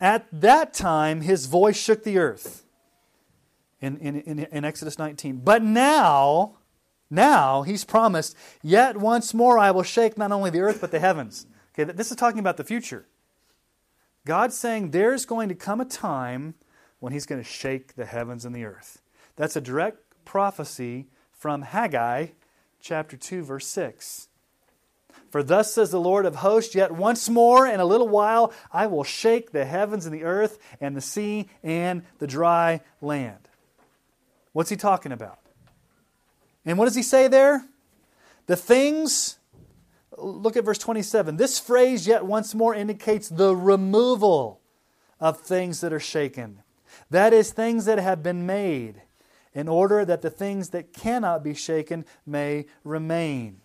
At 0.00 0.26
that 0.32 0.74
time, 0.74 1.22
his 1.22 1.46
voice 1.46 1.76
shook 1.76 2.04
the 2.04 2.18
earth 2.18 2.64
in, 3.80 3.96
in, 3.98 4.20
in, 4.20 4.38
in 4.40 4.64
Exodus 4.64 4.98
19. 4.98 5.38
But 5.38 5.62
now, 5.62 6.56
now 7.10 7.62
he's 7.62 7.84
promised, 7.84 8.36
Yet 8.62 8.96
once 8.96 9.32
more 9.32 9.58
I 9.58 9.70
will 9.70 9.82
shake 9.82 10.18
not 10.18 10.32
only 10.32 10.50
the 10.50 10.60
earth 10.60 10.80
but 10.80 10.90
the 10.90 11.00
heavens. 11.00 11.46
Okay, 11.74 11.90
this 11.92 12.10
is 12.10 12.16
talking 12.16 12.40
about 12.40 12.56
the 12.56 12.64
future. 12.64 13.06
God's 14.26 14.56
saying 14.56 14.90
there's 14.90 15.24
going 15.24 15.48
to 15.48 15.54
come 15.54 15.80
a 15.80 15.84
time 15.84 16.54
when 16.98 17.12
he's 17.12 17.26
going 17.26 17.40
to 17.40 17.48
shake 17.48 17.94
the 17.94 18.04
heavens 18.04 18.44
and 18.44 18.54
the 18.54 18.64
earth. 18.64 19.00
That's 19.36 19.56
a 19.56 19.60
direct 19.60 19.98
prophecy 20.24 21.06
from 21.32 21.62
Haggai 21.62 22.28
chapter 22.80 23.16
2 23.16 23.42
verse 23.44 23.66
6. 23.66 24.27
For 25.30 25.42
thus 25.42 25.72
says 25.72 25.90
the 25.90 26.00
Lord 26.00 26.24
of 26.24 26.36
hosts, 26.36 26.74
yet 26.74 26.92
once 26.92 27.28
more 27.28 27.66
in 27.66 27.80
a 27.80 27.84
little 27.84 28.08
while 28.08 28.52
I 28.72 28.86
will 28.86 29.04
shake 29.04 29.52
the 29.52 29.64
heavens 29.64 30.06
and 30.06 30.14
the 30.14 30.24
earth 30.24 30.58
and 30.80 30.96
the 30.96 31.00
sea 31.00 31.48
and 31.62 32.02
the 32.18 32.26
dry 32.26 32.80
land. 33.00 33.48
What's 34.52 34.70
he 34.70 34.76
talking 34.76 35.12
about? 35.12 35.38
And 36.64 36.78
what 36.78 36.86
does 36.86 36.94
he 36.94 37.02
say 37.02 37.28
there? 37.28 37.64
The 38.46 38.56
things, 38.56 39.38
look 40.16 40.56
at 40.56 40.64
verse 40.64 40.78
27. 40.78 41.36
This 41.36 41.58
phrase, 41.58 42.06
yet 42.06 42.24
once 42.24 42.54
more, 42.54 42.74
indicates 42.74 43.28
the 43.28 43.54
removal 43.54 44.60
of 45.20 45.40
things 45.40 45.80
that 45.82 45.92
are 45.92 46.00
shaken. 46.00 46.62
That 47.10 47.32
is, 47.32 47.52
things 47.52 47.84
that 47.84 47.98
have 47.98 48.22
been 48.22 48.46
made, 48.46 49.02
in 49.54 49.68
order 49.68 50.04
that 50.04 50.22
the 50.22 50.30
things 50.30 50.70
that 50.70 50.92
cannot 50.92 51.42
be 51.42 51.54
shaken 51.54 52.04
may 52.26 52.66
remain. 52.84 53.60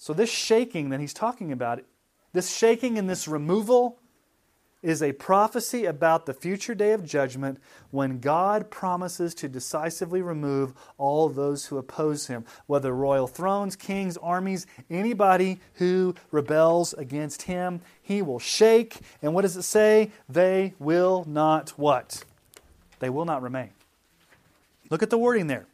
So, 0.00 0.14
this 0.14 0.30
shaking 0.30 0.88
that 0.88 1.00
he's 1.00 1.12
talking 1.12 1.52
about, 1.52 1.84
this 2.32 2.56
shaking 2.56 2.96
and 2.96 3.06
this 3.06 3.28
removal, 3.28 3.98
is 4.82 5.02
a 5.02 5.12
prophecy 5.12 5.84
about 5.84 6.24
the 6.24 6.32
future 6.32 6.74
day 6.74 6.92
of 6.92 7.04
judgment 7.04 7.60
when 7.90 8.18
God 8.18 8.70
promises 8.70 9.34
to 9.34 9.46
decisively 9.46 10.22
remove 10.22 10.72
all 10.96 11.28
those 11.28 11.66
who 11.66 11.76
oppose 11.76 12.28
him, 12.28 12.46
whether 12.66 12.94
royal 12.94 13.26
thrones, 13.26 13.76
kings, 13.76 14.16
armies, 14.16 14.66
anybody 14.88 15.60
who 15.74 16.14
rebels 16.30 16.94
against 16.94 17.42
him, 17.42 17.82
he 18.00 18.22
will 18.22 18.38
shake. 18.38 19.00
And 19.20 19.34
what 19.34 19.42
does 19.42 19.58
it 19.58 19.64
say? 19.64 20.12
They 20.30 20.72
will 20.78 21.26
not 21.28 21.70
what? 21.76 22.24
They 23.00 23.10
will 23.10 23.26
not 23.26 23.42
remain. 23.42 23.72
Look 24.88 25.02
at 25.02 25.10
the 25.10 25.18
wording 25.18 25.46
there. 25.46 25.66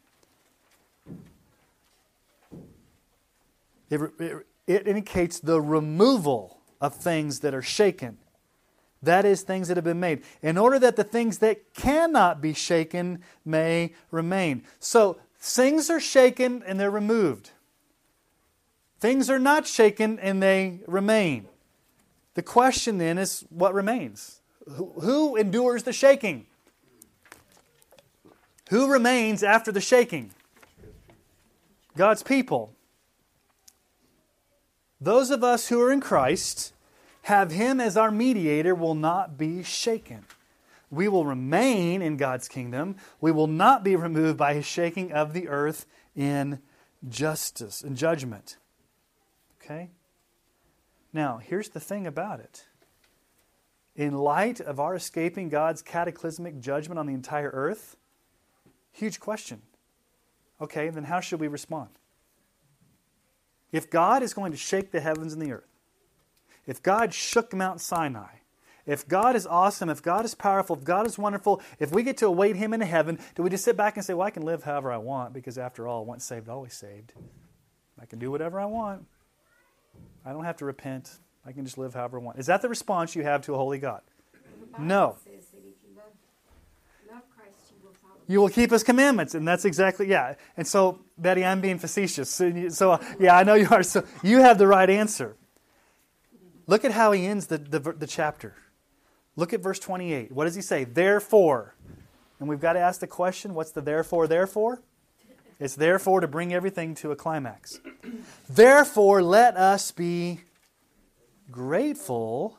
It, 3.91 4.01
it, 4.18 4.47
it 4.66 4.89
indicates 4.89 5.41
the 5.41 5.61
removal 5.61 6.61
of 6.80 6.95
things 6.95 7.41
that 7.41 7.55
are 7.55 7.62
shaken. 7.62 8.18
That 9.03 9.24
is, 9.24 9.43
things 9.43 9.68
that 9.68 9.76
have 9.76 9.84
been 9.84 10.01
made, 10.01 10.22
in 10.43 10.59
order 10.59 10.78
that 10.78 10.97
the 10.97 11.05
things 11.05 11.39
that 11.39 11.74
cannot 11.74 12.41
be 12.41 12.55
shaken 12.55 13.22
may 13.45 13.95
remain. 14.11 14.64
So, 14.80 15.18
things 15.39 15.91
are 15.91 16.01
shaken 16.01 16.62
and 16.66 16.80
they're 16.80 16.91
removed. 16.91 17.51
Things 18.99 19.30
are 19.30 19.39
not 19.39 19.66
shaken 19.66 20.18
and 20.18 20.43
they 20.43 20.80
remain. 20.87 21.47
The 22.34 22.43
question 22.43 22.99
then 22.99 23.18
is 23.18 23.45
what 23.51 23.74
remains? 23.74 24.41
Who, 24.68 24.93
who 25.01 25.37
endures 25.37 25.84
the 25.84 25.93
shaking? 25.93 26.47
Who 28.70 28.91
remains 28.91 29.43
after 29.43 29.70
the 29.70 29.80
shaking? 29.80 30.32
God's 31.97 32.22
people. 32.22 32.76
Those 35.01 35.30
of 35.30 35.44
us 35.44 35.68
who 35.68 35.80
are 35.80 35.92
in 35.92 36.01
Christ 36.01 36.72
have 37.22 37.51
Him 37.51 37.80
as 37.80 37.97
our 37.97 38.11
mediator 38.11 38.74
will 38.74 38.94
not 38.94 39.36
be 39.36 39.62
shaken. 39.62 40.24
We 40.90 41.09
will 41.09 41.26
remain 41.26 42.01
in 42.01 42.16
God's 42.16 42.49
kingdom. 42.49 42.97
We 43.20 43.32
will 43.32 43.49
not 43.49 43.84
be 43.84 43.97
removed 43.97 44.38
by 44.38 44.55
His 44.55 44.64
shaking 44.64 45.12
of 45.12 45.32
the 45.32 45.49
earth 45.49 45.86
in 46.14 46.61
justice 47.09 47.82
and 47.82 47.97
judgment. 47.97 48.57
Okay? 49.61 49.90
Now, 51.12 51.38
here's 51.38 51.70
the 51.70 51.80
thing 51.80 52.07
about 52.07 52.40
it. 52.40 52.66
In 53.97 54.14
light 54.14 54.61
of 54.61 54.78
our 54.78 54.94
escaping 54.94 55.49
God's 55.49 55.82
cataclysmic 55.82 56.61
judgment 56.61 56.99
on 56.99 57.07
the 57.07 57.14
entire 57.14 57.51
earth, 57.51 57.97
huge 58.92 59.18
question. 59.20 59.62
Okay, 60.61 60.90
then 60.90 61.05
how 61.05 61.20
should 61.20 61.40
we 61.40 61.49
respond? 61.49 61.88
If 63.73 63.91
God 63.91 64.23
is 64.23 64.35
going 64.35 64.53
to 64.53 64.59
shake 64.59 64.93
the 64.93 65.01
heavens 65.01 65.33
and 65.33 65.43
the 65.43 65.53
earth, 65.53 65.69
if 66.67 66.83
God 66.83 67.12
shook 67.12 67.53
Mount 67.53 67.81
Sinai, 67.81 68.37
if 68.87 69.07
God 69.09 69.35
is 69.35 69.47
awesome, 69.47 69.91
if 69.91 70.01
God 70.01 70.25
is 70.25 70.35
powerful, 70.35 70.77
if 70.77 70.85
God 70.85 71.07
is 71.07 71.19
wonderful, 71.19 71.61
if 71.81 71.91
we 71.93 72.05
get 72.05 72.17
to 72.19 72.27
await 72.27 72.57
Him 72.57 72.73
in 72.73 72.81
heaven, 72.81 73.19
do 73.35 73.43
we 73.43 73.51
just 73.51 73.64
sit 73.64 73.77
back 73.77 73.97
and 73.97 74.07
say, 74.07 74.14
Well, 74.14 74.27
I 74.27 74.31
can 74.31 74.45
live 74.45 74.62
however 74.62 74.93
I 74.93 74.99
want 74.99 75.33
because 75.33 75.59
after 75.59 75.89
all, 75.89 76.05
once 76.05 76.25
saved, 76.25 76.49
always 76.49 76.75
saved? 76.75 77.12
I 78.01 78.07
can 78.07 78.19
do 78.19 78.31
whatever 78.31 78.61
I 78.61 78.67
want. 78.67 79.07
I 80.25 80.33
don't 80.33 80.45
have 80.45 80.59
to 80.59 80.64
repent. 80.64 81.19
I 81.45 81.53
can 81.53 81.64
just 81.64 81.79
live 81.79 81.95
however 81.95 82.19
I 82.19 82.23
want. 82.23 82.39
Is 82.39 82.47
that 82.47 82.62
the 82.62 82.69
response 82.69 83.17
you 83.17 83.23
have 83.25 83.43
to 83.43 83.55
a 83.55 83.57
holy 83.57 83.79
God? 83.79 84.03
No. 84.79 85.17
You 88.29 88.41
will 88.41 88.49
keep 88.49 88.70
his 88.70 88.83
commandments, 88.83 89.35
and 89.35 89.47
that's 89.47 89.64
exactly 89.64 90.09
yeah. 90.09 90.35
And 90.57 90.66
so, 90.66 91.01
Betty, 91.16 91.45
I'm 91.45 91.61
being 91.61 91.79
facetious. 91.79 92.29
So, 92.31 92.68
so 92.68 93.01
yeah, 93.20 93.37
I 93.37 93.45
know 93.45 93.55
you 93.55 93.68
are. 93.70 93.83
So 93.83 94.05
you 94.22 94.41
have 94.41 94.59
the 94.59 94.66
right 94.66 94.91
answer. 94.91 95.37
Look 96.66 96.85
at 96.85 96.91
how 96.91 97.12
he 97.12 97.27
ends 97.27 97.47
the, 97.47 97.59
the, 97.59 97.79
the 97.79 98.07
chapter. 98.07 98.57
Look 99.37 99.53
at 99.53 99.61
verse 99.61 99.79
28. 99.79 100.33
What 100.33 100.45
does 100.45 100.57
he 100.57 100.62
say? 100.62 100.83
Therefore, 100.85 101.77
and 102.41 102.49
we've 102.49 102.61
got 102.61 102.72
to 102.72 102.81
ask 102.81 103.01
the 103.01 103.07
question: 103.07 103.55
What's 103.55 103.70
the 103.70 103.81
therefore? 103.81 104.27
Therefore, 104.27 104.83
it's 105.61 105.77
therefore 105.77 106.20
to 106.20 106.29
bring 106.29 106.53
everything 106.53 106.95
to 106.97 107.12
a 107.12 107.16
climax. 107.16 107.81
Therefore, 108.49 109.22
let 109.22 109.57
us 109.57 109.93
be 109.93 110.41
grateful 111.51 112.59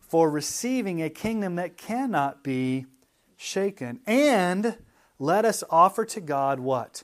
for 0.00 0.30
receiving 0.30 1.02
a 1.02 1.10
kingdom 1.10 1.56
that 1.56 1.76
cannot 1.76 2.44
be 2.44 2.86
shaken 3.36 4.00
and 4.06 4.76
let 5.18 5.44
us 5.44 5.64
offer 5.70 6.04
to 6.06 6.20
God 6.20 6.60
what? 6.60 7.02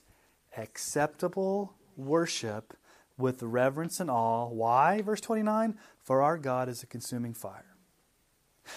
Acceptable 0.56 1.74
worship 1.96 2.76
with 3.16 3.42
reverence 3.42 4.00
and 4.00 4.10
awe. 4.10 4.48
Why? 4.48 5.02
Verse 5.02 5.20
29 5.20 5.76
For 6.02 6.22
our 6.22 6.38
God 6.38 6.68
is 6.68 6.82
a 6.82 6.86
consuming 6.86 7.34
fire. 7.34 7.76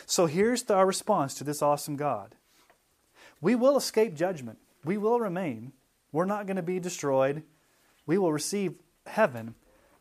So 0.06 0.26
here's 0.26 0.64
the, 0.64 0.74
our 0.76 0.86
response 0.86 1.34
to 1.36 1.44
this 1.44 1.62
awesome 1.62 1.96
God 1.96 2.36
we 3.40 3.56
will 3.56 3.78
escape 3.78 4.16
judgment, 4.16 4.58
we 4.84 4.98
will 4.98 5.20
remain. 5.20 5.74
We're 6.12 6.26
not 6.26 6.48
going 6.48 6.56
to 6.56 6.64
be 6.64 6.80
destroyed. 6.80 7.44
We 8.06 8.18
will 8.18 8.32
receive 8.32 8.76
heaven. 9.06 9.56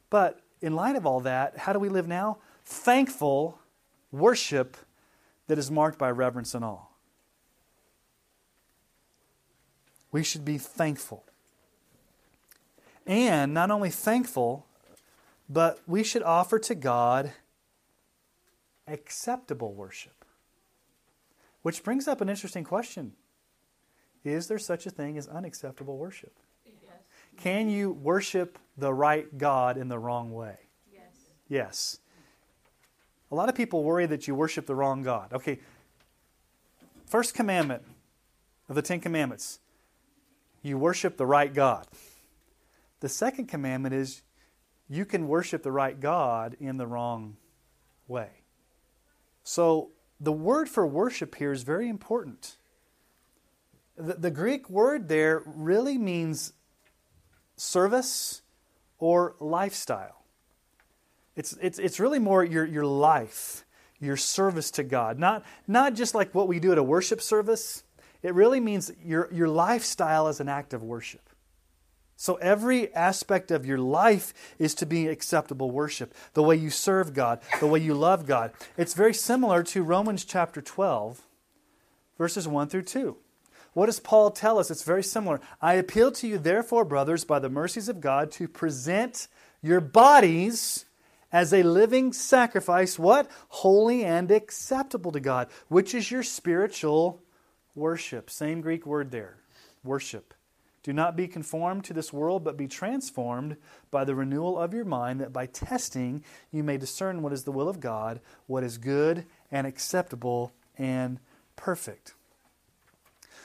But 0.09 0.41
in 0.63 0.75
light 0.75 0.95
of 0.95 1.05
all 1.05 1.21
that, 1.21 1.59
how 1.59 1.73
do 1.73 1.81
we 1.81 1.89
live 1.89 2.07
now? 2.07 2.39
Thankful 2.65 3.59
worship 4.13 4.77
that 5.49 5.59
is 5.59 5.71
marked 5.71 5.99
by 5.99 6.11
reverence 6.11 6.55
and 6.55 6.65
awe. 6.65 6.87
We 10.17 10.23
should 10.23 10.47
be 10.47 10.57
thankful. 10.57 11.25
And 13.07 13.53
not 13.53 13.71
only 13.71 13.91
thankful, 13.91 14.65
but 15.47 15.79
we 15.87 16.03
should 16.03 16.23
offer 16.23 16.59
to 16.59 16.75
God 16.75 17.33
acceptable 18.89 19.75
worship. 19.75 20.25
Which 21.61 21.85
brings 21.85 22.09
up 22.09 22.23
an 22.23 22.31
interesting 22.31 22.65
question 22.65 23.13
Is 24.25 24.49
there 24.49 24.59
such 24.59 24.87
a 24.87 24.91
thing 24.91 25.19
as 25.19 25.29
unacceptable 25.29 25.99
worship? 25.99 26.33
Yes. 26.65 26.95
Can 27.37 27.69
you 27.69 27.93
worship 27.93 28.59
the 28.79 28.95
right 28.95 29.37
God 29.37 29.77
in 29.77 29.89
the 29.89 29.99
wrong 29.99 30.33
way? 30.33 30.57
Yes. 30.91 31.03
Yes. 31.47 31.99
A 33.31 33.35
lot 33.35 33.51
of 33.51 33.55
people 33.55 33.85
worry 33.85 34.07
that 34.07 34.27
you 34.27 34.35
worship 34.35 34.65
the 34.65 34.75
wrong 34.75 35.03
God. 35.03 35.35
Okay, 35.35 35.59
first 37.05 37.35
commandment 37.35 37.83
of 38.71 38.77
the 38.77 38.83
Ten 38.83 38.99
Commandments 38.99 39.59
you 40.67 40.79
worship 40.79 41.17
the 41.17 41.27
right 41.27 41.53
God. 41.53 41.87
The 43.01 43.09
second 43.09 43.47
commandment 43.47 43.95
is 43.95 44.23
you 44.89 45.05
can 45.05 45.29
worship 45.29 45.63
the 45.63 45.73
right 45.73 45.99
God 45.99 46.57
in 46.61 46.77
the 46.77 46.87
wrong 46.87 47.37
way. 48.09 48.31
So 49.43 49.91
the 50.21 50.33
word 50.33 50.69
for 50.69 50.87
worship 50.87 51.35
here 51.35 51.53
is 51.53 51.63
very 51.63 51.89
important. 51.89 52.57
The, 53.97 54.15
the 54.15 54.31
Greek 54.31 54.69
word 54.71 55.09
there 55.09 55.43
really 55.45 55.99
means 55.99 56.53
service 57.57 58.43
or 58.99 59.37
lifestyle. 59.41 60.25
It's, 61.35 61.57
it's, 61.61 61.79
it's 61.79 62.01
really 62.01 62.19
more 62.19 62.43
your, 62.43 62.65
your 62.65 62.87
life, 62.87 63.65
your 64.01 64.17
service 64.17 64.71
to 64.73 64.83
God. 64.83 65.19
Not, 65.19 65.45
not 65.67 65.95
just 65.95 66.15
like 66.15 66.35
what 66.35 66.49
we 66.49 66.61
do 66.61 66.73
at 66.73 66.79
a 66.79 66.83
worship 66.83 67.21
service, 67.21 67.83
it 68.23 68.35
really 68.35 68.61
means 68.61 68.91
your, 69.05 69.29
your 69.33 69.49
lifestyle 69.49 70.29
is 70.29 70.41
an 70.41 70.49
act 70.49 70.75
of 70.75 70.83
worship. 70.83 71.29
So 72.17 72.37
every 72.37 72.93
aspect 72.95 73.51
of 73.51 73.67
your 73.67 73.79
life 73.79 74.33
is 74.59 74.75
to 74.77 74.87
be 74.87 75.07
acceptable 75.07 75.71
worship. 75.71 76.15
The 76.33 76.43
way 76.43 76.57
you 76.57 76.71
serve 76.71 77.13
God, 77.13 77.41
the 77.61 77.67
way 77.67 77.79
you 77.79 77.95
love 77.95 78.27
God. 78.27 78.53
It's 78.79 78.95
very 78.95 79.13
similar 79.13 79.63
to 79.65 79.83
Romans 79.83 80.25
chapter 80.25 80.63
12, 80.63 81.21
verses 82.17 82.49
1 82.49 82.69
through 82.69 82.85
2. 82.85 83.17
What 83.75 83.87
does 83.87 84.01
Paul 84.01 84.31
tell 84.31 84.59
us? 84.59 84.71
It's 84.71 84.83
very 84.83 85.03
similar. 85.03 85.39
I 85.61 85.75
appeal 85.75 86.11
to 86.13 86.27
you, 86.27 86.39
therefore, 86.39 86.87
brothers, 86.87 87.27
by 87.27 87.39
the 87.39 87.51
mercies 87.51 87.91
of 87.91 88.01
God, 88.01 88.31
to 88.33 88.49
present 88.49 89.29
your 89.61 89.83
bodies 89.83 90.87
as 91.31 91.53
a 91.53 91.63
living 91.63 92.15
sacrifice, 92.15 92.99
what? 92.99 93.31
Holy 93.49 94.03
and 94.03 94.31
acceptable 94.31 95.13
to 95.13 95.21
God, 95.21 95.49
which 95.69 95.95
is 95.95 96.11
your 96.11 96.23
spiritual 96.23 97.21
worship. 97.77 98.31
Same 98.31 98.61
Greek 98.61 98.87
word 98.87 99.11
there. 99.11 99.37
Worship. 99.85 100.35
Do 100.83 100.93
not 100.93 101.17
be 101.17 101.27
conformed 101.27 101.85
to 101.85 101.93
this 101.93 102.13
world, 102.13 102.45
but 102.45 102.57
be 102.57 102.69
transformed 102.69 103.57
by 103.91 104.05
the 104.05 104.15
renewal 104.15 104.59
of 104.59 104.73
your 104.73 104.85
mind, 104.85 105.21
that 105.21 105.33
by 105.33 105.47
testing 105.47 106.23
you 106.53 106.63
may 106.63 106.79
discern 106.79 107.23
what 107.23 107.33
is 107.33 107.43
the 107.45 107.53
will 107.53 107.69
of 107.69 107.81
God, 107.81 108.21
what 108.47 108.63
is 108.63 108.79
good 108.79 109.27
and 109.51 109.67
acceptable 109.67 110.53
and 110.79 111.19
perfect. 111.57 112.15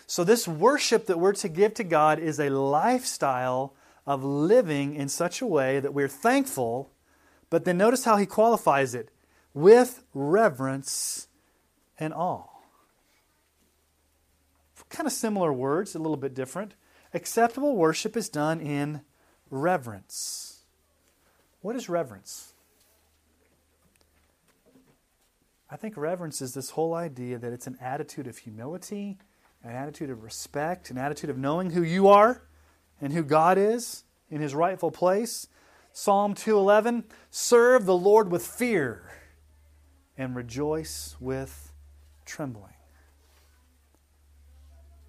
So, 0.06 0.24
this 0.24 0.48
worship 0.48 1.08
that 1.08 1.20
we're 1.20 1.34
to 1.34 1.50
give 1.50 1.74
to 1.76 1.84
God 1.84 2.20
is 2.20 2.40
a 2.40 2.50
lifestyle 2.50 3.74
of 4.06 4.24
living 4.24 4.94
in 4.96 5.10
such 5.10 5.42
a 5.42 5.48
way 5.48 5.80
that 5.80 5.94
we're 5.94 6.08
thankful, 6.08 6.92
but 7.50 7.66
then 7.66 7.78
notice 7.78 8.04
how 8.04 8.18
he 8.18 8.26
qualifies 8.26 8.94
it 8.94 9.10
with 9.54 10.04
reverence 10.14 11.28
and 11.98 12.14
awe 12.14 12.51
kind 14.92 15.08
of 15.08 15.14
similar 15.14 15.52
words, 15.52 15.96
a 15.96 16.00
little 16.00 16.18
bit 16.18 16.34
different. 16.34 16.76
Acceptable 17.14 17.76
worship 17.76 18.16
is 18.16 18.30
done 18.30 18.60
in 18.60 19.02
reverence. 19.50 20.64
What 21.62 21.76
is 21.76 21.89
reverence? 21.89 22.54
I 25.70 25.78
think 25.78 25.96
reverence 25.96 26.42
is 26.42 26.54
this 26.54 26.72
whole 26.72 26.94
idea 26.94 27.38
that 27.38 27.54
it's 27.54 27.68
an 27.68 27.78
attitude 27.80 28.28
of 28.28 28.38
humility, 28.38 29.18
an 29.64 29.72
attitude 29.72 30.10
of 30.10 30.24
respect, 30.24 30.89
an 30.89 30.98
attitude 30.98 31.30
of 31.30 31.38
knowing 31.38 31.72
who 31.72 31.82
you 31.82 32.08
are 32.10 32.44
and 33.00 33.14
who 33.14 33.24
God 33.24 33.58
is 33.58 34.04
in 34.30 34.42
his 34.42 34.54
rightful 34.54 34.92
place. 34.92 35.48
Psalm 35.94 36.34
2:11, 36.34 37.06
serve 37.30 37.86
the 37.86 37.98
Lord 37.98 38.32
with 38.32 38.46
fear 38.46 39.04
and 40.18 40.36
rejoice 40.36 41.16
with 41.20 41.74
trembling 42.26 42.74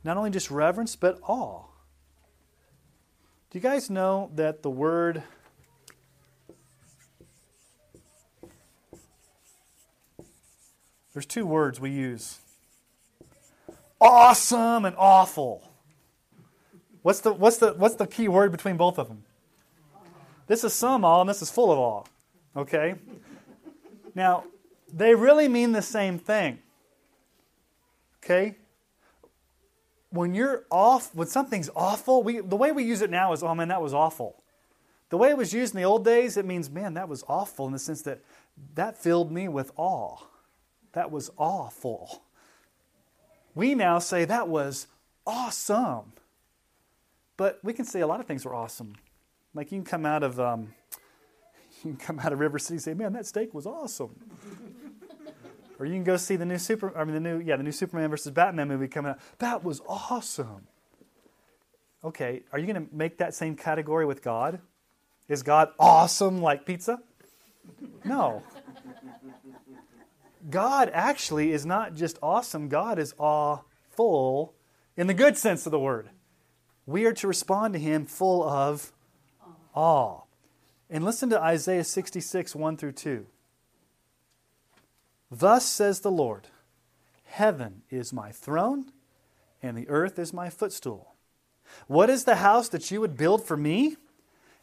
not 0.05 0.17
only 0.17 0.31
just 0.31 0.51
reverence, 0.51 0.97
but 0.97 1.19
awe. 1.23 1.65
Do 3.51 3.59
you 3.59 3.63
guys 3.63 3.91
know 3.91 4.31
that 4.35 4.63
the 4.63 4.71
word 4.71 5.23
There's 11.13 11.27
two 11.27 11.45
words 11.47 11.79
we 11.79 11.91
use. 11.91 12.39
Awesome 14.01 14.85
and 14.85 14.97
awful. 14.99 15.71
What's 17.03 17.21
the 17.21 17.33
what's 17.33 17.59
the 17.59 17.75
what's 17.75 17.97
the 17.97 18.07
key 18.07 18.29
word 18.29 18.51
between 18.51 18.77
both 18.77 18.99
of 18.99 19.09
them? 19.09 19.25
This 20.47 20.65
is 20.65 20.73
some 20.73 21.05
awe 21.05 21.21
and 21.21 21.29
this 21.29 21.43
is 21.43 21.51
full 21.51 21.71
of 21.71 21.79
awe. 21.79 22.05
Okay? 22.57 22.95
Now, 24.15 24.45
they 24.93 25.15
really 25.15 25.49
mean 25.49 25.73
the 25.73 25.83
same 25.83 26.19
thing. 26.19 26.59
Okay? 28.23 28.57
When 30.13 30.35
you're 30.35 30.65
off, 30.71 31.15
when 31.15 31.27
something's 31.27 31.71
awful, 31.75 32.23
we, 32.23 32.41
the 32.41 32.57
way 32.57 32.71
we 32.71 32.85
use 32.85 33.01
it 33.03 33.11
now 33.11 33.33
is, 33.33 33.43
oh 33.43 33.55
man, 33.55 33.69
that 33.69 33.83
was 33.83 33.95
awful. 33.95 34.43
The 35.09 35.17
way 35.17 35.31
it 35.31 35.37
was 35.37 35.53
used 35.53 35.75
in 35.75 35.81
the 35.81 35.87
old 35.87 36.05
days, 36.05 36.37
it 36.37 36.45
means, 36.45 36.71
man, 36.71 36.95
that 36.95 37.09
was 37.09 37.25
awful 37.29 37.67
in 37.67 37.73
the 37.73 37.79
sense 37.79 38.03
that 38.03 38.21
that 38.75 38.97
filled 38.97 39.33
me 39.33 39.49
with 39.49 39.73
awe. 39.77 40.19
That 40.93 41.11
was 41.11 41.31
awful. 41.37 42.23
We 43.55 43.75
now 43.75 43.99
say 43.99 44.25
that 44.25 44.49
was 44.49 44.87
awesome. 45.27 46.13
But 47.37 47.59
we 47.63 47.73
can 47.73 47.85
say 47.85 48.01
a 48.01 48.07
lot 48.07 48.21
of 48.21 48.27
things 48.27 48.45
were 48.45 48.55
awesome. 48.55 48.95
Like 49.55 49.73
you 49.73 49.79
can 49.79 49.85
come 49.85 50.07
out 50.07 50.23
of 50.23 50.39
um, 50.39 50.75
you 51.85 51.93
can 51.93 51.97
come 51.97 52.19
out 52.21 52.33
of 52.33 52.39
River 52.39 52.59
City 52.59 52.75
and 52.75 52.83
say, 52.83 52.95
"Man, 52.95 53.13
that 53.15 53.27
steak 53.27 53.53
was 53.53 53.67
awesome." 53.67 54.15
Or 55.79 55.87
you 55.87 55.93
can 55.93 56.05
go 56.05 56.17
see 56.17 56.37
the 56.37 56.45
new 56.45 56.59
super 56.59 56.97
I 56.97 57.05
mean 57.05 57.15
the 57.15 57.21
new 57.21 57.41
yeah, 57.41 57.57
the 57.57 57.63
new 57.63 57.73
Superman 57.73 58.11
versus 58.11 58.33
Batman 58.33 58.69
movie 58.69 58.89
coming 58.89 59.13
out. 59.13 59.19
That 59.39 59.65
was 59.65 59.81
awesome. 59.89 60.67
Okay, 62.05 62.43
are 62.53 62.59
you 62.59 62.67
going 62.67 62.87
to 62.87 62.95
make 62.95 63.19
that 63.19 63.33
same 63.33 63.55
category 63.55 64.05
with 64.05 64.23
God? 64.23 64.61
Is 65.29 65.43
God 65.43 65.69
awesome 65.79 66.43
like 66.43 66.67
pizza? 66.67 67.01
No. 68.05 68.43
God 70.51 70.91
actually 70.93 71.53
is 71.53 71.65
not 71.65 71.95
just 71.95 72.19
awesome, 72.21 72.69
God 72.69 72.99
is 72.99 73.15
awful 73.19 74.55
in 74.97 75.07
the 75.07 75.15
good 75.15 75.39
sense 75.39 75.65
of 75.67 75.73
the 75.73 75.79
word. 75.79 76.11
We 76.87 77.07
are 77.07 77.13
to 77.13 77.29
respond 77.29 77.75
to 77.75 77.81
him 77.81 78.07
full 78.07 78.43
of 78.43 78.93
awe. 79.75 80.23
And 80.91 81.05
listen 81.05 81.31
to 81.31 81.41
Isaiah 81.41 81.85
66, 81.85 82.55
1 82.55 82.77
through 82.77 82.93
2. 82.93 83.27
Thus 85.33 85.65
says 85.65 86.01
the 86.01 86.11
Lord 86.11 86.49
Heaven 87.25 87.83
is 87.89 88.13
my 88.13 88.31
throne, 88.31 88.93
and 89.63 89.77
the 89.77 89.89
earth 89.89 90.19
is 90.19 90.35
my 90.35 90.51
footstool. 90.51 91.15
What 91.87 92.11
is 92.11 92.25
the 92.25 92.37
house 92.37 92.69
that 92.69 92.91
you 92.91 93.01
would 93.01 93.17
build 93.17 93.43
for 93.43 93.57
me? 93.57 93.97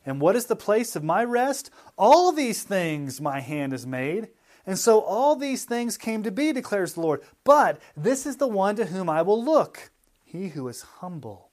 And 0.06 0.22
what 0.22 0.36
is 0.36 0.46
the 0.46 0.56
place 0.56 0.96
of 0.96 1.04
my 1.04 1.24
rest? 1.24 1.72
All 1.98 2.32
these 2.32 2.62
things 2.62 3.20
my 3.20 3.40
hand 3.40 3.72
has 3.72 3.88
made. 3.88 4.30
And 4.68 4.78
so 4.78 5.02
all 5.02 5.36
these 5.36 5.66
things 5.66 5.98
came 5.98 6.22
to 6.22 6.32
be, 6.32 6.54
declares 6.54 6.94
the 6.94 7.02
Lord. 7.02 7.24
But 7.44 7.82
this 7.98 8.28
is 8.28 8.38
the 8.38 8.48
one 8.48 8.76
to 8.76 8.86
whom 8.86 9.10
I 9.10 9.24
will 9.24 9.44
look, 9.44 9.90
he 10.24 10.50
who 10.50 10.68
is 10.68 10.84
humble 11.00 11.50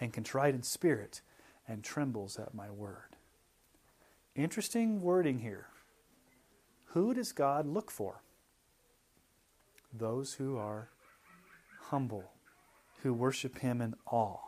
and 0.00 0.12
contrite 0.12 0.56
in 0.56 0.64
spirit 0.64 1.20
and 1.68 1.84
trembles 1.84 2.36
at 2.36 2.54
my 2.54 2.70
word. 2.70 3.16
Interesting 4.34 5.00
wording 5.00 5.38
here. 5.38 5.68
Who 6.86 7.14
does 7.14 7.30
God 7.30 7.66
look 7.66 7.92
for? 7.92 8.22
Those 9.92 10.34
who 10.34 10.56
are 10.56 10.90
humble, 11.90 12.30
who 13.02 13.12
worship 13.12 13.58
him 13.58 13.80
in 13.80 13.94
awe. 14.06 14.38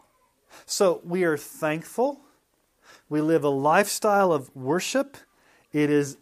So 0.66 1.00
we 1.04 1.24
are 1.24 1.36
thankful. 1.36 2.20
We 3.08 3.20
live 3.20 3.44
a 3.44 3.48
lifestyle 3.50 4.32
of 4.32 4.54
worship. 4.54 5.16
It 5.72 5.90
is 5.90 6.16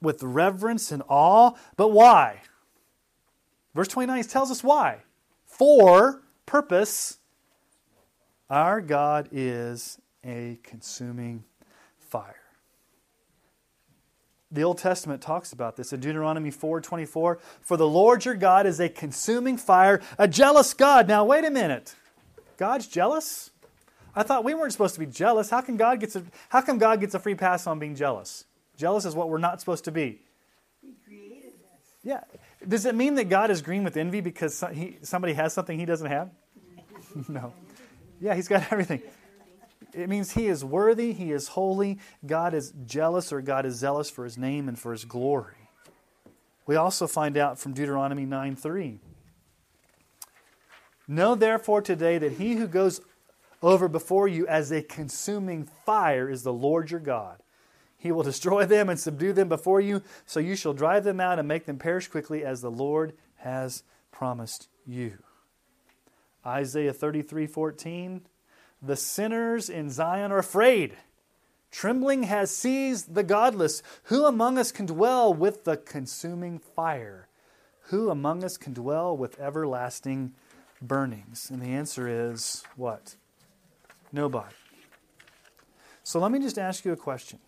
with 0.00 0.22
reverence 0.22 0.92
and 0.92 1.02
awe. 1.08 1.52
But 1.76 1.88
why? 1.88 2.42
Verse 3.74 3.88
29 3.88 4.22
tells 4.24 4.50
us 4.50 4.64
why. 4.64 5.02
For 5.44 6.22
purpose. 6.46 7.18
Our 8.48 8.80
God 8.80 9.28
is 9.32 9.98
a 10.24 10.58
consuming 10.62 11.44
fire. 11.98 12.45
The 14.50 14.62
Old 14.62 14.78
Testament 14.78 15.22
talks 15.22 15.52
about 15.52 15.76
this 15.76 15.92
in 15.92 16.00
Deuteronomy 16.00 16.50
4:24, 16.50 17.38
"For 17.60 17.76
the 17.76 17.86
Lord 17.86 18.24
your 18.24 18.34
God 18.34 18.66
is 18.66 18.78
a 18.78 18.88
consuming 18.88 19.56
fire, 19.56 20.00
a 20.18 20.28
jealous 20.28 20.72
God." 20.72 21.08
Now 21.08 21.24
wait 21.24 21.44
a 21.44 21.50
minute. 21.50 21.94
God's 22.56 22.86
jealous? 22.86 23.50
I 24.14 24.22
thought 24.22 24.44
we 24.44 24.54
weren't 24.54 24.72
supposed 24.72 24.94
to 24.94 25.00
be 25.00 25.06
jealous. 25.06 25.50
How 25.50 25.60
can 25.60 25.76
God 25.76 26.00
gets 26.00 26.16
a, 26.16 26.22
how 26.48 26.62
come 26.62 26.78
God 26.78 27.00
gets 27.00 27.14
a 27.14 27.18
free 27.18 27.34
pass 27.34 27.66
on 27.66 27.78
being 27.78 27.94
jealous? 27.94 28.44
Jealous 28.76 29.04
is 29.04 29.14
what 29.14 29.28
we're 29.28 29.38
not 29.38 29.60
supposed 29.60 29.84
to 29.84 29.92
be. 29.92 30.22
He 30.80 30.94
created 31.04 31.52
us. 31.74 31.86
Yeah. 32.02 32.20
Does 32.66 32.86
it 32.86 32.94
mean 32.94 33.16
that 33.16 33.24
God 33.24 33.50
is 33.50 33.62
green 33.62 33.84
with 33.84 33.96
envy 33.96 34.20
because 34.20 34.64
he, 34.72 34.98
somebody 35.02 35.34
has 35.34 35.52
something 35.52 35.78
he 35.78 35.84
doesn't 35.84 36.06
have? 36.06 36.30
no. 37.28 37.52
Yeah, 38.20 38.34
he's 38.34 38.48
got 38.48 38.72
everything. 38.72 39.02
It 39.96 40.10
means 40.10 40.32
he 40.32 40.46
is 40.46 40.62
worthy, 40.62 41.14
he 41.14 41.32
is 41.32 41.48
holy, 41.48 41.98
God 42.26 42.52
is 42.52 42.74
jealous 42.84 43.32
or 43.32 43.40
God 43.40 43.64
is 43.64 43.76
zealous 43.76 44.10
for 44.10 44.24
his 44.24 44.36
name 44.36 44.68
and 44.68 44.78
for 44.78 44.92
his 44.92 45.06
glory. 45.06 45.70
We 46.66 46.76
also 46.76 47.06
find 47.06 47.38
out 47.38 47.58
from 47.58 47.72
Deuteronomy 47.72 48.26
9 48.26 48.56
3. 48.56 48.98
Know 51.08 51.34
therefore 51.34 51.80
today 51.80 52.18
that 52.18 52.32
he 52.32 52.56
who 52.56 52.66
goes 52.66 53.00
over 53.62 53.88
before 53.88 54.28
you 54.28 54.46
as 54.46 54.70
a 54.70 54.82
consuming 54.82 55.64
fire 55.64 56.28
is 56.28 56.42
the 56.42 56.52
Lord 56.52 56.90
your 56.90 57.00
God. 57.00 57.38
He 57.96 58.12
will 58.12 58.22
destroy 58.24 58.66
them 58.66 58.90
and 58.90 59.00
subdue 59.00 59.32
them 59.32 59.48
before 59.48 59.80
you, 59.80 60.02
so 60.26 60.40
you 60.40 60.56
shall 60.56 60.74
drive 60.74 61.04
them 61.04 61.20
out 61.20 61.38
and 61.38 61.48
make 61.48 61.64
them 61.64 61.78
perish 61.78 62.08
quickly 62.08 62.44
as 62.44 62.60
the 62.60 62.70
Lord 62.70 63.14
has 63.36 63.82
promised 64.12 64.68
you. 64.84 65.16
Isaiah 66.44 66.92
33 66.92 67.46
14. 67.46 68.20
The 68.82 68.96
sinners 68.96 69.68
in 69.68 69.90
Zion 69.90 70.32
are 70.32 70.38
afraid. 70.38 70.96
Trembling 71.70 72.24
has 72.24 72.50
seized 72.50 73.14
the 73.14 73.22
godless. 73.22 73.82
Who 74.04 74.24
among 74.24 74.58
us 74.58 74.72
can 74.72 74.86
dwell 74.86 75.32
with 75.32 75.64
the 75.64 75.76
consuming 75.76 76.58
fire? 76.58 77.28
Who 77.88 78.10
among 78.10 78.44
us 78.44 78.56
can 78.56 78.72
dwell 78.72 79.16
with 79.16 79.38
everlasting 79.38 80.32
burnings? 80.80 81.50
And 81.50 81.60
the 81.60 81.66
answer 81.66 82.08
is 82.08 82.64
what? 82.76 83.16
Nobody. 84.12 84.54
So 86.02 86.18
let 86.18 86.30
me 86.30 86.38
just 86.38 86.58
ask 86.58 86.84
you 86.84 86.92
a 86.92 86.96
question. 86.96 87.38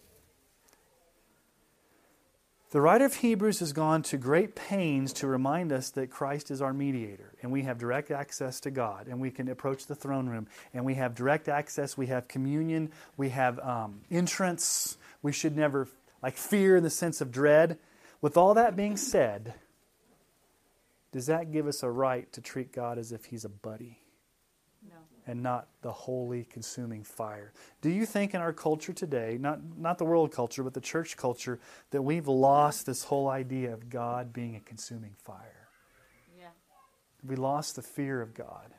The 2.70 2.82
writer 2.82 3.06
of 3.06 3.14
Hebrews 3.14 3.60
has 3.60 3.72
gone 3.72 4.02
to 4.04 4.18
great 4.18 4.54
pains 4.54 5.14
to 5.14 5.26
remind 5.26 5.72
us 5.72 5.88
that 5.90 6.10
Christ 6.10 6.50
is 6.50 6.60
our 6.60 6.74
mediator 6.74 7.32
and 7.40 7.50
we 7.50 7.62
have 7.62 7.78
direct 7.78 8.10
access 8.10 8.60
to 8.60 8.70
God 8.70 9.06
and 9.06 9.22
we 9.22 9.30
can 9.30 9.48
approach 9.48 9.86
the 9.86 9.94
throne 9.94 10.28
room 10.28 10.48
and 10.74 10.84
we 10.84 10.94
have 10.96 11.14
direct 11.14 11.48
access, 11.48 11.96
we 11.96 12.08
have 12.08 12.28
communion, 12.28 12.90
we 13.16 13.30
have 13.30 13.58
um, 13.60 14.02
entrance. 14.10 14.98
We 15.22 15.32
should 15.32 15.56
never 15.56 15.88
like 16.22 16.36
fear 16.36 16.76
in 16.76 16.82
the 16.82 16.90
sense 16.90 17.22
of 17.22 17.32
dread. 17.32 17.78
With 18.20 18.36
all 18.36 18.52
that 18.52 18.76
being 18.76 18.98
said, 18.98 19.54
does 21.10 21.24
that 21.26 21.50
give 21.50 21.66
us 21.66 21.82
a 21.82 21.90
right 21.90 22.30
to 22.34 22.42
treat 22.42 22.70
God 22.70 22.98
as 22.98 23.12
if 23.12 23.24
He's 23.26 23.46
a 23.46 23.48
buddy? 23.48 23.98
And 25.28 25.42
not 25.42 25.68
the 25.82 25.92
holy 25.92 26.44
consuming 26.44 27.04
fire. 27.04 27.52
Do 27.80 27.90
you 27.90 28.06
think 28.06 28.34
in 28.34 28.40
our 28.40 28.52
culture 28.52 28.92
today, 28.92 29.36
not, 29.40 29.60
not 29.78 29.98
the 29.98 30.04
world 30.04 30.32
culture, 30.32 30.62
but 30.62 30.74
the 30.74 30.80
church 30.80 31.16
culture, 31.16 31.60
that 31.90 32.02
we've 32.02 32.26
lost 32.26 32.86
this 32.86 33.04
whole 33.04 33.28
idea 33.28 33.72
of 33.72 33.88
God 33.88 34.32
being 34.32 34.56
a 34.56 34.60
consuming 34.60 35.14
fire? 35.22 35.68
Yeah. 36.38 36.48
We 37.24 37.36
lost 37.36 37.76
the 37.76 37.82
fear 37.82 38.20
of 38.20 38.34
God. 38.34 38.74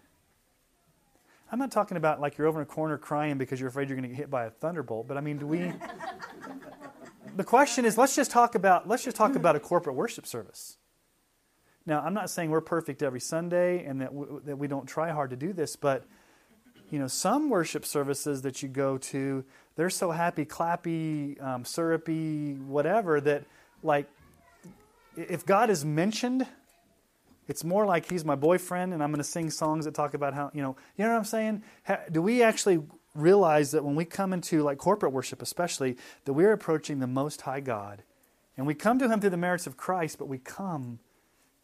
I'm 1.51 1.59
not 1.59 1.71
talking 1.71 1.97
about 1.97 2.19
like 2.19 2.37
you're 2.37 2.47
over 2.47 2.59
in 2.59 2.63
a 2.63 2.69
corner 2.69 2.97
crying 2.97 3.37
because 3.37 3.59
you're 3.59 3.69
afraid 3.69 3.89
you're 3.89 3.97
going 3.97 4.09
to 4.09 4.09
get 4.09 4.17
hit 4.17 4.29
by 4.29 4.45
a 4.45 4.49
thunderbolt, 4.49 5.07
but 5.07 5.17
I 5.17 5.21
mean, 5.21 5.37
do 5.37 5.47
we 5.47 5.71
The 7.35 7.45
question 7.45 7.85
is 7.85 7.97
let's 7.97 8.17
just 8.17 8.31
talk 8.31 8.55
about 8.55 8.87
let's 8.87 9.03
just 9.03 9.15
talk 9.15 9.35
about 9.35 9.55
a 9.55 9.61
corporate 9.61 9.95
worship 9.95 10.27
service. 10.27 10.77
Now, 11.85 12.01
I'm 12.01 12.13
not 12.13 12.29
saying 12.29 12.49
we're 12.49 12.61
perfect 12.61 13.01
every 13.01 13.21
Sunday 13.21 13.85
and 13.85 14.01
that 14.01 14.13
we, 14.13 14.25
that 14.45 14.57
we 14.57 14.67
don't 14.67 14.85
try 14.85 15.11
hard 15.11 15.29
to 15.29 15.35
do 15.35 15.53
this, 15.53 15.75
but 15.75 16.05
you 16.89 16.99
know, 16.99 17.07
some 17.07 17.49
worship 17.49 17.85
services 17.85 18.41
that 18.41 18.63
you 18.63 18.69
go 18.69 18.97
to, 18.97 19.43
they're 19.75 19.89
so 19.89 20.11
happy, 20.11 20.45
clappy, 20.45 21.41
um, 21.41 21.63
syrupy, 21.63 22.53
whatever, 22.53 23.21
that 23.21 23.45
like 23.83 24.09
if 25.15 25.45
God 25.45 25.69
is 25.69 25.83
mentioned, 25.85 26.45
it's 27.47 27.63
more 27.63 27.85
like 27.85 28.09
he's 28.09 28.23
my 28.23 28.35
boyfriend 28.35 28.93
and 28.93 29.03
I'm 29.03 29.09
going 29.11 29.19
to 29.19 29.23
sing 29.23 29.49
songs 29.49 29.85
that 29.85 29.93
talk 29.93 30.13
about 30.13 30.33
how, 30.33 30.51
you 30.53 30.61
know, 30.61 30.75
you 30.97 31.05
know 31.05 31.11
what 31.11 31.17
I'm 31.17 31.23
saying? 31.25 31.63
do 32.11 32.21
we 32.21 32.43
actually 32.43 32.79
realize 33.15 33.71
that 33.71 33.83
when 33.83 33.95
we 33.95 34.05
come 34.05 34.33
into 34.33 34.61
like 34.61 34.77
corporate 34.77 35.11
worship, 35.11 35.41
especially, 35.41 35.97
that 36.25 36.33
we're 36.33 36.51
approaching 36.51 36.99
the 36.99 37.07
Most 37.07 37.41
High 37.41 37.59
God? 37.59 38.03
And 38.55 38.67
we 38.67 38.75
come 38.75 38.99
to 38.99 39.09
him 39.09 39.19
through 39.19 39.31
the 39.31 39.37
merits 39.37 39.65
of 39.65 39.77
Christ, 39.77 40.19
but 40.19 40.27
we 40.27 40.37
come 40.37 40.99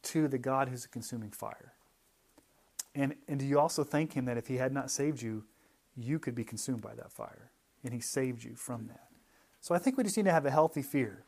to 0.03 0.27
the 0.27 0.37
God 0.37 0.69
who's 0.69 0.85
a 0.85 0.89
consuming 0.89 1.31
fire. 1.31 1.74
And, 2.95 3.15
and 3.27 3.39
do 3.39 3.45
you 3.45 3.59
also 3.59 3.83
thank 3.83 4.13
Him 4.13 4.25
that 4.25 4.37
if 4.37 4.47
He 4.47 4.55
had 4.55 4.73
not 4.73 4.89
saved 4.89 5.21
you, 5.21 5.43
you 5.95 6.17
could 6.17 6.33
be 6.33 6.43
consumed 6.43 6.81
by 6.81 6.95
that 6.95 7.11
fire? 7.11 7.51
And 7.83 7.93
He 7.93 7.99
saved 7.99 8.43
you 8.43 8.55
from 8.55 8.87
that. 8.87 9.07
So 9.61 9.75
I 9.75 9.79
think 9.79 9.97
we 9.97 10.03
just 10.03 10.17
need 10.17 10.25
to 10.25 10.31
have 10.31 10.45
a 10.45 10.51
healthy 10.51 10.81
fear. 10.81 11.25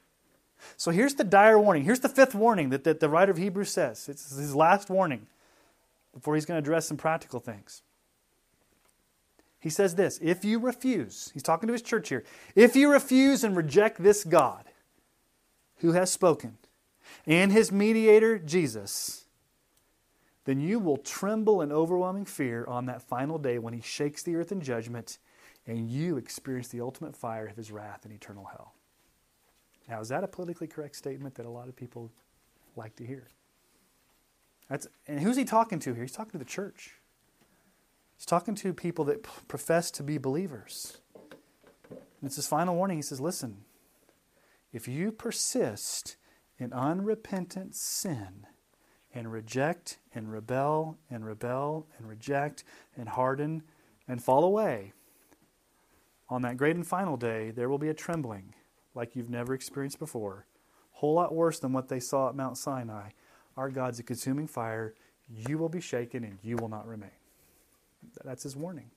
So 0.75 0.91
here's 0.91 1.15
the 1.15 1.23
dire 1.23 1.59
warning. 1.59 1.83
Here's 1.83 1.99
the 1.99 2.09
fifth 2.09 2.33
warning 2.33 2.69
that, 2.69 2.83
that 2.83 2.99
the 2.99 3.09
writer 3.09 3.31
of 3.31 3.37
Hebrews 3.37 3.69
says. 3.69 4.09
It's 4.09 4.35
his 4.35 4.55
last 4.55 4.89
warning 4.89 5.27
before 6.13 6.35
he's 6.35 6.45
going 6.45 6.61
to 6.61 6.65
address 6.65 6.87
some 6.87 6.97
practical 6.97 7.39
things. 7.39 7.83
He 9.59 9.69
says 9.69 9.95
this 9.95 10.19
If 10.21 10.45
you 10.45 10.59
refuse, 10.59 11.31
he's 11.33 11.43
talking 11.43 11.67
to 11.67 11.73
his 11.73 11.81
church 11.81 12.09
here, 12.09 12.23
if 12.55 12.75
you 12.75 12.91
refuse 12.91 13.43
and 13.43 13.55
reject 13.55 14.01
this 14.01 14.23
God 14.23 14.65
who 15.77 15.91
has 15.91 16.11
spoken 16.11 16.57
and 17.25 17.51
his 17.51 17.71
mediator, 17.71 18.39
Jesus, 18.39 19.25
then 20.47 20.61
you 20.61 20.79
will 20.79 20.95
tremble 20.95 21.61
in 21.61 21.73
overwhelming 21.73 22.23
fear 22.23 22.63
on 22.69 22.85
that 22.85 23.01
final 23.01 23.37
day 23.37 23.59
when 23.59 23.73
he 23.73 23.81
shakes 23.81 24.23
the 24.23 24.33
earth 24.37 24.49
in 24.49 24.61
judgment 24.61 25.17
and 25.67 25.91
you 25.91 26.15
experience 26.15 26.69
the 26.69 26.79
ultimate 26.79 27.17
fire 27.17 27.47
of 27.47 27.57
his 27.57 27.69
wrath 27.69 28.05
and 28.05 28.13
eternal 28.13 28.45
hell. 28.45 28.73
Now, 29.89 29.99
is 29.99 30.07
that 30.07 30.23
a 30.23 30.27
politically 30.27 30.67
correct 30.67 30.95
statement 30.95 31.35
that 31.35 31.45
a 31.45 31.49
lot 31.49 31.67
of 31.67 31.75
people 31.75 32.13
like 32.77 32.95
to 32.95 33.05
hear? 33.05 33.27
That's, 34.69 34.87
and 35.05 35.19
who's 35.19 35.35
he 35.35 35.43
talking 35.43 35.79
to 35.79 35.93
here? 35.93 36.03
He's 36.03 36.13
talking 36.13 36.31
to 36.31 36.37
the 36.37 36.45
church. 36.45 36.93
He's 38.15 38.25
talking 38.25 38.55
to 38.55 38.73
people 38.73 39.03
that 39.03 39.23
p- 39.23 39.29
profess 39.49 39.91
to 39.91 40.03
be 40.03 40.17
believers. 40.17 40.99
And 41.89 41.99
it's 42.23 42.37
his 42.37 42.47
final 42.47 42.73
warning. 42.73 42.99
He 42.99 43.01
says, 43.01 43.19
Listen, 43.19 43.65
if 44.71 44.87
you 44.87 45.11
persist 45.11 46.15
in 46.57 46.71
unrepentant 46.71 47.75
sin 47.75 48.45
and 49.17 49.31
reject 49.31 49.97
and 50.13 50.31
rebel 50.31 50.95
and 51.09 51.25
rebel 51.25 51.87
and 51.97 52.07
reject 52.07 52.63
and 52.95 53.09
harden 53.09 53.63
and 54.07 54.23
fall 54.23 54.43
away, 54.43 54.93
on 56.29 56.43
that 56.43 56.57
great 56.57 56.75
and 56.75 56.85
final 56.85 57.17
day, 57.17 57.51
there 57.51 57.67
will 57.67 57.77
be 57.77 57.89
a 57.89 57.93
trembling 57.93 58.53
like 58.93 59.15
you've 59.15 59.29
never 59.29 59.53
experienced 59.53 59.97
before. 59.97 60.45
Whole 60.91 61.15
lot 61.15 61.33
worse 61.33 61.59
than 61.59 61.73
what 61.73 61.87
they 61.87 61.99
saw 61.99 62.29
at 62.29 62.35
Mount 62.35 62.57
Sinai. 62.57 63.09
Our 63.55 63.69
God's 63.69 63.99
a 63.99 64.03
consuming 64.03 64.47
fire. 64.47 64.93
You 65.29 65.57
will 65.57 65.69
be 65.69 65.81
shaken 65.81 66.23
and 66.23 66.37
you 66.43 66.57
will 66.57 66.69
not 66.69 66.87
remain. 66.87 67.09
That's 68.23 68.43
his 68.43 68.55
warning. 68.55 68.91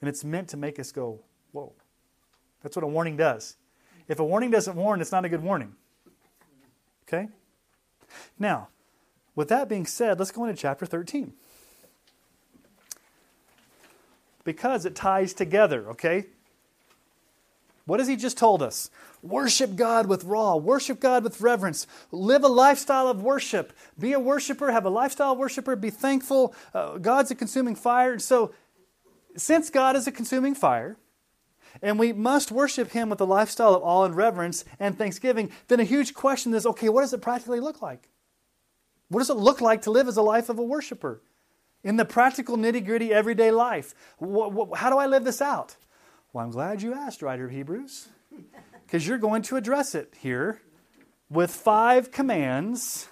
And 0.00 0.08
it's 0.08 0.24
meant 0.24 0.48
to 0.50 0.56
make 0.56 0.78
us 0.78 0.92
go, 0.92 1.20
whoa. 1.52 1.72
That's 2.62 2.76
what 2.76 2.84
a 2.84 2.88
warning 2.88 3.16
does. 3.16 3.56
If 4.06 4.20
a 4.20 4.24
warning 4.24 4.50
doesn't 4.50 4.76
warn, 4.76 5.00
it's 5.00 5.12
not 5.12 5.24
a 5.24 5.28
good 5.28 5.42
warning. 5.42 5.74
Okay? 7.08 7.28
Now, 8.38 8.68
with 9.36 9.48
that 9.48 9.68
being 9.68 9.86
said, 9.86 10.18
let's 10.18 10.32
go 10.32 10.44
into 10.44 10.60
chapter 10.60 10.86
13. 10.86 11.34
Because 14.42 14.86
it 14.86 14.96
ties 14.96 15.34
together, 15.34 15.90
okay? 15.90 16.26
What 17.84 18.00
has 18.00 18.08
he 18.08 18.16
just 18.16 18.38
told 18.38 18.62
us? 18.62 18.90
Worship 19.22 19.76
God 19.76 20.06
with 20.06 20.24
raw, 20.24 20.56
worship 20.56 21.00
God 21.00 21.22
with 21.22 21.40
reverence, 21.40 21.86
live 22.10 22.42
a 22.42 22.48
lifestyle 22.48 23.08
of 23.08 23.22
worship, 23.22 23.72
be 23.98 24.12
a 24.12 24.20
worshiper, 24.20 24.72
have 24.72 24.84
a 24.84 24.90
lifestyle 24.90 25.36
worshiper, 25.36 25.76
be 25.76 25.90
thankful. 25.90 26.54
Uh, 26.74 26.98
God's 26.98 27.30
a 27.30 27.34
consuming 27.34 27.76
fire. 27.76 28.12
And 28.12 28.22
so, 28.22 28.52
since 29.36 29.70
God 29.70 29.96
is 29.96 30.06
a 30.06 30.12
consuming 30.12 30.54
fire, 30.54 30.96
and 31.82 31.98
we 31.98 32.12
must 32.12 32.50
worship 32.50 32.90
Him 32.90 33.10
with 33.10 33.20
a 33.20 33.24
lifestyle 33.24 33.74
of 33.74 33.82
awe 33.82 34.04
and 34.04 34.16
reverence 34.16 34.64
and 34.80 34.96
thanksgiving, 34.96 35.50
then 35.68 35.78
a 35.78 35.84
huge 35.84 36.14
question 36.14 36.54
is 36.54 36.66
okay, 36.66 36.88
what 36.88 37.02
does 37.02 37.12
it 37.12 37.22
practically 37.22 37.60
look 37.60 37.82
like? 37.82 38.08
What 39.08 39.20
does 39.20 39.30
it 39.30 39.36
look 39.36 39.60
like 39.60 39.82
to 39.82 39.90
live 39.90 40.08
as 40.08 40.16
a 40.16 40.22
life 40.22 40.48
of 40.48 40.58
a 40.58 40.62
worshiper? 40.62 41.22
In 41.84 41.96
the 41.96 42.04
practical, 42.04 42.56
nitty 42.56 42.84
gritty, 42.84 43.12
everyday 43.12 43.50
life. 43.50 43.94
How 44.20 44.90
do 44.90 44.98
I 44.98 45.06
live 45.06 45.24
this 45.24 45.40
out? 45.40 45.76
Well, 46.32 46.44
I'm 46.44 46.50
glad 46.50 46.82
you 46.82 46.92
asked, 46.92 47.22
writer 47.22 47.46
of 47.46 47.52
Hebrews, 47.52 48.08
because 48.84 49.06
you're 49.06 49.18
going 49.18 49.42
to 49.42 49.56
address 49.56 49.94
it 49.94 50.14
here 50.20 50.60
with 51.30 51.50
five 51.50 52.10
commands 52.10 53.08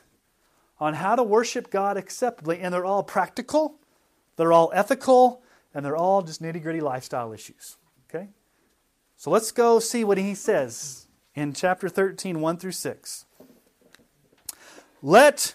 on 0.80 0.94
how 0.94 1.14
to 1.14 1.22
worship 1.22 1.70
God 1.70 1.96
acceptably, 1.96 2.60
and 2.60 2.74
they're 2.74 2.84
all 2.84 3.02
practical, 3.02 3.78
they're 4.36 4.52
all 4.52 4.72
ethical, 4.74 5.42
and 5.72 5.84
they're 5.84 5.96
all 5.96 6.22
just 6.22 6.42
nitty 6.42 6.62
gritty 6.62 6.80
lifestyle 6.80 7.32
issues. 7.32 7.76
Okay? 8.08 8.28
So 9.16 9.30
let's 9.30 9.52
go 9.52 9.78
see 9.78 10.04
what 10.04 10.18
he 10.18 10.34
says 10.34 11.06
in 11.34 11.52
chapter 11.52 11.88
13, 11.88 12.40
1 12.40 12.56
through 12.58 12.72
6. 12.72 13.26
Let 15.02 15.54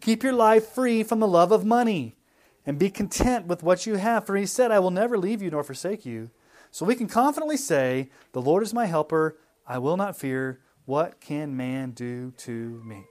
Keep 0.00 0.22
your 0.22 0.32
life 0.32 0.66
free 0.66 1.02
from 1.02 1.20
the 1.20 1.28
love 1.28 1.52
of 1.52 1.64
money, 1.64 2.16
and 2.66 2.78
be 2.78 2.90
content 2.90 3.46
with 3.46 3.62
what 3.62 3.86
you 3.86 3.96
have, 3.96 4.26
for 4.26 4.36
he 4.36 4.46
said, 4.46 4.70
I 4.70 4.78
will 4.78 4.90
never 4.90 5.18
leave 5.18 5.42
you 5.42 5.50
nor 5.50 5.64
forsake 5.64 6.04
you. 6.04 6.30
So 6.70 6.86
we 6.86 6.94
can 6.94 7.08
confidently 7.08 7.56
say, 7.56 8.10
The 8.32 8.42
Lord 8.42 8.62
is 8.62 8.74
my 8.74 8.86
helper. 8.86 9.36
I 9.66 9.78
will 9.78 9.96
not 9.96 10.16
fear. 10.16 10.60
What 10.84 11.20
can 11.20 11.56
man 11.56 11.92
do 11.92 12.32
to 12.38 12.82
me? 12.84 13.04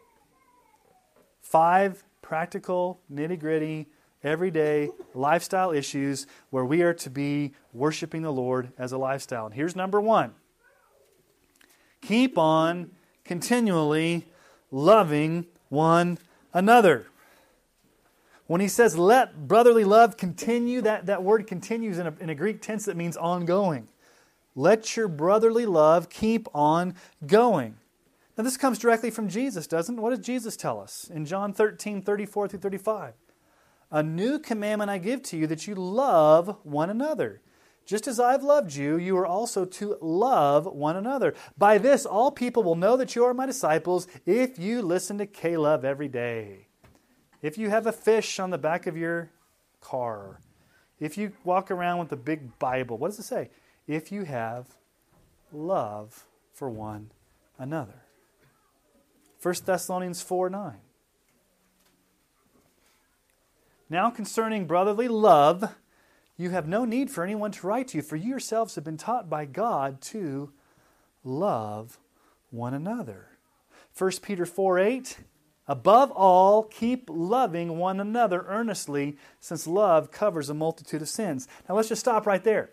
Five 1.42 2.04
practical, 2.22 3.00
nitty 3.12 3.40
gritty, 3.40 3.88
everyday 4.24 4.90
lifestyle 5.14 5.72
issues 5.72 6.28
where 6.50 6.66
we 6.66 6.82
are 6.82 6.94
to 6.94 7.10
be 7.10 7.54
worshiping 7.74 8.22
the 8.22 8.32
Lord 8.32 8.72
as 8.78 8.92
a 8.92 8.98
lifestyle. 8.98 9.46
And 9.46 9.56
here's 9.56 9.76
number 9.76 10.00
one 10.02 10.34
keep 12.02 12.38
on 12.38 12.92
continually 13.24 14.26
loving 14.72 15.46
one 15.70 16.18
another. 16.54 17.08
When 18.48 18.62
he 18.62 18.68
says, 18.68 18.98
let 18.98 19.48
brotherly 19.48 19.84
love 19.84 20.18
continue, 20.18 20.82
that, 20.82 21.06
that 21.06 21.24
word 21.24 21.46
continues 21.46 22.00
in 22.00 22.08
a, 22.08 22.14
in 22.20 22.30
a 22.30 22.36
Greek 22.36 22.62
tense 22.62 22.86
that 22.86 22.98
means 22.98 23.16
ongoing. 23.16 23.88
Let 24.56 24.98
your 24.98 25.08
brotherly 25.08 25.66
love 25.66 26.10
keep 26.10 26.48
on 26.54 26.96
going. 27.26 27.76
Now, 28.38 28.44
this 28.44 28.58
comes 28.58 28.80
directly 28.80 29.12
from 29.12 29.30
Jesus, 29.30 29.68
doesn't 29.68 29.98
it? 29.98 30.02
What 30.02 30.12
does 30.12 30.26
Jesus 30.26 30.56
tell 30.56 30.80
us 30.80 31.10
in 31.14 31.26
John 31.26 31.54
13, 31.54 32.02
34 32.02 32.48
through 32.48 32.60
35? 32.60 33.14
A 33.92 34.02
new 34.02 34.40
commandment 34.40 34.90
I 34.90 34.98
give 34.98 35.22
to 35.24 35.38
you 35.38 35.46
that 35.48 35.68
you 35.68 35.76
love 35.76 36.58
one 36.64 36.90
another. 36.90 37.42
Just 37.86 38.08
as 38.08 38.20
I've 38.20 38.44
loved 38.44 38.76
you, 38.76 38.98
you 38.98 39.18
are 39.18 39.26
also 39.26 39.66
to 39.66 39.98
love 40.00 40.66
one 40.66 40.96
another. 40.96 41.34
By 41.58 41.80
this, 41.80 42.06
all 42.06 42.30
people 42.30 42.62
will 42.62 42.76
know 42.76 42.96
that 42.98 43.16
you 43.16 43.26
are 43.26 43.34
my 43.34 43.48
disciples 43.48 44.08
if 44.26 44.60
you 44.60 44.82
listen 44.82 45.18
to 45.18 45.58
Love 45.58 45.84
every 45.84 46.08
day. 46.08 46.68
If 47.42 47.58
you 47.58 47.70
have 47.70 47.88
a 47.88 47.92
fish 47.92 48.40
on 48.40 48.52
the 48.52 48.58
back 48.58 48.86
of 48.86 48.96
your 48.96 49.32
car, 49.82 50.40
if 51.00 51.18
you 51.18 51.32
walk 51.44 51.72
around 51.72 52.00
with 52.00 52.12
a 52.12 52.18
big 52.18 52.60
Bible, 52.60 52.98
what 52.98 53.10
does 53.10 53.20
it 53.20 53.24
say? 53.24 53.50
If 53.88 54.12
you 54.12 54.24
have 54.24 54.68
love 55.52 56.26
for 56.54 56.70
one 56.70 57.12
another. 57.58 58.04
1 59.42 59.56
Thessalonians 59.66 60.22
4 60.22 60.50
9. 60.50 60.74
Now, 63.90 64.10
concerning 64.12 64.66
brotherly 64.66 65.08
love, 65.08 65.74
you 66.40 66.52
have 66.52 66.68
no 66.68 66.86
need 66.86 67.12
for 67.12 67.24
anyone 67.24 67.52
to 67.52 67.68
write 67.68 67.90
to 67.90 67.98
you, 67.98 68.02
for 68.02 68.16
you 68.16 68.30
yourselves 68.30 68.76
have 68.76 68.84
been 68.86 68.98
taught 68.98 69.30
by 69.30 69.44
God 69.46 70.00
to 70.04 70.52
love 71.24 72.00
one 72.50 72.74
another. 72.74 73.28
1 73.98 74.12
Peter 74.22 74.46
4 74.46 74.80
8. 74.80 75.18
Above 75.68 76.10
all, 76.12 76.64
keep 76.64 77.10
loving 77.12 77.78
one 77.78 78.00
another 78.00 78.44
earnestly, 78.48 79.18
since 79.40 79.68
love 79.68 80.12
covers 80.12 80.50
a 80.50 80.54
multitude 80.54 81.02
of 81.02 81.10
sins. 81.10 81.48
Now 81.68 81.76
let's 81.76 81.90
just 81.90 82.00
stop 82.00 82.26
right 82.26 82.44
there. 82.44 82.72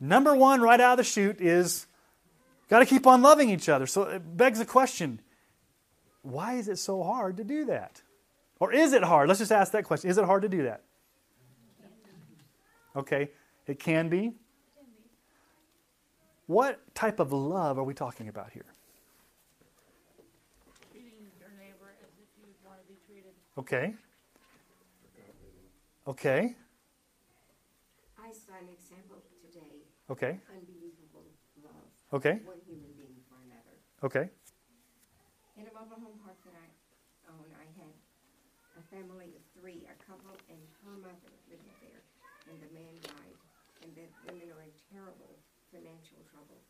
Number 0.00 0.34
one, 0.34 0.60
right 0.60 0.80
out 0.80 0.92
of 0.92 0.96
the 0.98 1.04
chute, 1.04 1.40
is 1.40 1.86
got 2.68 2.80
to 2.80 2.86
keep 2.86 3.06
on 3.06 3.22
loving 3.22 3.50
each 3.50 3.68
other. 3.68 3.86
So 3.86 4.02
it 4.04 4.36
begs 4.36 4.58
the 4.58 4.64
question 4.64 5.20
why 6.22 6.54
is 6.54 6.68
it 6.68 6.78
so 6.78 7.02
hard 7.02 7.36
to 7.36 7.44
do 7.44 7.66
that? 7.66 8.00
Or 8.58 8.72
is 8.72 8.92
it 8.92 9.04
hard? 9.04 9.28
Let's 9.28 9.40
just 9.40 9.52
ask 9.52 9.72
that 9.72 9.84
question. 9.84 10.08
Is 10.08 10.18
it 10.18 10.24
hard 10.24 10.42
to 10.42 10.48
do 10.48 10.62
that? 10.62 10.82
Okay, 12.94 13.30
it 13.66 13.78
can 13.78 14.08
be. 14.08 14.32
What 16.46 16.94
type 16.94 17.20
of 17.20 17.32
love 17.32 17.78
are 17.78 17.84
we 17.84 17.94
talking 17.94 18.28
about 18.28 18.50
here? 18.52 18.66
Okay. 23.58 23.94
Okay. 26.06 26.56
I 28.18 28.32
saw 28.32 28.56
an 28.60 28.68
example 28.72 29.22
today. 29.40 29.84
Okay. 30.10 30.40
Unbelievable 30.50 31.24
love. 31.62 31.72
Okay. 32.12 32.40
One 32.44 32.60
human 32.66 32.90
being 32.98 33.20
for 33.28 33.36
another. 33.44 33.76
Okay. 34.02 34.30
In 35.56 35.64
a 35.66 35.72
mobile 35.72 36.00
home 36.02 36.18
park 36.24 36.36
a 38.78 38.82
family 38.94 39.36
of 39.36 39.42
three, 39.60 39.84
a 39.84 39.96
couple 40.04 40.32
and 40.48 40.58
her 40.84 40.96
mother 40.96 41.12
living 41.12 41.20
there, 41.22 41.31
and 42.52 42.60
the 42.60 42.68
man 42.76 42.94
died, 43.00 43.38
and 43.80 43.90
the 43.96 44.04
women 44.28 44.52
are 44.52 44.60
in 44.60 44.72
terrible 44.92 45.40
financial 45.72 46.20
trouble. 46.28 46.60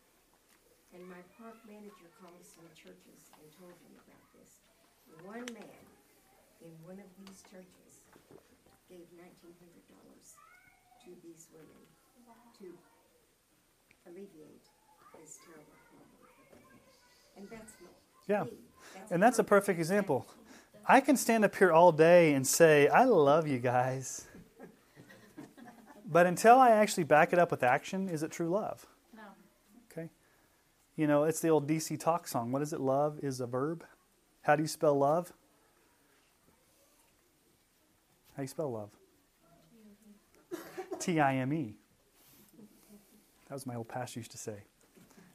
And 0.95 1.03
my 1.11 1.19
park 1.35 1.59
manager 1.67 2.07
called 2.23 2.39
some 2.47 2.71
churches 2.79 3.35
and 3.35 3.51
told 3.59 3.75
them 3.83 3.99
about 4.07 4.23
this. 4.31 4.63
One 5.27 5.43
man 5.51 5.83
in 6.63 6.71
one 6.87 7.03
of 7.03 7.11
these 7.19 7.43
churches 7.51 8.07
gave 8.87 9.11
nineteen 9.19 9.59
hundred 9.59 9.83
dollars 9.91 10.39
to 11.03 11.11
these 11.27 11.51
women 11.51 11.83
to 12.63 12.71
alleviate 14.07 14.63
this 15.19 15.43
terrible 15.43 15.79
problem. 15.91 16.79
And 17.35 17.51
that's 17.51 17.75
not 17.83 17.99
Yeah. 18.31 18.45
me. 18.45 18.63
And 19.11 19.23
that's 19.23 19.39
a 19.41 19.45
perfect 19.45 19.81
example. 19.81 20.27
I 20.87 21.01
can 21.01 21.17
stand 21.17 21.45
up 21.45 21.55
here 21.57 21.73
all 21.73 21.91
day 21.93 22.35
and 22.35 22.47
say, 22.47 22.89
I 22.89 23.05
love 23.05 23.49
you 23.49 23.59
guys. 23.59 24.27
But 26.13 26.27
until 26.27 26.59
I 26.59 26.73
actually 26.73 27.05
back 27.05 27.33
it 27.33 27.39
up 27.39 27.51
with 27.51 27.63
action, 27.63 28.11
is 28.11 28.23
it 28.23 28.31
true 28.31 28.51
love? 28.51 28.87
No. 29.17 29.23
Okay. 29.91 30.11
You 30.95 31.07
know, 31.07 31.25
it's 31.25 31.41
the 31.41 31.49
old 31.49 31.67
DC 31.67 31.99
Talk 31.99 32.29
song. 32.29 32.53
What 32.53 32.61
is 32.61 32.75
it? 32.75 32.81
Love 32.81 33.19
is 33.23 33.41
a 33.41 33.47
verb. 33.47 33.83
How 34.43 34.55
do 34.55 34.63
you 34.63 34.69
spell 34.69 34.99
love? 34.99 35.33
How 38.33 38.39
do 38.39 38.43
you 38.43 38.49
spell 38.49 38.71
love? 38.71 38.91
T 40.99 41.19
I 41.19 41.37
M 41.37 41.53
E. 41.55 41.77
That 43.49 43.55
was 43.55 43.67
my 43.67 43.75
old 43.75 43.89
pastor 43.89 44.21
used 44.21 44.33
to 44.33 44.39
say. 44.39 44.65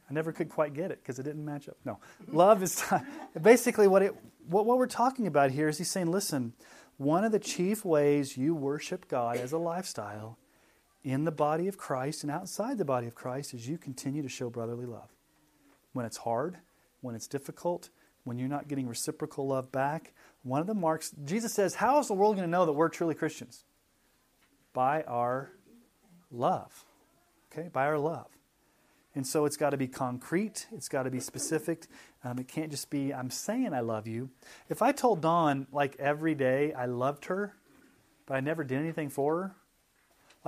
I 0.08 0.14
never 0.14 0.32
could 0.32 0.48
quite 0.48 0.74
get 0.74 0.92
it 0.92 1.00
because 1.02 1.18
it 1.18 1.24
didn't 1.24 1.44
match 1.44 1.68
up. 1.68 1.76
No, 1.84 1.98
love 2.28 2.62
is 2.62 2.84
basically 3.42 3.88
what 3.88 4.02
it. 4.02 4.14
What, 4.48 4.64
what 4.64 4.78
we're 4.78 4.86
talking 4.86 5.26
about 5.26 5.50
here 5.50 5.68
is 5.68 5.78
he's 5.78 5.90
saying, 5.90 6.10
listen, 6.10 6.54
one 6.98 7.24
of 7.24 7.32
the 7.32 7.38
chief 7.38 7.84
ways 7.84 8.36
you 8.36 8.54
worship 8.54 9.08
God 9.08 9.38
as 9.38 9.52
a 9.52 9.58
lifestyle 9.58 10.38
in 11.04 11.24
the 11.24 11.32
body 11.32 11.68
of 11.68 11.78
Christ 11.78 12.22
and 12.22 12.30
outside 12.30 12.78
the 12.78 12.84
body 12.84 13.06
of 13.06 13.14
Christ 13.14 13.54
as 13.54 13.68
you 13.68 13.78
continue 13.78 14.22
to 14.22 14.28
show 14.28 14.50
brotherly 14.50 14.86
love. 14.86 15.08
When 15.92 16.04
it's 16.04 16.18
hard, 16.18 16.58
when 17.00 17.14
it's 17.14 17.26
difficult, 17.26 17.90
when 18.24 18.38
you're 18.38 18.48
not 18.48 18.68
getting 18.68 18.86
reciprocal 18.86 19.48
love 19.48 19.72
back, 19.72 20.12
one 20.42 20.60
of 20.60 20.66
the 20.66 20.74
marks, 20.74 21.12
Jesus 21.24 21.52
says, 21.52 21.74
How 21.74 21.98
is 21.98 22.08
the 22.08 22.14
world 22.14 22.36
going 22.36 22.46
to 22.46 22.50
know 22.50 22.66
that 22.66 22.72
we're 22.72 22.88
truly 22.88 23.14
Christians? 23.14 23.64
By 24.72 25.02
our 25.02 25.50
love. 26.30 26.84
Okay? 27.50 27.68
By 27.68 27.86
our 27.86 27.98
love. 27.98 28.28
And 29.14 29.26
so 29.26 29.46
it's 29.46 29.56
got 29.56 29.70
to 29.70 29.76
be 29.76 29.88
concrete, 29.88 30.66
it's 30.72 30.88
got 30.88 31.04
to 31.04 31.10
be 31.10 31.20
specific. 31.20 31.86
Um, 32.22 32.38
it 32.38 32.48
can't 32.48 32.70
just 32.70 32.90
be, 32.90 33.14
I'm 33.14 33.30
saying 33.30 33.72
I 33.72 33.80
love 33.80 34.06
you. 34.06 34.30
If 34.68 34.82
I 34.82 34.92
told 34.92 35.22
Dawn, 35.22 35.66
like 35.72 35.96
every 35.98 36.34
day, 36.34 36.72
I 36.72 36.86
loved 36.86 37.24
her, 37.26 37.54
but 38.26 38.34
I 38.34 38.40
never 38.40 38.62
did 38.62 38.78
anything 38.78 39.08
for 39.08 39.42
her, 39.42 39.56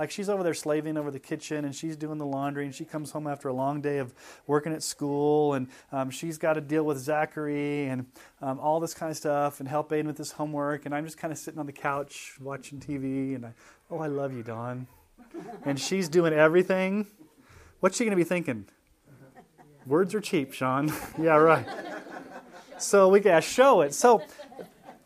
like 0.01 0.09
she's 0.09 0.29
over 0.29 0.41
there 0.41 0.55
slaving 0.55 0.97
over 0.97 1.11
the 1.11 1.19
kitchen 1.19 1.63
and 1.63 1.75
she's 1.75 1.95
doing 1.95 2.17
the 2.17 2.25
laundry 2.25 2.65
and 2.65 2.73
she 2.73 2.83
comes 2.83 3.11
home 3.11 3.27
after 3.27 3.49
a 3.49 3.53
long 3.53 3.81
day 3.81 3.99
of 3.99 4.15
working 4.47 4.73
at 4.73 4.81
school 4.81 5.53
and 5.53 5.67
um, 5.91 6.09
she's 6.09 6.39
got 6.39 6.53
to 6.53 6.61
deal 6.61 6.83
with 6.83 6.97
Zachary 6.97 7.85
and 7.85 8.07
um, 8.41 8.59
all 8.59 8.79
this 8.79 8.95
kind 8.95 9.11
of 9.11 9.15
stuff 9.15 9.59
and 9.59 9.69
help 9.69 9.91
Aiden 9.91 10.07
with 10.07 10.17
his 10.17 10.31
homework 10.31 10.87
and 10.87 10.95
I'm 10.95 11.05
just 11.05 11.19
kind 11.19 11.31
of 11.31 11.37
sitting 11.37 11.59
on 11.59 11.67
the 11.67 11.71
couch 11.71 12.33
watching 12.41 12.79
TV 12.79 13.35
and 13.35 13.45
I, 13.45 13.53
oh, 13.91 13.99
I 13.99 14.07
love 14.07 14.33
you, 14.33 14.41
Dawn. 14.41 14.87
And 15.65 15.79
she's 15.79 16.09
doing 16.09 16.33
everything. 16.33 17.05
What's 17.79 17.95
she 17.95 18.03
going 18.03 18.17
to 18.17 18.23
be 18.23 18.23
thinking? 18.23 18.65
Words 19.85 20.15
are 20.15 20.21
cheap, 20.21 20.51
Sean. 20.51 20.91
yeah, 21.21 21.35
right. 21.35 21.67
So 22.79 23.07
we 23.07 23.19
got 23.19 23.35
to 23.35 23.41
show 23.47 23.81
it. 23.81 23.93
So 23.93 24.23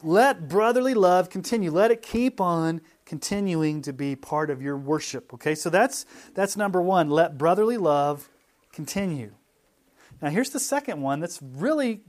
let 0.01 0.47
brotherly 0.47 0.93
love 0.93 1.29
continue. 1.29 1.69
Let 1.69 1.91
it 1.91 2.01
keep 2.01 2.39
on 2.39 2.79
continuing 3.05 3.81
to 3.83 3.93
be 3.93 4.15
part 4.15 4.49
of 4.49 4.61
your 4.61 4.77
worship. 4.77 5.33
Okay, 5.33 5.55
so 5.55 5.69
that's 5.69 6.05
that's 6.33 6.57
number 6.57 6.81
one. 6.81 7.09
Let 7.09 7.37
brotherly 7.37 7.77
love 7.77 8.29
continue. 8.71 9.31
Now 10.21 10.29
here's 10.29 10.49
the 10.49 10.59
second 10.59 11.01
one 11.01 11.19
that's 11.19 11.41
really, 11.41 12.01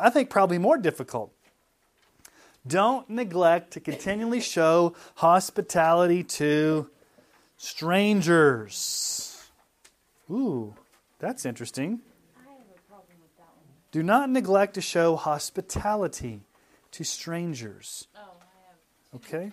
I 0.00 0.10
think, 0.10 0.30
probably 0.30 0.58
more 0.58 0.78
difficult. 0.78 1.32
Don't 2.66 3.08
neglect 3.08 3.72
to 3.72 3.80
continually 3.80 4.40
show 4.40 4.94
hospitality 5.14 6.22
to 6.24 6.90
strangers. 7.56 9.48
Ooh, 10.30 10.74
that's 11.18 11.46
interesting. 11.46 12.00
I 12.36 12.40
have 12.50 12.60
a 12.60 12.90
problem 12.90 13.16
with 13.22 13.36
that 13.38 13.44
one. 13.56 13.66
Do 13.92 14.02
not 14.02 14.28
neglect 14.28 14.74
to 14.74 14.80
show 14.80 15.16
hospitality 15.16 16.40
to 16.92 17.04
strangers. 17.04 18.08
Oh, 18.14 18.20
I 18.20 18.44
have. 18.66 19.22
Okay? 19.22 19.52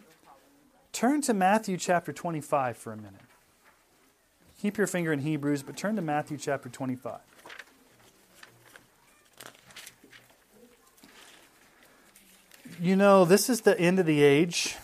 Turn 0.95 1.19
to 1.23 1.33
Matthew 1.33 1.75
chapter 1.75 2.13
25 2.13 2.77
for 2.77 2.93
a 2.93 2.95
minute. 2.95 3.19
Keep 4.61 4.77
your 4.77 4.87
finger 4.87 5.11
in 5.11 5.19
Hebrews, 5.19 5.61
but 5.61 5.75
turn 5.75 5.97
to 5.97 6.01
Matthew 6.01 6.37
chapter 6.37 6.69
25. 6.69 7.19
You 12.79 12.95
know, 12.95 13.25
this 13.25 13.49
is 13.49 13.59
the 13.59 13.77
end 13.77 13.99
of 13.99 14.05
the 14.05 14.23
age 14.23 14.77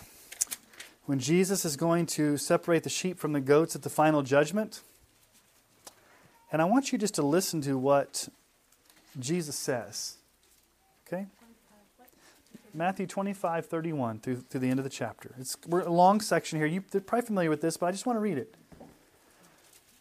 when 1.06 1.18
Jesus 1.18 1.64
is 1.64 1.78
going 1.78 2.04
to 2.08 2.36
separate 2.36 2.82
the 2.82 2.90
sheep 2.90 3.18
from 3.18 3.32
the 3.32 3.40
goats 3.40 3.74
at 3.74 3.80
the 3.80 3.88
final 3.88 4.20
judgment. 4.20 4.82
And 6.52 6.60
I 6.60 6.66
want 6.66 6.92
you 6.92 6.98
just 6.98 7.14
to 7.14 7.22
listen 7.22 7.62
to 7.62 7.78
what 7.78 8.28
Jesus 9.18 9.56
says. 9.56 10.18
Matthew 12.74 13.06
25, 13.06 13.66
31 13.66 14.20
through, 14.20 14.36
through 14.36 14.60
the 14.60 14.70
end 14.70 14.80
of 14.80 14.84
the 14.84 14.90
chapter. 14.90 15.34
It's 15.38 15.56
we're 15.66 15.82
a 15.82 15.92
long 15.92 16.20
section 16.20 16.58
here. 16.58 16.66
You, 16.66 16.82
are 16.94 17.00
probably 17.00 17.26
familiar 17.26 17.50
with 17.50 17.60
this, 17.60 17.76
but 17.76 17.86
I 17.86 17.92
just 17.92 18.06
want 18.06 18.16
to 18.16 18.20
read 18.20 18.38
it. 18.38 18.54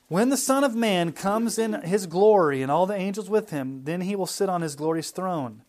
When 0.07 0.29
the 0.29 0.37
Son 0.37 0.63
of 0.63 0.75
Man 0.75 1.11
comes 1.11 1.57
in 1.57 1.73
his 1.83 2.05
glory 2.05 2.61
and 2.61 2.71
all 2.71 2.85
the 2.85 2.95
angels 2.95 3.29
with 3.29 3.49
him, 3.49 3.83
then 3.83 4.01
he 4.01 4.15
will 4.15 4.25
sit 4.25 4.49
on 4.49 4.61
his 4.61 4.75
glorious 4.75 5.11
throne. 5.11 5.63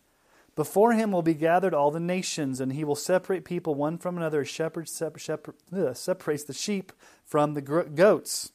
Before 0.55 0.93
him 0.93 1.11
will 1.11 1.21
be 1.21 1.33
gathered 1.33 1.73
all 1.73 1.91
the 1.91 1.99
nations, 1.99 2.59
and 2.59 2.73
he 2.73 2.83
will 2.83 2.95
separate 2.95 3.43
people 3.43 3.73
one 3.73 3.97
from 3.97 4.17
another 4.17 4.41
as 4.41 4.49
shepherd 4.49 4.87
separ- 4.87 5.55
ugh, 5.75 5.95
separates 5.95 6.43
the 6.43 6.53
sheep 6.53 6.91
from 7.25 7.53
the 7.53 7.61
goats. 7.61 8.51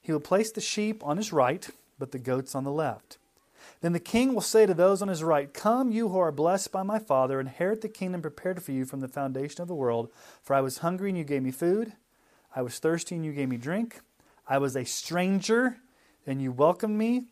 He 0.00 0.10
will 0.10 0.20
place 0.20 0.50
the 0.50 0.60
sheep 0.60 1.04
on 1.04 1.16
his 1.16 1.32
right, 1.32 1.68
but 1.98 2.12
the 2.12 2.18
goats 2.18 2.54
on 2.54 2.64
the 2.64 2.72
left. 2.72 3.17
Then 3.80 3.92
the 3.92 4.00
king 4.00 4.34
will 4.34 4.40
say 4.40 4.66
to 4.66 4.74
those 4.74 5.02
on 5.02 5.08
his 5.08 5.22
right, 5.22 5.52
Come, 5.52 5.92
you 5.92 6.08
who 6.08 6.18
are 6.18 6.32
blessed 6.32 6.72
by 6.72 6.82
my 6.82 6.98
Father, 6.98 7.38
inherit 7.38 7.80
the 7.80 7.88
kingdom 7.88 8.22
prepared 8.22 8.62
for 8.62 8.72
you 8.72 8.84
from 8.84 9.00
the 9.00 9.08
foundation 9.08 9.62
of 9.62 9.68
the 9.68 9.74
world. 9.74 10.10
For 10.42 10.54
I 10.54 10.60
was 10.60 10.78
hungry, 10.78 11.10
and 11.10 11.18
you 11.18 11.24
gave 11.24 11.42
me 11.42 11.52
food. 11.52 11.92
I 12.56 12.62
was 12.62 12.78
thirsty, 12.78 13.14
and 13.14 13.24
you 13.24 13.32
gave 13.32 13.48
me 13.48 13.56
drink. 13.56 14.00
I 14.48 14.58
was 14.58 14.76
a 14.76 14.84
stranger, 14.84 15.76
and 16.26 16.42
you 16.42 16.50
welcomed 16.50 16.98
me. 16.98 17.26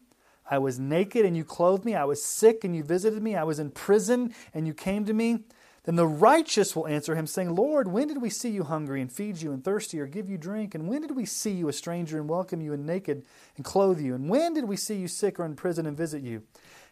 I 0.48 0.58
was 0.58 0.78
naked, 0.78 1.24
and 1.24 1.36
you 1.36 1.44
clothed 1.44 1.84
me. 1.84 1.96
I 1.96 2.04
was 2.04 2.22
sick, 2.22 2.62
and 2.62 2.76
you 2.76 2.84
visited 2.84 3.22
me. 3.22 3.34
I 3.34 3.42
was 3.42 3.58
in 3.58 3.70
prison, 3.72 4.32
and 4.54 4.66
you 4.68 4.74
came 4.74 5.04
to 5.06 5.12
me. 5.12 5.40
Then 5.86 5.94
the 5.94 6.06
righteous 6.06 6.74
will 6.74 6.88
answer 6.88 7.14
him, 7.14 7.28
saying, 7.28 7.54
Lord, 7.54 7.86
when 7.86 8.08
did 8.08 8.20
we 8.20 8.28
see 8.28 8.50
you 8.50 8.64
hungry 8.64 9.00
and 9.00 9.10
feed 9.10 9.40
you, 9.40 9.52
and 9.52 9.64
thirsty, 9.64 10.00
or 10.00 10.06
give 10.06 10.28
you 10.28 10.36
drink? 10.36 10.74
And 10.74 10.88
when 10.88 11.00
did 11.00 11.14
we 11.14 11.24
see 11.24 11.52
you 11.52 11.68
a 11.68 11.72
stranger 11.72 12.18
and 12.18 12.28
welcome 12.28 12.60
you, 12.60 12.72
and 12.72 12.84
naked 12.84 13.24
and 13.54 13.64
clothe 13.64 14.00
you? 14.00 14.16
And 14.16 14.28
when 14.28 14.52
did 14.52 14.64
we 14.64 14.76
see 14.76 14.96
you 14.96 15.06
sick 15.06 15.38
or 15.38 15.46
in 15.46 15.54
prison 15.54 15.86
and 15.86 15.96
visit 15.96 16.24
you? 16.24 16.42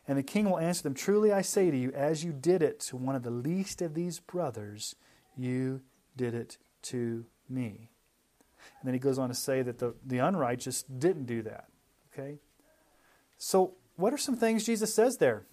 And 0.07 0.17
the 0.17 0.23
king 0.23 0.49
will 0.49 0.61
answer 0.61 0.85
them, 0.85 0.95
Truly 0.95 1.33
I 1.33 1.43
say 1.43 1.73
to 1.73 1.77
you, 1.77 1.91
as 1.91 2.23
you 2.23 2.33
did 2.33 2.63
it 2.63 2.79
to 2.81 2.97
one 2.97 3.17
of 3.17 3.25
the 3.25 3.31
least 3.31 3.83
of 3.83 3.95
these 3.95 4.21
brothers, 4.21 4.95
you 5.37 5.81
did 6.17 6.33
it 6.33 6.59
to 6.83 7.27
me. 7.49 7.91
And 8.81 8.87
then 8.87 8.95
he 8.95 9.01
goes 9.01 9.19
on 9.19 9.29
to 9.29 9.35
say 9.35 9.63
that 9.63 9.81
the, 9.81 9.95
the 10.07 10.19
unrighteous 10.19 10.85
didn't 10.85 11.25
do 11.25 11.43
that. 11.43 11.67
Okay? 12.13 12.39
So, 13.39 13.75
what 13.97 14.13
are 14.13 14.19
some 14.19 14.37
things 14.37 14.65
Jesus 14.65 14.95
says 14.95 15.17
there? 15.17 15.47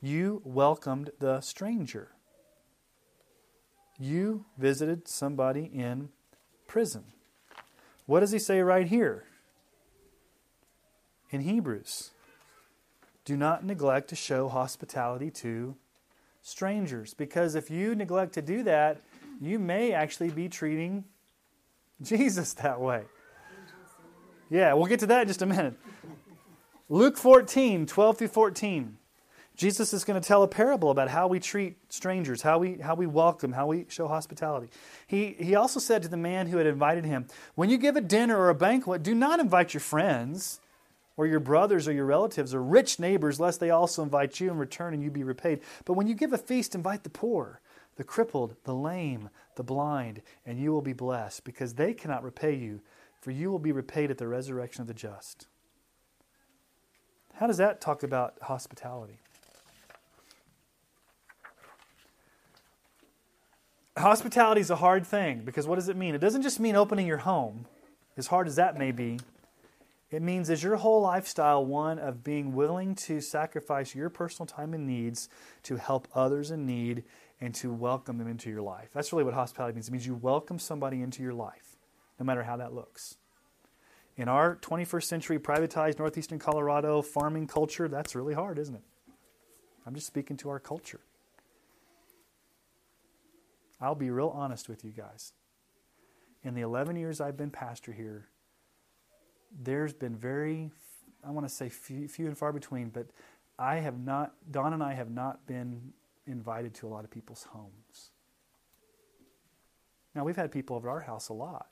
You 0.00 0.42
welcomed 0.44 1.10
the 1.18 1.40
stranger. 1.40 2.12
You 3.98 4.44
visited 4.56 5.08
somebody 5.08 5.64
in 5.64 6.10
prison. 6.66 7.04
What 8.06 8.20
does 8.20 8.30
he 8.30 8.38
say 8.38 8.60
right 8.60 8.86
here? 8.86 9.24
In 11.30 11.40
Hebrews, 11.40 12.12
do 13.24 13.36
not 13.36 13.64
neglect 13.64 14.08
to 14.08 14.16
show 14.16 14.48
hospitality 14.48 15.30
to 15.32 15.76
strangers. 16.42 17.12
Because 17.12 17.54
if 17.54 17.70
you 17.70 17.94
neglect 17.94 18.34
to 18.34 18.42
do 18.42 18.62
that, 18.62 19.02
you 19.40 19.58
may 19.58 19.92
actually 19.92 20.30
be 20.30 20.48
treating 20.48 21.04
Jesus 22.02 22.54
that 22.54 22.80
way. 22.80 23.02
Yeah, 24.48 24.74
we'll 24.74 24.86
get 24.86 25.00
to 25.00 25.06
that 25.06 25.22
in 25.22 25.28
just 25.28 25.42
a 25.42 25.46
minute. 25.46 25.74
Luke 26.88 27.18
14, 27.18 27.84
12 27.84 28.18
through 28.18 28.28
14. 28.28 28.97
Jesus 29.58 29.92
is 29.92 30.04
going 30.04 30.18
to 30.18 30.26
tell 30.26 30.44
a 30.44 30.48
parable 30.48 30.90
about 30.90 31.10
how 31.10 31.26
we 31.26 31.40
treat 31.40 31.76
strangers, 31.92 32.42
how 32.42 32.58
we, 32.58 32.76
how 32.76 32.94
we 32.94 33.06
welcome, 33.06 33.52
how 33.52 33.66
we 33.66 33.84
show 33.88 34.08
hospitality. 34.08 34.68
He, 35.06 35.34
he 35.38 35.56
also 35.56 35.80
said 35.80 36.00
to 36.02 36.08
the 36.08 36.16
man 36.16 36.46
who 36.46 36.58
had 36.58 36.66
invited 36.66 37.04
him, 37.04 37.26
When 37.56 37.68
you 37.68 37.76
give 37.76 37.96
a 37.96 38.00
dinner 38.00 38.38
or 38.38 38.48
a 38.48 38.54
banquet, 38.54 39.02
do 39.02 39.14
not 39.14 39.40
invite 39.40 39.74
your 39.74 39.80
friends, 39.80 40.60
or 41.18 41.26
your 41.26 41.40
brothers 41.40 41.88
or 41.88 41.92
your 41.92 42.06
relatives 42.06 42.54
or 42.54 42.62
rich 42.62 43.00
neighbors, 43.00 43.40
lest 43.40 43.58
they 43.58 43.70
also 43.70 44.04
invite 44.04 44.38
you 44.38 44.48
in 44.50 44.56
return 44.56 44.94
and 44.94 45.02
you 45.02 45.10
be 45.10 45.24
repaid. 45.24 45.60
But 45.84 45.94
when 45.94 46.06
you 46.06 46.14
give 46.14 46.32
a 46.32 46.38
feast, 46.38 46.76
invite 46.76 47.02
the 47.02 47.10
poor, 47.10 47.60
the 47.96 48.04
crippled, 48.04 48.54
the 48.62 48.74
lame, 48.74 49.28
the 49.56 49.64
blind, 49.64 50.22
and 50.46 50.60
you 50.60 50.70
will 50.70 50.80
be 50.80 50.92
blessed, 50.92 51.42
because 51.42 51.74
they 51.74 51.92
cannot 51.92 52.22
repay 52.22 52.54
you, 52.54 52.80
for 53.20 53.32
you 53.32 53.50
will 53.50 53.58
be 53.58 53.72
repaid 53.72 54.12
at 54.12 54.18
the 54.18 54.28
resurrection 54.28 54.80
of 54.80 54.86
the 54.86 54.94
just. 54.94 55.48
How 57.34 57.48
does 57.48 57.56
that 57.56 57.80
talk 57.80 58.04
about 58.04 58.34
hospitality? 58.42 59.18
Hospitality 63.98 64.60
is 64.60 64.70
a 64.70 64.76
hard 64.76 65.04
thing 65.04 65.42
because 65.44 65.66
what 65.66 65.74
does 65.74 65.88
it 65.88 65.96
mean? 65.96 66.14
It 66.14 66.20
doesn't 66.20 66.42
just 66.42 66.60
mean 66.60 66.76
opening 66.76 67.06
your 67.06 67.18
home, 67.18 67.66
as 68.16 68.28
hard 68.28 68.46
as 68.46 68.54
that 68.56 68.78
may 68.78 68.92
be. 68.92 69.18
It 70.10 70.22
means 70.22 70.48
is 70.48 70.62
your 70.62 70.76
whole 70.76 71.02
lifestyle 71.02 71.66
one 71.66 71.98
of 71.98 72.22
being 72.22 72.54
willing 72.54 72.94
to 72.94 73.20
sacrifice 73.20 73.94
your 73.94 74.08
personal 74.08 74.46
time 74.46 74.72
and 74.72 74.86
needs 74.86 75.28
to 75.64 75.76
help 75.76 76.06
others 76.14 76.50
in 76.52 76.64
need 76.64 77.02
and 77.40 77.52
to 77.56 77.72
welcome 77.72 78.18
them 78.18 78.28
into 78.28 78.48
your 78.48 78.62
life. 78.62 78.88
That's 78.94 79.12
really 79.12 79.24
what 79.24 79.34
hospitality 79.34 79.74
means. 79.74 79.88
It 79.88 79.90
means 79.90 80.06
you 80.06 80.14
welcome 80.14 80.58
somebody 80.58 81.02
into 81.02 81.22
your 81.22 81.34
life, 81.34 81.76
no 82.20 82.24
matter 82.24 82.44
how 82.44 82.56
that 82.56 82.72
looks. 82.72 83.16
In 84.16 84.28
our 84.28 84.56
21st 84.56 85.04
century 85.04 85.38
privatized 85.38 85.98
northeastern 85.98 86.38
Colorado 86.38 87.02
farming 87.02 87.48
culture, 87.48 87.88
that's 87.88 88.14
really 88.14 88.34
hard, 88.34 88.58
isn't 88.58 88.76
it? 88.76 88.84
I'm 89.86 89.94
just 89.94 90.06
speaking 90.06 90.36
to 90.38 90.50
our 90.50 90.60
culture. 90.60 91.00
I'll 93.80 93.94
be 93.94 94.10
real 94.10 94.28
honest 94.28 94.68
with 94.68 94.84
you 94.84 94.90
guys. 94.90 95.32
In 96.42 96.54
the 96.54 96.62
11 96.62 96.96
years 96.96 97.20
I've 97.20 97.36
been 97.36 97.50
pastor 97.50 97.92
here, 97.92 98.28
there's 99.56 99.92
been 99.92 100.16
very, 100.16 100.70
I 101.24 101.30
want 101.30 101.48
to 101.48 101.54
say 101.54 101.68
few, 101.68 102.08
few 102.08 102.26
and 102.26 102.36
far 102.36 102.52
between, 102.52 102.90
but 102.90 103.06
I 103.58 103.76
have 103.76 103.98
not, 103.98 104.34
Dawn 104.50 104.72
and 104.72 104.82
I 104.82 104.94
have 104.94 105.10
not 105.10 105.46
been 105.46 105.92
invited 106.26 106.74
to 106.74 106.86
a 106.86 106.90
lot 106.90 107.04
of 107.04 107.10
people's 107.10 107.44
homes. 107.44 108.10
Now, 110.14 110.24
we've 110.24 110.36
had 110.36 110.52
people 110.52 110.76
over 110.76 110.88
our 110.88 111.00
house 111.00 111.28
a 111.28 111.32
lot, 111.32 111.68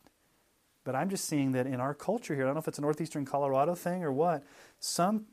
but 0.84 0.94
I'm 0.94 1.10
just 1.10 1.24
seeing 1.24 1.52
that 1.52 1.66
in 1.66 1.80
our 1.80 1.94
culture 1.94 2.34
here, 2.34 2.44
I 2.44 2.46
don't 2.46 2.54
know 2.54 2.60
if 2.60 2.68
it's 2.68 2.78
a 2.78 2.82
northeastern 2.82 3.24
Colorado 3.24 3.74
thing 3.74 4.04
or 4.04 4.12
what, 4.12 4.44
some 4.78 5.26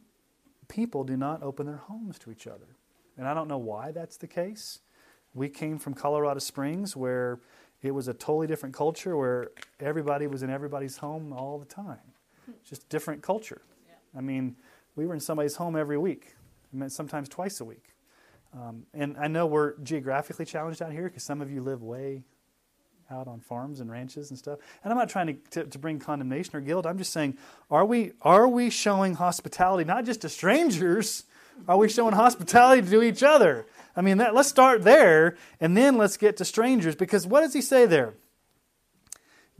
people 0.67 1.03
do 1.03 1.15
not 1.15 1.43
open 1.43 1.65
their 1.65 1.77
homes 1.77 2.17
to 2.19 2.31
each 2.31 2.47
other. 2.47 2.77
And 3.17 3.27
I 3.27 3.33
don't 3.33 3.47
know 3.47 3.57
why 3.57 3.91
that's 3.91 4.17
the 4.17 4.27
case. 4.27 4.79
We 5.33 5.49
came 5.49 5.79
from 5.79 5.93
Colorado 5.93 6.39
Springs 6.39 6.95
where 6.95 7.39
it 7.81 7.91
was 7.91 8.07
a 8.07 8.13
totally 8.13 8.47
different 8.47 8.73
culture 8.73 9.17
where 9.17 9.51
everybody 9.79 10.27
was 10.27 10.43
in 10.43 10.49
everybody's 10.49 10.97
home 10.97 11.33
all 11.33 11.59
the 11.59 11.65
time. 11.65 11.99
Just 12.67 12.87
different 12.89 13.21
culture. 13.21 13.61
I 14.15 14.21
mean, 14.21 14.55
we 14.95 15.05
were 15.05 15.13
in 15.13 15.19
somebody's 15.19 15.55
home 15.55 15.75
every 15.75 15.97
week, 15.97 16.35
I 16.73 16.77
mean, 16.77 16.89
sometimes 16.89 17.27
twice 17.29 17.59
a 17.61 17.65
week. 17.65 17.89
Um, 18.53 18.85
and 18.93 19.17
I 19.17 19.27
know 19.27 19.47
we're 19.47 19.77
geographically 19.79 20.45
challenged 20.45 20.81
out 20.81 20.91
here 20.91 21.05
because 21.05 21.23
some 21.23 21.41
of 21.41 21.51
you 21.51 21.61
live 21.61 21.81
way 21.81 22.23
out 23.09 23.27
on 23.27 23.39
farms 23.39 23.79
and 23.79 23.91
ranches 23.91 24.29
and 24.29 24.37
stuff. 24.37 24.59
And 24.83 24.91
I'm 24.91 24.97
not 24.97 25.09
trying 25.09 25.27
to, 25.27 25.33
to, 25.51 25.63
to, 25.65 25.79
bring 25.79 25.99
condemnation 25.99 26.55
or 26.55 26.61
guilt. 26.61 26.85
I'm 26.85 26.97
just 26.97 27.11
saying, 27.11 27.37
are 27.69 27.85
we, 27.85 28.13
are 28.21 28.47
we 28.47 28.69
showing 28.69 29.15
hospitality 29.15 29.83
not 29.83 30.05
just 30.05 30.21
to 30.21 30.29
strangers? 30.29 31.25
Are 31.67 31.77
we 31.77 31.89
showing 31.89 32.13
hospitality 32.13 32.87
to 32.89 33.03
each 33.03 33.23
other? 33.23 33.65
I 33.95 34.01
mean, 34.01 34.17
that, 34.17 34.33
let's 34.33 34.49
start 34.49 34.83
there 34.83 35.37
and 35.59 35.77
then 35.77 35.97
let's 35.97 36.17
get 36.17 36.37
to 36.37 36.45
strangers 36.45 36.95
because 36.95 37.27
what 37.27 37.41
does 37.41 37.53
he 37.53 37.61
say 37.61 37.85
there? 37.85 38.15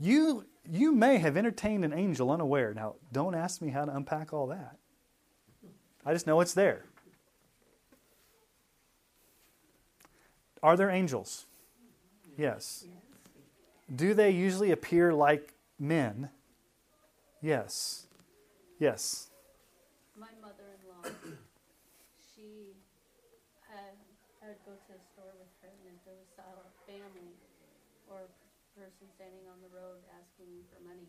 You, 0.00 0.44
you 0.68 0.92
may 0.92 1.18
have 1.18 1.36
entertained 1.36 1.84
an 1.84 1.92
angel 1.92 2.30
unaware. 2.30 2.74
Now, 2.74 2.96
don't 3.12 3.34
ask 3.34 3.62
me 3.62 3.70
how 3.70 3.84
to 3.84 3.94
unpack 3.94 4.32
all 4.32 4.48
that. 4.48 4.76
I 6.04 6.12
just 6.12 6.26
know 6.26 6.40
it's 6.40 6.54
there. 6.54 6.84
Are 10.62 10.76
there 10.76 10.90
angels? 10.90 11.46
Yes. 12.36 12.84
Do 13.94 14.14
they 14.14 14.30
usually 14.30 14.70
appear 14.70 15.12
like 15.12 15.52
men? 15.78 16.30
Yes. 17.42 18.06
Yes. 18.78 19.28
My 20.16 20.32
mother-in-law, 20.40 21.10
she 22.34 22.72
had, 23.68 23.92
I 24.42 24.48
would 24.48 24.64
go 24.64 24.72
to 24.72 24.88
the 24.88 25.00
store 25.12 25.36
with 25.36 25.52
her, 25.60 25.68
and 25.68 25.92
if 25.92 26.04
there 26.06 26.16
was 26.16 26.32
a 26.64 26.90
family 26.90 27.36
or 28.08 28.24
a 28.24 28.80
person 28.80 29.03
standing 29.14 29.46
on 29.46 29.62
the 29.62 29.70
road 29.70 30.02
asking 30.18 30.66
for 30.70 30.82
money, 30.82 31.08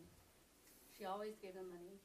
she 0.94 1.04
always 1.04 1.34
gave 1.42 1.54
them 1.58 1.68
money. 1.70 1.98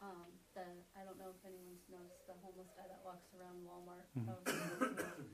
Um, 0.00 0.32
the 0.56 0.64
I 0.96 1.04
don't 1.04 1.18
know 1.20 1.34
if 1.36 1.42
anyone's 1.44 1.84
noticed 1.92 2.24
the 2.24 2.32
homeless 2.40 2.72
guy 2.72 2.88
that 2.88 3.04
walks 3.04 3.28
around 3.36 3.60
Walmart. 3.68 4.08
Mhm. 4.16 4.32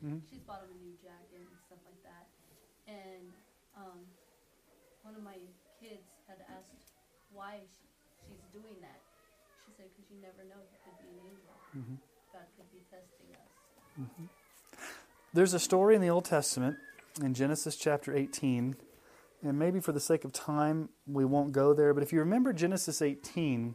Mhm. 0.03 0.19
She's 0.29 0.43
bought 0.43 0.65
him 0.67 0.75
a 0.75 0.79
new 0.83 0.97
jacket 0.99 1.39
and 1.39 1.55
stuff 1.71 1.79
like 1.87 2.03
that. 2.03 2.27
And 2.91 3.31
um, 3.79 4.07
one 5.07 5.15
of 5.15 5.23
my 5.23 5.39
kids 5.79 6.11
had 6.27 6.43
asked 6.51 6.91
why 7.31 7.63
she, 7.71 7.87
she's 8.27 8.43
doing 8.51 8.75
that. 8.83 8.99
She 9.65 9.71
said, 9.79 9.87
"Because 9.95 10.11
you 10.11 10.19
never 10.19 10.43
know, 10.51 10.59
he 10.67 10.77
could 10.83 10.99
be 10.99 11.15
an 11.15 11.21
angel. 11.31 11.55
Mhm. 11.77 11.97
God 12.33 12.47
could 12.59 12.71
be 12.73 12.83
testing 12.91 13.31
us." 13.39 13.53
There's 15.33 15.55
a 15.55 15.61
story 15.61 15.95
in 15.95 16.01
the 16.03 16.09
Old 16.11 16.25
Testament 16.25 16.77
in 17.23 17.35
Genesis 17.35 17.77
chapter 17.77 18.15
18, 18.15 18.75
and 19.47 19.59
maybe 19.59 19.81
for 19.81 19.93
the 19.93 20.01
sake 20.01 20.25
of 20.25 20.33
time, 20.33 20.89
we 21.07 21.25
won't 21.25 21.53
go 21.53 21.73
there. 21.73 21.95
But 21.95 22.03
if 22.03 22.13
you 22.13 22.19
remember 22.21 22.53
Genesis 22.53 23.01
18, 23.01 23.75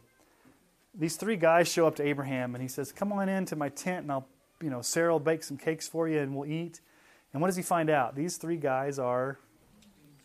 these 0.94 1.16
three 1.16 1.36
guys 1.36 1.68
show 1.68 1.86
up 1.86 1.96
to 1.96 2.02
Abraham, 2.02 2.54
and 2.54 2.62
he 2.62 2.68
says, 2.68 2.92
"Come 2.92 3.12
on 3.12 3.28
into 3.28 3.56
my 3.56 3.68
tent, 3.68 4.02
and 4.02 4.12
I'll, 4.12 4.28
you 4.60 4.70
know, 4.70 4.82
Sarah 4.82 5.12
will 5.12 5.20
bake 5.20 5.42
some 5.42 5.56
cakes 5.56 5.88
for 5.88 6.08
you, 6.08 6.18
and 6.20 6.36
we'll 6.36 6.50
eat." 6.50 6.80
And 7.32 7.40
what 7.40 7.48
does 7.48 7.56
he 7.56 7.62
find 7.62 7.88
out? 7.88 8.14
These 8.14 8.36
three 8.36 8.58
guys 8.58 8.98
are 8.98 9.38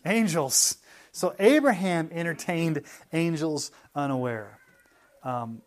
angels. 0.04 0.76
So 1.12 1.34
Abraham 1.38 2.10
entertained 2.12 2.82
angels 3.12 3.70
unaware. 3.94 4.58
Um, 5.22 5.62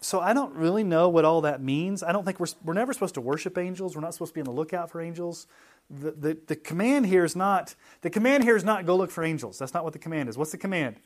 so 0.00 0.18
I 0.18 0.32
don't 0.32 0.54
really 0.54 0.82
know 0.82 1.08
what 1.08 1.24
all 1.24 1.42
that 1.42 1.62
means. 1.62 2.02
I 2.02 2.12
don't 2.12 2.24
think 2.24 2.40
we're 2.40 2.46
we're 2.64 2.74
never 2.74 2.92
supposed 2.92 3.14
to 3.14 3.20
worship 3.20 3.56
angels. 3.56 3.94
We're 3.94 4.02
not 4.02 4.14
supposed 4.14 4.32
to 4.32 4.34
be 4.34 4.40
on 4.40 4.46
the 4.46 4.52
lookout 4.52 4.90
for 4.90 5.00
angels. 5.00 5.46
The, 5.90 6.38
the, 6.46 6.56
command 6.56 7.06
here 7.06 7.22
is 7.22 7.36
not 7.36 7.74
the 8.00 8.08
command 8.08 8.44
here 8.44 8.56
is 8.56 8.64
not 8.64 8.86
go 8.86 8.96
look 8.96 9.10
for 9.10 9.22
angels. 9.22 9.58
That's 9.58 9.74
not 9.74 9.84
what 9.84 9.92
the 9.92 9.98
command 9.98 10.30
is. 10.30 10.38
What's 10.38 10.52
the 10.52 10.58
command? 10.58 10.96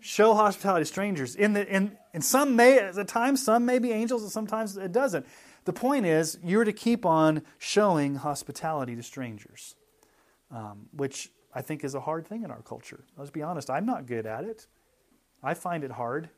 Show 0.00 0.34
hospitality 0.34 0.82
to 0.82 0.86
strangers. 0.86 1.34
In 1.34 1.54
the 1.54 1.66
in, 1.66 1.96
in 2.12 2.20
some 2.20 2.54
may 2.54 2.78
at 2.78 3.08
times 3.08 3.42
some 3.42 3.64
may 3.64 3.78
be 3.78 3.92
angels 3.92 4.22
and 4.22 4.30
sometimes 4.30 4.76
it 4.76 4.92
doesn't. 4.92 5.26
The 5.64 5.72
point 5.72 6.04
is 6.04 6.38
you're 6.44 6.64
to 6.64 6.72
keep 6.72 7.06
on 7.06 7.42
showing 7.58 8.16
hospitality 8.16 8.94
to 8.94 9.02
strangers, 9.02 9.74
um, 10.50 10.88
which 10.92 11.30
I 11.54 11.62
think 11.62 11.82
is 11.82 11.94
a 11.94 12.00
hard 12.00 12.26
thing 12.26 12.44
in 12.44 12.50
our 12.50 12.60
culture. 12.60 13.04
Let's 13.16 13.30
be 13.30 13.42
honest. 13.42 13.70
I'm 13.70 13.86
not 13.86 14.06
good 14.06 14.26
at 14.26 14.44
it. 14.44 14.66
I 15.42 15.54
find 15.54 15.84
it 15.84 15.92
hard. 15.92 16.28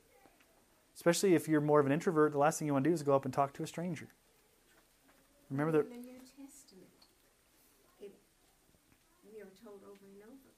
Especially 0.95 1.35
if 1.35 1.49
you're 1.49 1.61
more 1.61 1.81
of 1.81 1.87
an 1.87 1.93
introvert, 1.93 2.33
the 2.33 2.39
last 2.39 2.59
thing 2.59 2.67
you 2.67 2.73
want 2.73 2.85
to 2.85 2.91
do 2.91 2.95
is 2.95 3.03
go 3.03 3.15
up 3.15 3.25
and 3.25 3.33
talk 3.33 3.53
to 3.55 3.63
a 3.63 3.67
stranger. 3.67 4.09
Remember 5.51 5.73
that? 5.73 5.87
In 5.91 6.03
the 6.03 6.09
New 6.09 6.19
Testament, 6.19 7.01
it, 8.01 8.15
we 9.25 9.41
are 9.41 9.51
told 9.65 9.81
over 9.87 10.05
and 10.07 10.23
over 10.27 10.51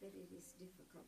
that 0.00 0.12
it 0.16 0.28
is 0.36 0.56
difficult 0.56 1.06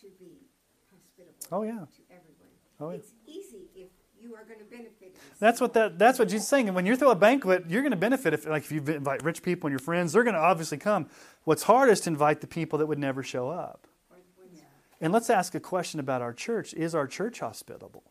to 0.00 0.06
be 0.20 0.44
hospitable 0.92 1.35
Oh 1.52 1.62
yeah. 1.62 1.72
to 1.72 2.02
everyone. 2.10 2.50
Oh 2.80 2.90
yeah. 2.90 2.96
It's 2.96 3.12
easy 3.26 3.68
if 3.74 3.88
you 4.20 4.34
are 4.34 4.44
going 4.44 4.58
to 4.58 4.64
benefit. 4.64 5.16
That's 5.38 5.60
what 5.60 5.72
that. 5.74 5.98
That's 5.98 6.18
what 6.18 6.28
Jesus 6.28 6.44
is 6.44 6.48
saying. 6.48 6.68
And 6.68 6.74
when 6.74 6.86
you 6.86 6.96
throw 6.96 7.10
a 7.10 7.16
banquet, 7.16 7.64
you're 7.68 7.82
going 7.82 7.92
to 7.92 7.96
benefit. 7.96 8.34
If 8.34 8.46
like 8.46 8.64
if 8.64 8.72
you 8.72 8.82
invite 8.82 9.22
rich 9.22 9.42
people 9.42 9.68
and 9.68 9.72
your 9.72 9.78
friends, 9.78 10.12
they're 10.12 10.24
going 10.24 10.34
to 10.34 10.40
obviously 10.40 10.78
come. 10.78 11.08
What's 11.44 11.64
hard 11.64 11.90
is 11.90 12.00
to 12.02 12.10
invite 12.10 12.40
the 12.40 12.46
people 12.46 12.78
that 12.78 12.86
would 12.86 12.98
never 12.98 13.22
show 13.22 13.50
up. 13.50 13.86
or 14.10 14.16
And 15.00 15.12
let's 15.12 15.30
ask 15.30 15.54
a 15.54 15.60
question 15.60 16.00
about 16.00 16.22
our 16.22 16.32
church: 16.32 16.74
Is 16.74 16.94
our 16.94 17.06
church 17.06 17.40
hospitable? 17.40 18.04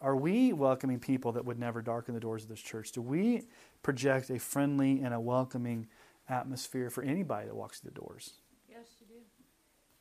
Are 0.00 0.16
we 0.16 0.52
welcoming 0.52 0.98
people 1.00 1.32
that 1.32 1.46
would 1.46 1.58
never 1.58 1.80
darken 1.80 2.12
the 2.12 2.20
doors 2.20 2.42
of 2.42 2.50
this 2.50 2.60
church? 2.60 2.92
Do 2.92 3.00
we 3.00 3.46
project 3.82 4.28
a 4.28 4.38
friendly 4.38 5.00
and 5.00 5.14
a 5.14 5.20
welcoming 5.20 5.86
atmosphere 6.28 6.90
for 6.90 7.02
anybody 7.02 7.46
that 7.46 7.54
walks 7.54 7.80
through 7.80 7.92
the 7.92 8.00
doors? 8.00 8.34
Yes, 8.68 8.84
you 9.00 9.06
do. 9.06 9.14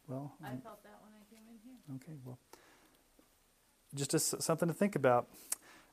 Well, 0.09 0.33
I 0.43 0.59
felt 0.59 0.83
that 0.83 0.99
when 0.99 1.13
I 1.15 1.23
came 1.31 1.47
in 1.47 1.57
here. 1.63 1.72
Okay, 1.95 2.13
well, 2.25 2.39
just 3.93 4.41
something 4.41 4.67
to 4.67 4.73
think 4.73 4.95
about. 4.95 5.27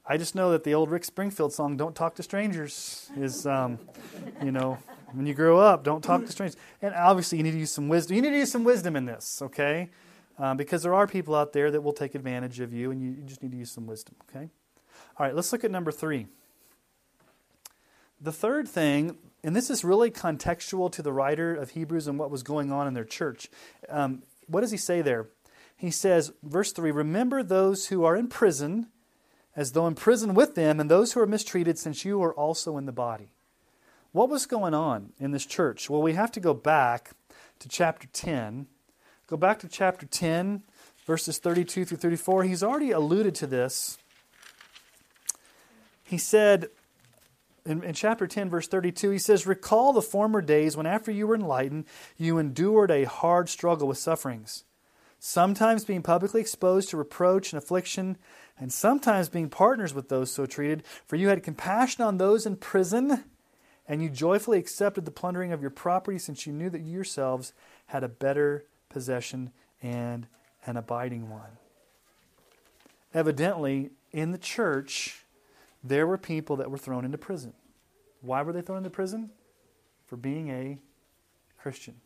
I 0.06 0.16
just 0.16 0.34
know 0.34 0.52
that 0.52 0.64
the 0.64 0.74
old 0.74 0.90
Rick 0.90 1.04
Springfield 1.04 1.52
song 1.52 1.76
"Don't 1.76 1.94
Talk 1.94 2.14
to 2.16 2.22
Strangers" 2.22 3.10
is, 3.16 3.46
um, 3.46 3.78
you 4.42 4.52
know, 4.52 4.78
when 5.12 5.26
you 5.26 5.34
grow 5.34 5.58
up, 5.58 5.84
don't 5.84 6.02
talk 6.02 6.24
to 6.24 6.32
strangers. 6.32 6.56
And 6.80 6.94
obviously, 6.94 7.38
you 7.38 7.44
need 7.44 7.52
to 7.52 7.58
use 7.58 7.72
some 7.72 7.88
wisdom. 7.88 8.16
You 8.16 8.22
need 8.22 8.30
to 8.30 8.38
use 8.38 8.52
some 8.52 8.64
wisdom 8.64 8.96
in 8.96 9.04
this, 9.04 9.42
okay? 9.42 9.90
Um, 10.38 10.56
because 10.56 10.82
there 10.82 10.94
are 10.94 11.06
people 11.06 11.34
out 11.34 11.52
there 11.52 11.70
that 11.70 11.82
will 11.82 11.92
take 11.92 12.14
advantage 12.14 12.60
of 12.60 12.72
you, 12.72 12.90
and 12.90 13.02
you, 13.02 13.10
you 13.10 13.22
just 13.24 13.42
need 13.42 13.52
to 13.52 13.58
use 13.58 13.70
some 13.70 13.86
wisdom, 13.86 14.14
okay? 14.28 14.48
All 15.18 15.26
right, 15.26 15.34
let's 15.34 15.52
look 15.52 15.64
at 15.64 15.70
number 15.70 15.90
three. 15.90 16.26
The 18.20 18.32
third 18.32 18.68
thing, 18.68 19.18
and 19.42 19.56
this 19.56 19.70
is 19.70 19.84
really 19.84 20.10
contextual 20.10 20.92
to 20.92 21.02
the 21.02 21.12
writer 21.12 21.54
of 21.54 21.70
Hebrews 21.70 22.06
and 22.06 22.18
what 22.18 22.30
was 22.30 22.42
going 22.42 22.70
on 22.70 22.86
in 22.86 22.94
their 22.94 23.04
church. 23.04 23.48
Um, 23.88 24.22
what 24.46 24.60
does 24.60 24.70
he 24.70 24.76
say 24.76 25.02
there? 25.02 25.28
He 25.80 25.90
says, 25.90 26.30
verse 26.42 26.72
3 26.72 26.90
Remember 26.90 27.42
those 27.42 27.86
who 27.86 28.04
are 28.04 28.14
in 28.14 28.28
prison, 28.28 28.88
as 29.56 29.72
though 29.72 29.86
in 29.86 29.94
prison 29.94 30.34
with 30.34 30.54
them, 30.54 30.78
and 30.78 30.90
those 30.90 31.14
who 31.14 31.20
are 31.20 31.26
mistreated, 31.26 31.78
since 31.78 32.04
you 32.04 32.22
are 32.22 32.34
also 32.34 32.76
in 32.76 32.84
the 32.84 32.92
body. 32.92 33.32
What 34.12 34.28
was 34.28 34.44
going 34.44 34.74
on 34.74 35.14
in 35.18 35.30
this 35.30 35.46
church? 35.46 35.88
Well, 35.88 36.02
we 36.02 36.12
have 36.12 36.30
to 36.32 36.40
go 36.40 36.52
back 36.52 37.12
to 37.60 37.68
chapter 37.68 38.06
10. 38.12 38.66
Go 39.26 39.38
back 39.38 39.58
to 39.60 39.68
chapter 39.68 40.04
10, 40.04 40.64
verses 41.06 41.38
32 41.38 41.86
through 41.86 41.96
34. 41.96 42.44
He's 42.44 42.62
already 42.62 42.90
alluded 42.90 43.34
to 43.36 43.46
this. 43.46 43.96
He 46.04 46.18
said, 46.18 46.68
in, 47.64 47.82
in, 47.82 47.94
chapter 47.94 48.26
10, 48.26 48.50
verse 48.50 48.68
32, 48.68 49.08
he 49.08 49.18
says, 49.18 49.46
Recall 49.46 49.94
the 49.94 50.02
former 50.02 50.42
days 50.42 50.76
when, 50.76 50.84
after 50.84 51.10
you 51.10 51.26
were 51.26 51.36
enlightened, 51.36 51.86
you 52.18 52.36
endured 52.36 52.90
a 52.90 53.04
hard 53.04 53.48
struggle 53.48 53.88
with 53.88 53.96
sufferings, 53.96 54.64
sometimes 55.20 55.84
being 55.84 56.02
publicly 56.02 56.40
exposed 56.40 56.88
to 56.88 56.96
reproach 56.96 57.52
and 57.52 57.62
affliction, 57.62 58.16
and 58.58 58.72
sometimes 58.72 59.28
being 59.28 59.48
partners 59.48 59.94
with 59.94 60.08
those 60.08 60.32
so 60.32 60.46
treated. 60.46 60.82
For 61.06 61.16
you 61.16 61.28
had 61.28 61.42
compassion 61.42 62.02
on 62.02 62.18
those 62.18 62.46
in 62.46 62.56
prison, 62.56 63.24
and 63.86 64.02
you 64.02 64.08
joyfully 64.08 64.58
accepted 64.58 65.04
the 65.04 65.10
plundering 65.10 65.52
of 65.52 65.60
your 65.60 65.70
property, 65.70 66.18
since 66.18 66.46
you 66.46 66.52
knew 66.52 66.70
that 66.70 66.80
you 66.80 66.92
yourselves 66.92 67.52
had 67.86 68.02
a 68.02 68.08
better 68.08 68.64
possession 68.88 69.52
and 69.82 70.26
an 70.66 70.76
abiding 70.76 71.28
one. 71.28 71.58
Evidently, 73.12 73.90
in 74.12 74.32
the 74.32 74.38
church, 74.38 75.24
there 75.84 76.06
were 76.06 76.18
people 76.18 76.56
that 76.56 76.70
were 76.70 76.78
thrown 76.78 77.04
into 77.04 77.18
prison. 77.18 77.52
Why 78.20 78.42
were 78.42 78.52
they 78.52 78.62
thrown 78.62 78.78
into 78.78 78.90
prison? 78.90 79.30
For 80.06 80.16
being 80.16 80.50
a 80.50 80.78
Christian. 81.58 81.96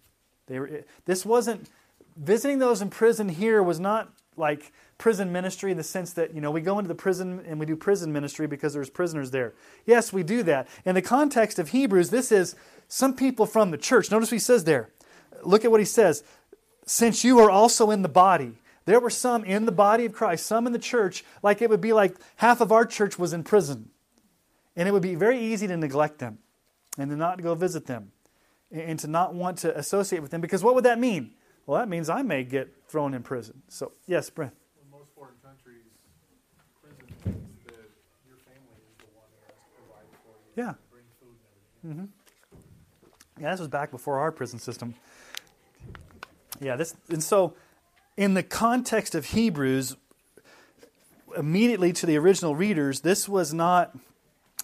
They 0.46 0.58
were, 0.58 0.84
this 1.04 1.24
wasn't, 1.24 1.70
visiting 2.16 2.58
those 2.58 2.82
in 2.82 2.90
prison 2.90 3.28
here 3.28 3.62
was 3.62 3.80
not 3.80 4.12
like 4.36 4.72
prison 4.98 5.32
ministry 5.32 5.70
in 5.70 5.76
the 5.76 5.82
sense 5.82 6.12
that, 6.14 6.34
you 6.34 6.40
know, 6.40 6.50
we 6.50 6.60
go 6.60 6.78
into 6.78 6.88
the 6.88 6.94
prison 6.94 7.44
and 7.46 7.58
we 7.58 7.66
do 7.66 7.76
prison 7.76 8.12
ministry 8.12 8.46
because 8.46 8.72
there's 8.72 8.90
prisoners 8.90 9.30
there. 9.30 9.54
Yes, 9.86 10.12
we 10.12 10.22
do 10.22 10.42
that. 10.44 10.68
In 10.84 10.94
the 10.94 11.02
context 11.02 11.58
of 11.58 11.70
Hebrews, 11.70 12.10
this 12.10 12.32
is 12.32 12.54
some 12.88 13.14
people 13.14 13.46
from 13.46 13.70
the 13.70 13.78
church. 13.78 14.10
Notice 14.10 14.30
what 14.30 14.36
he 14.36 14.40
says 14.40 14.64
there. 14.64 14.90
Look 15.42 15.64
at 15.64 15.70
what 15.70 15.80
he 15.80 15.86
says. 15.86 16.22
Since 16.86 17.24
you 17.24 17.38
are 17.40 17.50
also 17.50 17.90
in 17.90 18.02
the 18.02 18.08
body. 18.08 18.58
There 18.86 19.00
were 19.00 19.10
some 19.10 19.44
in 19.44 19.64
the 19.64 19.72
body 19.72 20.04
of 20.04 20.12
Christ, 20.12 20.44
some 20.44 20.66
in 20.66 20.74
the 20.74 20.78
church, 20.78 21.24
like 21.42 21.62
it 21.62 21.70
would 21.70 21.80
be 21.80 21.94
like 21.94 22.16
half 22.36 22.60
of 22.60 22.70
our 22.70 22.84
church 22.84 23.18
was 23.18 23.32
in 23.32 23.42
prison. 23.42 23.88
And 24.76 24.86
it 24.88 24.92
would 24.92 25.02
be 25.02 25.14
very 25.14 25.38
easy 25.38 25.66
to 25.66 25.76
neglect 25.76 26.18
them 26.18 26.38
and 26.98 27.10
to 27.10 27.16
not 27.16 27.42
go 27.42 27.54
visit 27.54 27.86
them 27.86 28.12
and 28.70 28.98
to 28.98 29.06
not 29.06 29.34
want 29.34 29.58
to 29.58 29.76
associate 29.76 30.20
with 30.20 30.32
them 30.32 30.40
because 30.40 30.62
what 30.62 30.74
would 30.74 30.84
that 30.84 30.98
mean? 30.98 31.32
Well, 31.66 31.78
that 31.78 31.88
means 31.88 32.08
I 32.10 32.22
may 32.22 32.44
get 32.44 32.74
thrown 32.88 33.14
in 33.14 33.22
prison. 33.22 33.62
So, 33.68 33.92
yes, 34.06 34.28
Brent. 34.30 34.52
In 34.82 34.90
most 34.90 35.10
foreign 35.14 35.34
countries, 35.42 35.84
prison 36.82 37.06
means 37.24 37.64
that 37.66 37.90
your 38.26 38.36
family 38.36 38.82
is 38.90 38.98
the 38.98 39.06
one 39.14 39.26
that 39.40 39.54
has 39.54 39.56
to 39.56 39.70
provide 39.80 40.06
for 40.22 40.32
you. 40.56 40.62
Yeah. 40.62 40.74
Bring 40.90 41.04
food 41.20 41.36
and 41.84 41.90
everything. 41.90 42.08
Mm-hmm. 42.08 43.42
Yeah, 43.42 43.50
this 43.50 43.60
was 43.60 43.68
back 43.68 43.90
before 43.90 44.18
our 44.20 44.30
prison 44.30 44.58
system. 44.58 44.94
Yeah, 46.60 46.76
this 46.76 46.94
and 47.08 47.22
so 47.22 47.54
in 48.16 48.34
the 48.34 48.42
context 48.42 49.14
of 49.14 49.26
Hebrews, 49.26 49.96
immediately 51.36 51.92
to 51.94 52.06
the 52.06 52.16
original 52.16 52.54
readers, 52.54 53.00
this 53.00 53.28
was 53.28 53.52
not 53.52 53.96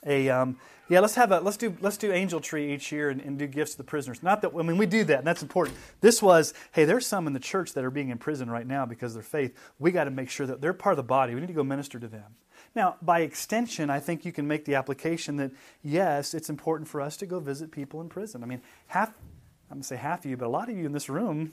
a 0.07 0.29
um, 0.29 0.59
yeah. 0.89 1.01
Let's 1.01 1.15
have 1.15 1.33
a 1.33 1.41
let's 1.41 1.57
do 1.57 1.77
let's 1.81 1.97
do 1.97 2.13
angel 2.13 2.41
tree 2.41 2.73
each 2.73 2.91
year 2.93 3.11
and, 3.11 3.21
and, 3.21 3.39
do 3.39 3.47
gifts 3.47 3.73
to 3.73 3.79
the 3.79 3.85
prisoners. 3.85 4.23
Not 4.23 4.43
that 4.43 4.53
I 4.57 4.63
mean 4.63 4.79
we 4.79 4.87
do 4.87 5.05
that, 5.05 5.19
and 5.19 5.27
that's 5.27 5.43
important. 5.43 5.77
This 6.01 6.23
was 6.23 6.55
hey, 6.73 6.85
there's 6.85 7.07
some 7.07 7.27
in 7.27 7.33
the 7.33 7.41
church 7.41 7.75
that 7.75 7.85
are 7.85 7.91
being 7.91 8.11
in 8.11 8.19
prison 8.19 8.51
right 8.51 8.67
now 8.67 8.87
because 8.87 9.13
of 9.13 9.23
their 9.23 9.23
faith. 9.23 9.57
We 9.79 9.91
got 9.91 10.05
to 10.05 10.11
make 10.11 10.31
sure 10.31 10.47
that 10.47 10.61
they're 10.61 10.73
part 10.73 10.95
of 10.95 10.97
the 10.97 11.03
body. 11.03 11.35
We 11.35 11.41
need 11.41 11.49
to 11.49 11.53
go 11.53 11.65
minister 11.65 11.99
to 11.99 12.09
them. 12.09 12.37
Now, 12.75 12.97
by 13.03 13.21
extension, 13.21 13.91
I 13.91 13.99
think 14.01 14.25
you 14.25 14.33
can 14.33 14.47
make 14.47 14.65
the 14.65 14.77
application 14.77 15.37
that 15.37 15.51
yes, 15.83 16.35
it's 16.35 16.49
important 16.49 16.89
for 16.89 17.01
us 17.01 17.17
to 17.19 17.27
go 17.27 17.41
visit 17.41 17.71
people 17.73 18.01
in 18.01 18.09
prison. 18.09 18.43
I 18.43 18.47
mean, 18.47 18.63
half 18.87 19.13
I'm 19.71 19.77
going 19.77 19.83
to 19.83 19.87
say 19.87 19.97
half 19.97 20.25
of 20.25 20.31
you, 20.31 20.37
but 20.37 20.47
a 20.47 20.51
lot 20.51 20.69
of 20.69 20.77
you 20.77 20.85
in 20.85 20.93
this 20.93 21.09
room 21.09 21.53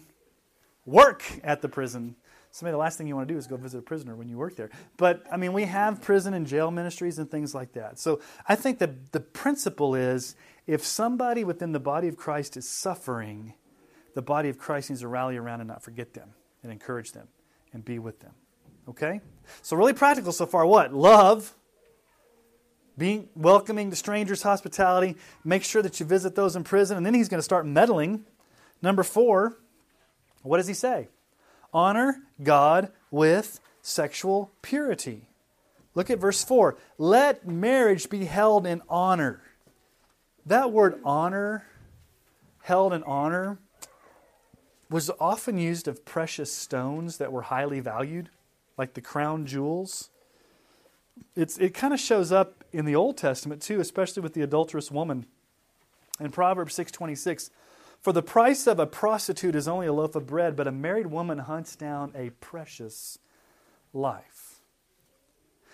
work 0.87 1.23
at 1.43 1.61
the 1.61 1.69
prison. 1.69 2.15
So 2.57 2.65
maybe 2.65 2.71
the 2.71 2.79
last 2.79 2.97
thing 2.97 3.05
you 3.05 3.15
want 3.15 3.27
to 3.27 3.33
do 3.35 3.37
is 3.37 3.45
go 3.45 3.55
visit 3.55 3.77
a 3.77 3.81
prisoner 3.83 4.15
when 4.15 4.29
you 4.29 4.35
work 4.35 4.55
there. 4.55 4.71
But 4.97 5.23
I 5.31 5.37
mean, 5.37 5.53
we 5.53 5.65
have 5.65 6.01
prison 6.01 6.33
and 6.33 6.47
jail 6.47 6.71
ministries 6.71 7.19
and 7.19 7.29
things 7.29 7.53
like 7.53 7.73
that. 7.73 7.99
So 7.99 8.19
I 8.47 8.55
think 8.55 8.79
that 8.79 9.11
the 9.11 9.19
principle 9.19 9.93
is 9.93 10.35
if 10.65 10.83
somebody 10.83 11.43
within 11.43 11.71
the 11.71 11.79
body 11.79 12.07
of 12.07 12.17
Christ 12.17 12.57
is 12.57 12.67
suffering, 12.67 13.53
the 14.15 14.23
body 14.23 14.49
of 14.49 14.57
Christ 14.57 14.89
needs 14.89 15.01
to 15.01 15.07
rally 15.07 15.37
around 15.37 15.61
and 15.61 15.67
not 15.67 15.83
forget 15.83 16.15
them 16.15 16.31
and 16.63 16.71
encourage 16.71 17.11
them 17.11 17.27
and 17.73 17.85
be 17.85 17.99
with 17.99 18.21
them. 18.21 18.33
Okay? 18.89 19.21
So 19.61 19.77
really 19.77 19.93
practical 19.93 20.31
so 20.31 20.47
far 20.47 20.65
what? 20.65 20.95
Love, 20.95 21.53
being 22.97 23.29
welcoming 23.35 23.91
to 23.91 23.95
strangers, 23.95 24.41
hospitality, 24.41 25.15
make 25.43 25.63
sure 25.63 25.83
that 25.83 25.99
you 25.99 26.07
visit 26.07 26.33
those 26.33 26.55
in 26.55 26.63
prison, 26.63 26.97
and 26.97 27.05
then 27.05 27.13
he's 27.13 27.29
going 27.29 27.37
to 27.37 27.43
start 27.43 27.67
meddling. 27.67 28.25
Number 28.81 29.03
four, 29.03 29.59
what 30.41 30.57
does 30.57 30.67
he 30.67 30.73
say? 30.73 31.09
Honor 31.73 32.23
God 32.41 32.91
with 33.11 33.59
sexual 33.81 34.51
purity. 34.61 35.29
Look 35.95 36.09
at 36.09 36.19
verse 36.19 36.43
4. 36.43 36.77
Let 36.97 37.47
marriage 37.47 38.09
be 38.09 38.25
held 38.25 38.67
in 38.67 38.81
honor. 38.89 39.41
That 40.45 40.71
word 40.71 40.99
honor, 41.03 41.65
held 42.61 42.93
in 42.93 43.03
honor, 43.03 43.57
was 44.89 45.09
often 45.19 45.57
used 45.57 45.87
of 45.87 46.05
precious 46.05 46.51
stones 46.51 47.17
that 47.17 47.31
were 47.31 47.43
highly 47.43 47.79
valued, 47.79 48.29
like 48.77 48.93
the 48.93 49.01
crown 49.01 49.45
jewels. 49.45 50.09
It's, 51.35 51.57
it 51.57 51.73
kind 51.73 51.93
of 51.93 51.99
shows 51.99 52.31
up 52.31 52.63
in 52.71 52.85
the 52.85 52.95
Old 52.95 53.17
Testament 53.17 53.61
too, 53.61 53.79
especially 53.79 54.21
with 54.21 54.33
the 54.33 54.41
adulterous 54.41 54.91
woman. 54.91 55.25
In 56.19 56.31
Proverbs 56.31 56.73
626, 56.75 57.49
for 57.99 58.13
the 58.13 58.21
price 58.21 58.67
of 58.67 58.79
a 58.79 58.87
prostitute 58.87 59.55
is 59.55 59.67
only 59.67 59.87
a 59.87 59.93
loaf 59.93 60.15
of 60.15 60.27
bread, 60.27 60.55
but 60.55 60.67
a 60.67 60.71
married 60.71 61.07
woman 61.07 61.39
hunts 61.39 61.75
down 61.75 62.11
a 62.15 62.29
precious 62.29 63.19
life. 63.93 64.61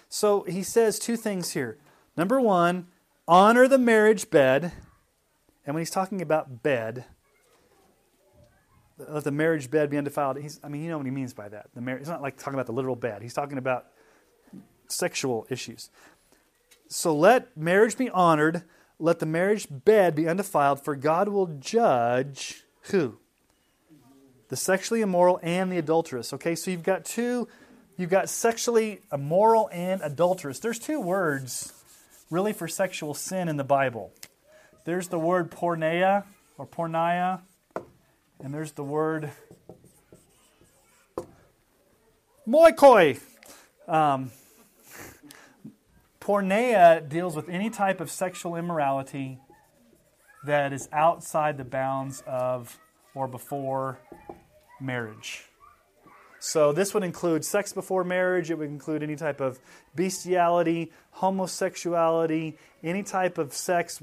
So 0.09 0.43
he 0.43 0.63
says 0.63 0.99
two 0.99 1.17
things 1.17 1.51
here. 1.51 1.77
Number 2.15 2.39
one, 2.39 2.87
honor 3.27 3.67
the 3.67 3.77
marriage 3.77 4.29
bed. 4.29 4.71
And 5.65 5.73
when 5.73 5.81
he's 5.81 5.89
talking 5.89 6.21
about 6.21 6.61
bed, 6.61 7.05
let 8.97 9.23
the 9.23 9.31
marriage 9.31 9.71
bed 9.71 9.89
be 9.89 9.97
undefiled. 9.97 10.37
He's, 10.37 10.59
I 10.63 10.69
mean, 10.69 10.83
you 10.83 10.89
know 10.89 10.97
what 10.97 11.05
he 11.05 11.11
means 11.11 11.33
by 11.33 11.49
that. 11.49 11.67
The 11.73 11.81
mar- 11.81 11.97
he's 11.97 12.07
not 12.07 12.21
like 12.21 12.37
talking 12.37 12.53
about 12.53 12.67
the 12.67 12.73
literal 12.73 12.95
bed. 12.95 13.21
He's 13.21 13.33
talking 13.33 13.57
about 13.57 13.87
sexual 14.87 15.47
issues. 15.49 15.89
So 16.87 17.15
let 17.15 17.55
marriage 17.57 17.97
be 17.97 18.09
honored 18.09 18.63
let 18.99 19.19
the 19.19 19.25
marriage 19.25 19.67
bed 19.69 20.15
be 20.15 20.27
undefiled, 20.27 20.83
for 20.83 20.95
God 20.95 21.29
will 21.29 21.47
judge 21.59 22.63
who? 22.91 23.17
The 24.49 24.55
sexually 24.55 25.01
immoral 25.01 25.39
and 25.41 25.71
the 25.71 25.77
adulterous. 25.77 26.33
Okay, 26.33 26.55
so 26.55 26.71
you've 26.71 26.83
got 26.83 27.05
two, 27.05 27.47
you've 27.97 28.09
got 28.09 28.29
sexually 28.29 29.01
immoral 29.11 29.69
and 29.71 30.01
adulterous. 30.01 30.59
There's 30.59 30.79
two 30.79 30.99
words 30.99 31.73
really 32.29 32.53
for 32.53 32.67
sexual 32.67 33.13
sin 33.13 33.47
in 33.47 33.57
the 33.57 33.63
Bible. 33.63 34.11
There's 34.85 35.07
the 35.07 35.19
word 35.19 35.51
porneia 35.51 36.23
or 36.57 36.67
porneia, 36.67 37.41
and 38.43 38.53
there's 38.53 38.73
the 38.73 38.83
word 38.83 39.31
moikoi. 42.47 43.19
Um, 43.87 44.31
Porneia 46.23 47.07
deals 47.07 47.35
with 47.35 47.49
any 47.49 47.69
type 47.69 47.99
of 47.99 48.09
sexual 48.09 48.55
immorality 48.55 49.39
that 50.45 50.71
is 50.71 50.87
outside 50.93 51.57
the 51.57 51.65
bounds 51.65 52.23
of 52.25 52.79
or 53.13 53.27
before 53.27 53.99
marriage. 54.79 55.43
So, 56.39 56.71
this 56.71 56.93
would 56.93 57.03
include 57.03 57.43
sex 57.43 57.73
before 57.73 58.05
marriage, 58.05 58.51
it 58.51 58.57
would 58.57 58.69
include 58.69 59.03
any 59.03 59.17
type 59.17 59.41
of 59.41 59.59
bestiality, 59.95 60.93
homosexuality, 61.11 62.57
any 62.81 63.03
type 63.03 63.37
of 63.37 63.53
sex 63.53 64.01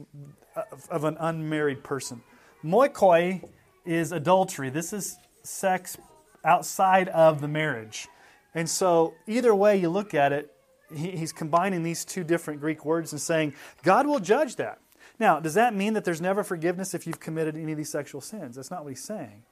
of 0.90 1.04
an 1.04 1.16
unmarried 1.20 1.82
person. 1.82 2.22
Moikoi 2.62 3.48
is 3.86 4.12
adultery. 4.12 4.68
This 4.68 4.92
is 4.92 5.16
sex 5.42 5.96
outside 6.44 7.08
of 7.08 7.40
the 7.40 7.48
marriage. 7.48 8.08
And 8.54 8.68
so, 8.68 9.14
either 9.26 9.54
way 9.54 9.78
you 9.78 9.88
look 9.88 10.12
at 10.12 10.32
it, 10.32 10.54
he, 10.94 11.12
he's 11.12 11.32
combining 11.32 11.82
these 11.82 12.04
two 12.04 12.24
different 12.24 12.60
Greek 12.60 12.84
words 12.84 13.12
and 13.12 13.20
saying, 13.20 13.54
God 13.82 14.06
will 14.06 14.20
judge 14.20 14.56
that. 14.56 14.78
Now, 15.18 15.38
does 15.38 15.54
that 15.54 15.74
mean 15.74 15.92
that 15.94 16.04
there's 16.04 16.20
never 16.20 16.42
forgiveness 16.42 16.94
if 16.94 17.06
you've 17.06 17.20
committed 17.20 17.56
any 17.56 17.72
of 17.72 17.78
these 17.78 17.90
sexual 17.90 18.20
sins? 18.20 18.56
That's 18.56 18.70
not 18.70 18.84
what 18.84 18.90
he's 18.90 19.04
saying. 19.04 19.42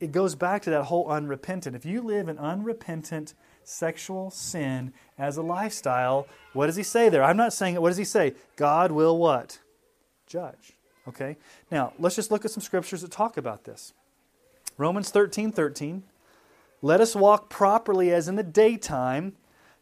It 0.00 0.12
goes 0.12 0.34
back 0.34 0.62
to 0.62 0.70
that 0.70 0.84
whole 0.84 1.08
unrepentant. 1.08 1.76
If 1.76 1.84
you 1.84 2.02
live 2.02 2.28
in 2.28 2.38
unrepentant 2.38 3.34
sexual 3.64 4.30
sin 4.30 4.92
as 5.18 5.36
a 5.36 5.42
lifestyle, 5.42 6.26
what 6.54 6.66
does 6.66 6.76
he 6.76 6.82
say 6.82 7.08
there? 7.08 7.22
I'm 7.22 7.36
not 7.36 7.52
saying 7.52 7.74
it. 7.74 7.82
What 7.82 7.90
does 7.90 7.98
he 7.98 8.04
say? 8.04 8.34
God 8.56 8.90
will 8.90 9.18
what? 9.18 9.60
Judge. 10.26 10.72
Okay? 11.06 11.36
Now, 11.70 11.92
let's 11.98 12.16
just 12.16 12.30
look 12.30 12.44
at 12.44 12.50
some 12.50 12.62
scriptures 12.62 13.02
that 13.02 13.10
talk 13.10 13.36
about 13.36 13.64
this. 13.64 13.92
Romans 14.78 15.10
13 15.10 15.52
13. 15.52 16.02
Let 16.80 17.00
us 17.00 17.14
walk 17.14 17.48
properly 17.48 18.12
as 18.12 18.26
in 18.26 18.34
the 18.34 18.42
daytime 18.42 19.34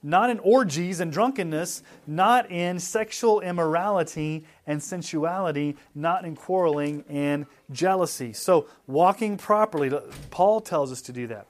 not 0.02 0.30
in 0.30 0.38
orgies 0.38 1.00
and 1.00 1.12
drunkenness, 1.12 1.82
not 2.06 2.50
in 2.50 2.78
sexual 2.78 3.40
immorality 3.40 4.46
and 4.66 4.82
sensuality, 4.82 5.76
not 5.94 6.24
in 6.24 6.34
quarreling 6.36 7.04
and 7.08 7.46
jealousy. 7.70 8.32
So, 8.32 8.66
walking 8.86 9.36
properly, 9.36 9.90
Paul 10.30 10.60
tells 10.60 10.90
us 10.90 11.02
to 11.02 11.12
do 11.12 11.26
that. 11.28 11.46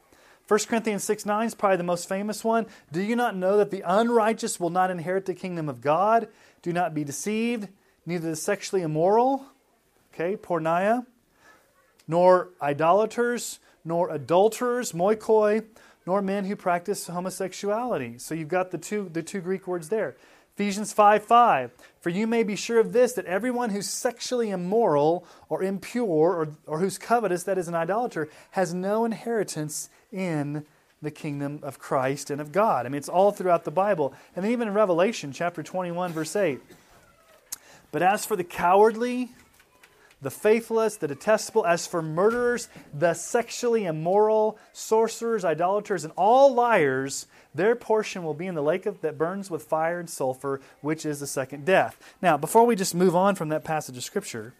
1 0.49 0.59
Corinthians 0.67 1.05
6 1.05 1.27
9 1.27 1.47
is 1.47 1.55
probably 1.55 1.77
the 1.77 1.85
most 1.85 2.09
famous 2.09 2.43
one. 2.43 2.67
Do 2.91 3.01
you 3.01 3.15
not 3.15 3.37
know 3.37 3.57
that 3.59 3.71
the 3.71 3.85
unrighteous 3.87 4.59
will 4.59 4.71
not 4.71 4.91
inherit 4.91 5.27
the 5.27 5.35
kingdom 5.35 5.69
of 5.69 5.81
God? 5.81 6.27
Do 6.63 6.73
not 6.73 6.93
be 6.93 7.05
deceived, 7.05 7.69
neither 8.05 8.31
the 8.31 8.37
sexually 8.37 8.83
immoral, 8.83 9.47
okay, 10.13 10.37
porneia, 10.37 11.07
nor 12.09 12.49
idolaters, 12.61 13.61
nor 13.85 14.11
adulterers, 14.11 14.91
moikoi, 14.91 15.65
nor 16.07 16.23
men 16.23 16.45
who 16.45 16.57
practice 16.57 17.07
homosexuality. 17.07 18.19
So 18.19 18.35
you've 18.35 18.49
got 18.49 18.71
the 18.71 18.79
two, 18.79 19.09
the 19.13 19.23
two 19.23 19.41
Greek 19.41 19.67
words 19.67 19.89
there. 19.89 20.17
Ephesians 20.55 20.93
5 20.93 21.25
5. 21.25 21.71
For 22.01 22.11
you 22.11 22.27
may 22.27 22.43
be 22.43 22.57
sure 22.57 22.81
of 22.81 22.93
this, 22.93 23.15
that 23.15 23.25
everyone 23.27 23.71
who's 23.71 23.89
sexually 23.89 24.51
immoral 24.51 25.25
or 25.49 25.63
impure 25.63 26.35
or, 26.35 26.49
or 26.67 26.81
who's 26.81 26.99
covetous, 26.99 27.45
that 27.45 27.59
is 27.59 27.69
an 27.69 27.75
idolater, 27.75 28.29
has 28.51 28.75
no 28.75 29.05
inheritance 29.05 29.89
in 30.13 30.67
the 31.03 31.11
kingdom 31.11 31.61
of 31.63 31.79
Christ 31.79 32.31
and 32.31 32.41
of 32.41 32.53
God. 32.53 32.85
I 32.85 32.91
mean, 32.91 32.99
it's 32.99 33.09
all 33.09 33.33
throughout 33.33 33.65
the 33.65 33.71
Bible. 33.71 34.13
And 34.37 34.45
then 34.45 34.53
even 34.53 34.69
in 34.69 34.75
Revelation 34.75 35.33
chapter 35.33 35.63
21, 35.63 36.13
verse 36.13 36.37
8. 36.37 36.61
But 37.91 38.03
as 38.03 38.27
for 38.27 38.37
the 38.37 38.45
cowardly, 38.45 39.31
the 40.23 40.31
faithless, 40.31 40.97
the 40.97 41.09
detestable, 41.09 41.65
as 41.65 41.87
for 41.87 42.03
murderers, 42.03 42.69
the 42.93 43.15
sexually 43.15 43.87
immoral, 43.87 44.59
sorcerers, 44.73 45.45
idolaters, 45.45 46.05
and 46.05 46.13
all 46.17 46.53
liars, 46.53 47.27
their 47.55 47.75
portion 47.75 48.23
will 48.23 48.35
be 48.35 48.47
in 48.47 48.55
the 48.55 48.63
lake 48.63 48.85
of, 48.85 49.01
that 49.01 49.17
burns 49.17 49.51
with 49.51 49.63
fire 49.63 49.99
and 49.99 50.11
sulfur, 50.11 50.61
which 50.83 51.07
is 51.07 51.21
the 51.21 51.27
second 51.27 51.65
death. 51.65 51.99
Now, 52.21 52.37
before 52.37 52.67
we 52.67 52.77
just 52.77 52.95
move 52.95 53.17
on 53.17 53.35
from 53.35 53.49
that 53.49 53.65
passage 53.65 53.97
of 53.97 54.05
Scripture, 54.05 54.55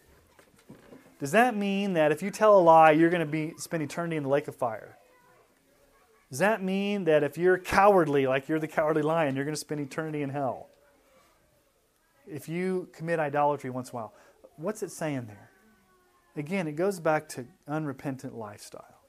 does 1.19 1.31
that 1.31 1.55
mean 1.55 1.93
that 1.93 2.11
if 2.11 2.23
you 2.23 2.31
tell 2.31 2.57
a 2.57 2.61
lie, 2.61 2.91
you're 2.91 3.11
going 3.11 3.25
to 3.25 3.31
be 3.31 3.53
spend 3.57 3.83
eternity 3.83 4.15
in 4.15 4.23
the 4.23 4.29
lake 4.29 4.47
of 4.47 4.55
fire? 4.55 4.97
Does 6.31 6.39
that 6.39 6.63
mean 6.63 7.03
that 7.03 7.23
if 7.23 7.37
you're 7.37 7.59
cowardly, 7.59 8.25
like 8.25 8.49
you're 8.49 8.57
the 8.57 8.67
cowardly 8.67 9.03
lion, 9.03 9.35
you're 9.35 9.45
going 9.45 9.53
to 9.53 9.59
spend 9.59 9.81
eternity 9.81 10.23
in 10.23 10.29
hell? 10.29 10.69
If 12.25 12.49
you 12.49 12.89
commit 12.93 13.19
idolatry 13.19 13.69
once 13.69 13.89
in 13.89 13.97
a 13.97 14.01
while, 14.01 14.13
what's 14.55 14.81
it 14.81 14.91
saying 14.91 15.25
there? 15.27 15.50
Again, 16.35 16.67
it 16.67 16.73
goes 16.73 16.99
back 16.99 17.27
to 17.29 17.45
unrepentant 17.67 18.35
lifestyle. 18.35 19.01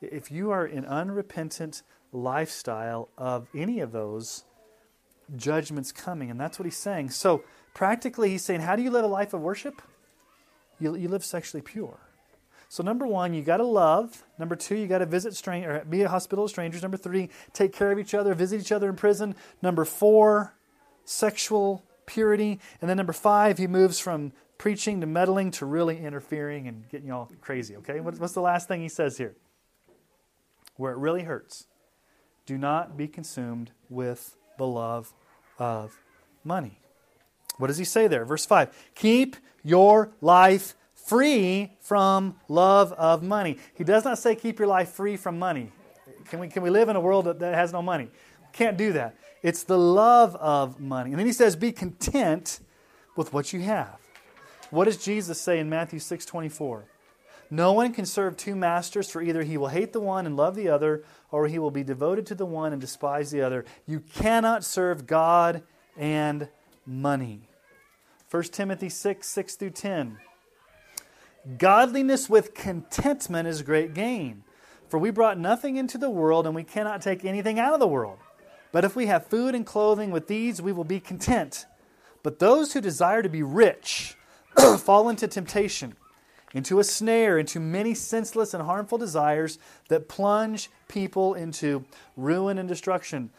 If 0.00 0.30
you 0.30 0.50
are 0.50 0.66
in 0.66 0.84
unrepentant 0.84 1.82
lifestyle 2.12 3.08
of 3.16 3.48
any 3.54 3.80
of 3.80 3.92
those, 3.92 4.44
judgments 5.36 5.92
coming. 5.92 6.30
And 6.30 6.40
that's 6.40 6.58
what 6.58 6.64
he's 6.64 6.76
saying. 6.76 7.10
So, 7.10 7.42
practically, 7.74 8.30
he's 8.30 8.44
saying, 8.44 8.60
how 8.60 8.76
do 8.76 8.82
you 8.82 8.90
live 8.90 9.04
a 9.04 9.08
life 9.08 9.34
of 9.34 9.40
worship? 9.40 9.82
You, 10.80 10.96
you 10.96 11.08
live 11.08 11.24
sexually 11.24 11.62
pure. 11.62 11.98
So, 12.68 12.82
number 12.82 13.06
one, 13.06 13.34
you 13.34 13.42
got 13.42 13.58
to 13.58 13.66
love. 13.66 14.24
Number 14.38 14.56
two, 14.56 14.76
you 14.76 14.86
got 14.86 14.98
to 14.98 15.06
visit 15.06 15.34
strang- 15.34 15.64
or 15.64 15.84
be 15.84 16.02
a 16.02 16.08
hospital 16.08 16.44
of 16.44 16.50
strangers. 16.50 16.82
Number 16.82 16.96
three, 16.96 17.30
take 17.52 17.72
care 17.72 17.90
of 17.90 17.98
each 17.98 18.14
other, 18.14 18.34
visit 18.34 18.60
each 18.60 18.72
other 18.72 18.88
in 18.88 18.96
prison. 18.96 19.34
Number 19.62 19.84
four, 19.84 20.54
sexual 21.04 21.84
purity. 22.06 22.60
And 22.80 22.88
then 22.88 22.96
number 22.96 23.12
five, 23.12 23.58
he 23.58 23.66
moves 23.66 23.98
from 23.98 24.32
preaching 24.58 25.00
to 25.00 25.06
meddling 25.06 25.50
to 25.52 25.64
really 25.64 25.98
interfering 25.98 26.66
and 26.66 26.88
getting 26.88 27.06
you 27.06 27.14
all 27.14 27.30
crazy. 27.40 27.76
Okay, 27.76 28.00
what's 28.00 28.34
the 28.34 28.40
last 28.40 28.68
thing 28.68 28.82
he 28.82 28.88
says 28.88 29.16
here? 29.16 29.34
Where 30.76 30.92
it 30.92 30.98
really 30.98 31.22
hurts. 31.22 31.66
Do 32.44 32.58
not 32.58 32.96
be 32.96 33.08
consumed 33.08 33.70
with 33.88 34.36
the 34.58 34.66
love 34.66 35.12
of 35.58 35.96
money. 36.44 36.80
What 37.58 37.68
does 37.68 37.78
he 37.78 37.84
say 37.84 38.06
there? 38.06 38.24
Verse 38.24 38.46
5 38.46 38.70
Keep 38.94 39.36
your 39.62 40.12
life 40.20 40.74
free 40.94 41.72
from 41.80 42.36
love 42.48 42.92
of 42.92 43.22
money. 43.22 43.58
He 43.74 43.84
does 43.84 44.04
not 44.04 44.18
say 44.18 44.34
keep 44.34 44.58
your 44.58 44.68
life 44.68 44.90
free 44.90 45.16
from 45.16 45.38
money. 45.38 45.72
Can 46.26 46.40
we, 46.40 46.48
can 46.48 46.62
we 46.62 46.70
live 46.70 46.88
in 46.88 46.96
a 46.96 47.00
world 47.00 47.24
that 47.26 47.54
has 47.54 47.72
no 47.72 47.80
money? 47.80 48.10
Can't 48.52 48.76
do 48.76 48.92
that. 48.92 49.16
It's 49.42 49.62
the 49.62 49.78
love 49.78 50.34
of 50.36 50.80
money. 50.80 51.10
And 51.10 51.18
then 51.18 51.26
he 51.26 51.32
says, 51.32 51.56
be 51.56 51.72
content 51.72 52.60
with 53.16 53.32
what 53.32 53.52
you 53.52 53.60
have. 53.60 53.98
What 54.70 54.84
does 54.84 55.02
Jesus 55.02 55.40
say 55.40 55.58
in 55.58 55.68
Matthew 55.68 55.98
6 55.98 56.24
24? 56.24 56.84
No 57.50 57.72
one 57.72 57.94
can 57.94 58.04
serve 58.04 58.36
two 58.36 58.54
masters, 58.54 59.10
for 59.10 59.22
either 59.22 59.42
he 59.42 59.56
will 59.56 59.68
hate 59.68 59.94
the 59.94 60.00
one 60.00 60.26
and 60.26 60.36
love 60.36 60.54
the 60.54 60.68
other, 60.68 61.02
or 61.30 61.46
he 61.46 61.58
will 61.58 61.70
be 61.70 61.82
devoted 61.82 62.26
to 62.26 62.34
the 62.34 62.44
one 62.44 62.72
and 62.72 62.80
despise 62.80 63.30
the 63.30 63.40
other. 63.40 63.64
You 63.86 64.00
cannot 64.00 64.64
serve 64.64 65.06
God 65.06 65.62
and 65.96 66.48
money. 66.84 67.48
1 68.30 68.42
Timothy 68.44 68.90
6 68.90 69.26
6 69.26 69.54
through 69.54 69.70
10. 69.70 70.18
Godliness 71.56 72.28
with 72.28 72.52
contentment 72.52 73.48
is 73.48 73.62
great 73.62 73.94
gain. 73.94 74.44
For 74.88 74.98
we 74.98 75.10
brought 75.10 75.38
nothing 75.38 75.76
into 75.76 75.96
the 75.96 76.10
world, 76.10 76.44
and 76.44 76.54
we 76.54 76.64
cannot 76.64 77.00
take 77.00 77.24
anything 77.24 77.58
out 77.58 77.72
of 77.72 77.80
the 77.80 77.86
world. 77.86 78.18
But 78.72 78.84
if 78.84 78.94
we 78.94 79.06
have 79.06 79.26
food 79.26 79.54
and 79.54 79.64
clothing, 79.64 80.10
with 80.10 80.28
these 80.28 80.60
we 80.60 80.72
will 80.72 80.84
be 80.84 81.00
content. 81.00 81.64
But 82.22 82.38
those 82.38 82.74
who 82.74 82.82
desire 82.82 83.22
to 83.22 83.28
be 83.30 83.42
rich 83.42 84.17
fall 84.78 85.08
into 85.08 85.28
temptation, 85.28 85.96
into 86.52 86.78
a 86.78 86.84
snare, 86.84 87.38
into 87.38 87.60
many 87.60 87.94
senseless 87.94 88.54
and 88.54 88.62
harmful 88.62 88.98
desires 88.98 89.58
that 89.88 90.08
plunge 90.08 90.70
people 90.88 91.34
into 91.34 91.84
ruin 92.16 92.58
and 92.58 92.68
destruction. 92.68 93.30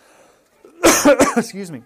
Excuse 1.38 1.72
me. 1.72 1.84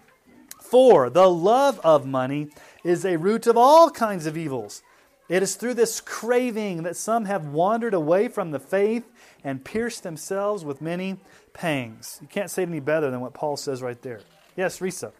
For 0.59 1.09
the 1.09 1.29
love 1.29 1.79
of 1.83 2.05
money 2.05 2.49
is 2.83 3.05
a 3.05 3.17
root 3.17 3.47
of 3.47 3.57
all 3.57 3.91
kinds 3.91 4.25
of 4.25 4.35
evils. 4.37 4.81
It 5.29 5.41
is 5.41 5.55
through 5.55 5.75
this 5.75 6.01
craving 6.01 6.83
that 6.83 6.97
some 6.97 7.25
have 7.25 7.45
wandered 7.45 7.93
away 7.93 8.27
from 8.27 8.51
the 8.51 8.59
faith 8.59 9.09
and 9.43 9.63
pierced 9.63 10.03
themselves 10.03 10.65
with 10.65 10.81
many 10.81 11.17
pangs. 11.53 12.19
You 12.21 12.27
can't 12.27 12.49
say 12.49 12.63
it 12.63 12.69
any 12.69 12.79
better 12.79 13.09
than 13.09 13.21
what 13.21 13.33
Paul 13.33 13.55
says 13.55 13.81
right 13.81 14.01
there. 14.01 14.21
Yes, 14.57 14.79
Risa. 14.79 14.99
So 14.99 15.11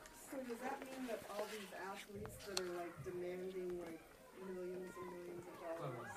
does 0.48 0.58
that 0.62 0.82
mean 0.82 1.08
that 1.08 1.22
all 1.32 1.46
these 1.52 1.70
athletes 1.90 2.36
that 2.48 2.60
are 2.60 2.76
like 2.78 2.94
demanding 3.06 3.80
like 3.80 4.00
millions 4.46 4.94
and 4.98 5.08
millions 5.10 5.44
of 5.48 5.56
dollars, 5.82 6.08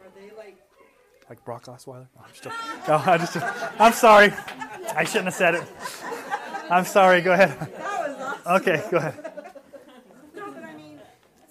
are 0.00 0.12
they 0.14 0.36
like 0.36 0.56
Like 1.32 1.46
Brock 1.46 1.64
Osweiler? 1.64 2.08
No, 2.14 2.22
I'm, 2.26 2.30
just, 2.34 2.44
no, 2.86 2.96
I'm, 2.96 3.20
just, 3.20 3.36
I'm 3.80 3.92
sorry. 3.94 4.34
I 4.94 5.02
shouldn't 5.04 5.28
have 5.28 5.34
said 5.34 5.54
it. 5.54 5.64
I'm 6.68 6.84
sorry. 6.84 7.22
Go 7.22 7.32
ahead. 7.32 7.56
awesome? 7.82 8.52
Okay, 8.56 8.84
go 8.90 8.98
ahead. 8.98 9.32
No, 10.36 10.50
but 10.50 10.62
I 10.62 10.74
mean, 10.76 11.00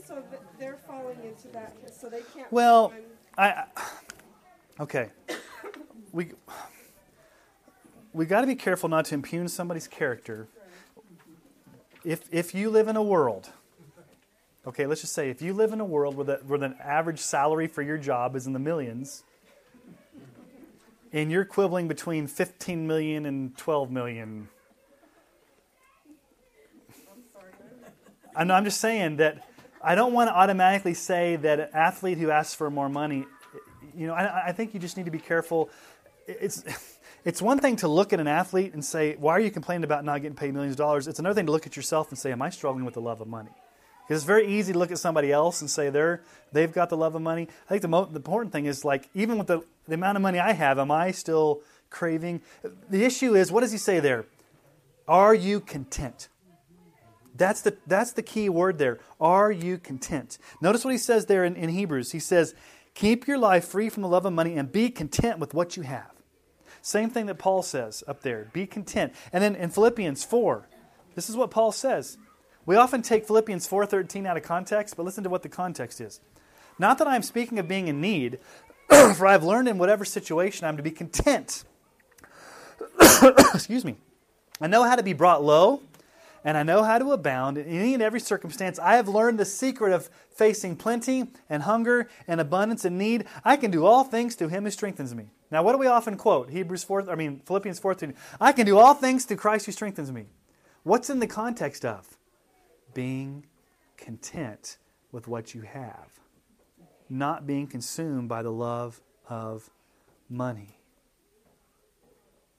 so 0.06 0.22
they're 0.60 0.78
falling 0.88 1.18
into 1.24 1.48
that, 1.54 1.74
so 2.00 2.10
they 2.10 2.22
can't. 2.32 2.52
Well, 2.52 2.90
find- 2.90 3.04
I, 3.40 3.64
okay. 4.82 5.10
We 6.12 6.28
we 8.14 8.28
got 8.28 8.42
to 8.42 8.48
be 8.48 8.54
careful 8.54 8.88
not 8.88 9.06
to 9.06 9.16
impugn 9.16 9.48
somebody's 9.48 9.88
character. 9.88 10.48
If 12.06 12.32
if 12.32 12.54
you 12.54 12.70
live 12.70 12.88
in 12.88 12.98
a 12.98 13.04
world, 13.04 13.50
okay, 14.68 14.86
let's 14.86 15.02
just 15.02 15.14
say 15.14 15.32
if 15.32 15.42
you 15.42 15.54
live 15.56 15.74
in 15.74 15.80
a 15.80 15.86
world 15.86 16.16
where 16.16 16.26
the 16.26 16.36
where 16.46 16.60
the 16.60 16.76
average 16.80 17.20
salary 17.20 17.66
for 17.66 17.82
your 17.82 17.98
job 17.98 18.36
is 18.36 18.46
in 18.46 18.54
the 18.54 18.60
millions, 18.60 19.24
and 21.14 21.32
you're 21.32 21.46
quibbling 21.46 21.88
between 21.88 22.28
15 22.28 22.88
million 22.88 23.26
and 23.26 23.58
12 23.58 23.92
million. 23.92 24.50
I'm 28.36 28.64
just 28.64 28.80
saying 28.80 29.18
that 29.18 29.46
I 29.84 29.96
don't 29.96 30.14
want 30.14 30.30
to 30.30 30.34
automatically 30.34 30.94
say 30.94 31.36
that 31.38 31.60
an 31.60 31.70
athlete 31.74 32.18
who 32.18 32.32
asks 32.32 32.54
for 32.54 32.70
more 32.70 32.88
money, 32.88 33.26
you 33.96 34.08
know, 34.08 34.14
I, 34.14 34.48
I 34.48 34.52
think 34.54 34.74
you 34.74 34.80
just 34.80 34.96
need 34.96 35.06
to 35.06 35.12
be 35.12 35.20
careful. 35.20 35.70
It's, 36.28 36.64
it's 37.26 37.42
one 37.42 37.60
thing 37.60 37.76
to 37.78 37.88
look 37.88 38.14
at 38.14 38.20
an 38.20 38.28
athlete 38.28 38.74
and 38.74 38.86
say, 38.86 39.16
why 39.18 39.34
are 39.34 39.40
you 39.40 39.52
complaining 39.52 39.84
about 39.84 40.06
not 40.06 40.22
getting 40.22 40.38
paid 40.38 40.54
millions 40.54 40.74
of 40.74 40.78
dollars? 40.78 41.08
It's 41.08 41.20
another 41.20 41.36
thing 41.36 41.48
to 41.48 41.52
look 41.52 41.68
at 41.68 41.76
yourself 41.76 42.10
and 42.10 42.18
say, 42.18 42.32
am 42.32 42.42
I 42.42 42.52
struggling 42.52 42.86
with 42.86 42.94
the 42.94 43.02
love 43.02 43.20
of 43.20 43.28
money? 43.28 43.52
Because 44.12 44.24
it's 44.24 44.28
very 44.28 44.46
easy 44.46 44.74
to 44.74 44.78
look 44.78 44.92
at 44.92 44.98
somebody 44.98 45.32
else 45.32 45.62
and 45.62 45.70
say 45.70 45.90
they're, 45.90 46.22
they've 46.52 46.74
got 46.74 46.90
the 46.90 46.98
love 46.98 47.16
of 47.16 47.22
money. 47.22 47.48
I 47.68 47.70
think 47.70 47.82
the, 47.82 47.88
mo- 47.88 48.04
the 48.04 48.18
important 48.18 48.52
thing 48.52 48.66
is 48.66 48.84
like, 48.84 49.08
even 49.14 49.38
with 49.38 49.48
the, 49.48 49.62
the 49.88 49.94
amount 49.94 50.18
of 50.18 50.22
money 50.22 50.38
I 50.38 50.52
have, 50.52 50.80
am 50.80 50.92
I 50.92 51.12
still 51.12 51.62
craving? 51.90 52.42
The 52.90 53.06
issue 53.06 53.38
is, 53.38 53.54
what 53.54 53.62
does 53.62 53.72
he 53.72 53.78
say 53.78 54.02
there? 54.02 54.26
Are 55.08 55.34
you 55.34 55.62
content? 55.62 56.28
That's 57.38 57.62
the, 57.62 57.78
that's 57.88 58.12
the 58.12 58.22
key 58.22 58.50
word 58.50 58.80
there. 58.80 59.00
Are 59.22 59.50
you 59.50 59.78
content? 59.78 60.38
Notice 60.60 60.84
what 60.84 60.92
he 60.92 60.98
says 60.98 61.28
there 61.28 61.46
in, 61.46 61.56
in 61.56 61.70
Hebrews. 61.70 62.12
He 62.12 62.20
says, 62.20 62.54
Keep 62.94 63.30
your 63.30 63.38
life 63.38 63.64
free 63.64 63.88
from 63.88 64.04
the 64.04 64.10
love 64.10 64.26
of 64.26 64.34
money 64.34 64.58
and 64.58 64.70
be 64.70 64.90
content 64.90 65.40
with 65.40 65.54
what 65.54 65.78
you 65.78 65.84
have. 65.84 66.12
Same 66.82 67.10
thing 67.10 67.28
that 67.28 67.40
Paul 67.40 67.64
says 67.64 68.04
up 68.10 68.24
there. 68.24 68.50
Be 68.52 68.68
content. 68.68 69.14
And 69.32 69.42
then 69.42 69.56
in 69.56 69.70
Philippians 69.70 70.26
4, 70.26 70.68
this 71.16 71.30
is 71.30 71.38
what 71.38 71.50
Paul 71.50 71.72
says. 71.72 72.18
We 72.66 72.76
often 72.76 73.02
take 73.02 73.26
Philippians 73.26 73.68
4:13 73.68 74.26
out 74.26 74.38
of 74.38 74.44
context, 74.44 74.96
but 74.96 75.04
listen 75.04 75.24
to 75.24 75.30
what 75.30 75.44
the 75.44 75.50
context 75.50 76.00
is. 76.00 76.20
Not 76.78 76.98
that 77.00 77.08
I'm 77.08 77.24
speaking 77.24 77.60
of 77.60 77.68
being 77.68 77.88
in 77.88 78.02
need, 78.02 78.40
for 78.90 79.28
I've 79.28 79.44
learned 79.44 79.68
in 79.68 79.78
whatever 79.78 80.06
situation 80.06 80.68
I'm 80.68 80.78
to 80.78 80.84
be 80.84 80.92
content. 80.92 81.64
Excuse 83.54 83.86
me 83.86 83.98
I 84.60 84.68
know 84.68 84.84
how 84.84 84.96
to 84.96 85.04
be 85.04 85.14
brought 85.14 85.44
low, 85.44 85.82
and 86.44 86.56
I 86.56 86.62
know 86.62 86.84
how 86.84 87.00
to 87.00 87.12
abound 87.12 87.58
in 87.58 87.66
any 87.66 87.96
and 87.96 88.04
every 88.04 88.20
circumstance. 88.20 88.78
I 88.78 88.96
have 88.96 89.08
learned 89.08 89.40
the 89.40 89.46
secret 89.46 89.92
of 89.92 90.10
facing 90.30 90.76
plenty 90.76 91.28
and 91.50 91.64
hunger 91.64 92.10
and 92.28 92.40
abundance 92.40 92.86
and 92.86 92.98
need. 92.98 93.26
I 93.44 93.58
can 93.58 93.72
do 93.72 93.86
all 93.86 94.04
things 94.04 94.36
through 94.36 94.50
him 94.50 94.64
who 94.64 94.72
strengthens 94.72 95.16
me. 95.16 95.32
Now, 95.50 95.64
what 95.64 95.74
do 95.74 95.80
we 95.80 95.88
often 95.88 96.16
quote? 96.16 96.52
Hebrews 96.52 96.84
4, 96.84 97.10
I 97.10 97.16
mean, 97.16 97.42
Philippians 97.46 97.80
4 97.80 97.98
I 98.40 98.52
can 98.52 98.66
do 98.66 98.78
all 98.78 98.94
things 98.94 99.26
through 99.26 99.38
Christ 99.38 99.66
who 99.66 99.72
strengthens 99.72 100.12
me. 100.12 100.28
What's 100.84 101.10
in 101.10 101.20
the 101.20 101.28
context 101.28 101.84
of? 101.84 102.18
Being 102.94 103.46
content 103.98 104.78
with 105.12 105.28
what 105.28 105.54
you 105.54 105.62
have, 105.62 106.10
not 107.10 107.46
being 107.46 107.68
consumed 107.68 108.28
by 108.30 108.42
the 108.42 108.52
love 108.52 109.02
of 109.30 109.70
money. 110.30 110.78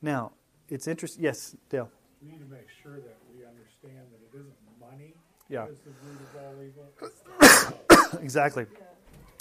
Now, 0.00 0.32
it's 0.68 0.86
interesting. 0.86 1.24
Yes, 1.24 1.56
Dale. 1.68 1.90
We 2.22 2.30
need 2.30 2.38
to 2.40 2.46
make 2.46 2.68
sure 2.82 2.96
that 2.96 3.16
we 3.34 3.44
understand 3.44 4.06
that 4.12 4.20
it 4.32 4.40
isn't 4.40 4.54
money 4.80 5.14
Yeah. 5.48 5.66
that 5.66 5.72
is 5.72 5.78
the 5.80 5.90
root 6.04 6.20
of 6.20 6.44
all 6.44 6.62
evil. 6.62 8.18
Exactly. 8.22 8.66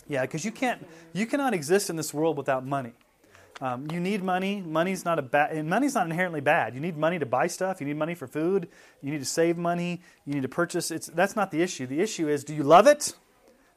Yeah, 0.07 0.21
because 0.21 0.45
you 0.45 0.51
can't, 0.51 0.85
you 1.13 1.25
cannot 1.25 1.53
exist 1.53 1.89
in 1.89 1.95
this 1.97 2.13
world 2.13 2.37
without 2.37 2.65
money. 2.65 2.93
Um, 3.61 3.87
you 3.91 3.99
need 3.99 4.23
money. 4.23 4.59
Money's 4.65 5.05
not 5.05 5.19
a 5.19 5.21
bad, 5.21 5.51
and 5.51 5.69
money's 5.69 5.93
not 5.93 6.07
inherently 6.07 6.41
bad. 6.41 6.73
You 6.73 6.79
need 6.81 6.97
money 6.97 7.19
to 7.19 7.27
buy 7.27 7.45
stuff. 7.45 7.79
You 7.79 7.85
need 7.85 7.95
money 7.95 8.15
for 8.15 8.25
food. 8.25 8.67
You 9.03 9.11
need 9.11 9.19
to 9.19 9.25
save 9.25 9.55
money. 9.55 10.01
You 10.25 10.33
need 10.33 10.41
to 10.41 10.49
purchase. 10.49 10.89
It's 10.89 11.07
that's 11.07 11.35
not 11.35 11.51
the 11.51 11.61
issue. 11.61 11.85
The 11.85 12.01
issue 12.01 12.27
is, 12.27 12.43
do 12.43 12.55
you 12.55 12.63
love 12.63 12.87
it? 12.87 13.13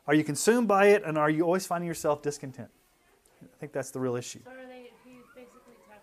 Are 0.06 0.14
you 0.14 0.24
consumed 0.24 0.68
by 0.68 0.86
it? 0.86 1.02
And 1.04 1.18
are 1.18 1.28
you 1.28 1.42
always 1.44 1.66
finding 1.66 1.86
yourself 1.86 2.22
discontent? 2.22 2.70
I 3.42 3.56
think 3.60 3.72
that's 3.72 3.90
the 3.90 4.00
real 4.00 4.16
issue. 4.16 4.40
So 4.44 4.50
are 4.52 4.54
they, 4.54 4.90
basically 5.36 5.76
talk, 5.86 6.00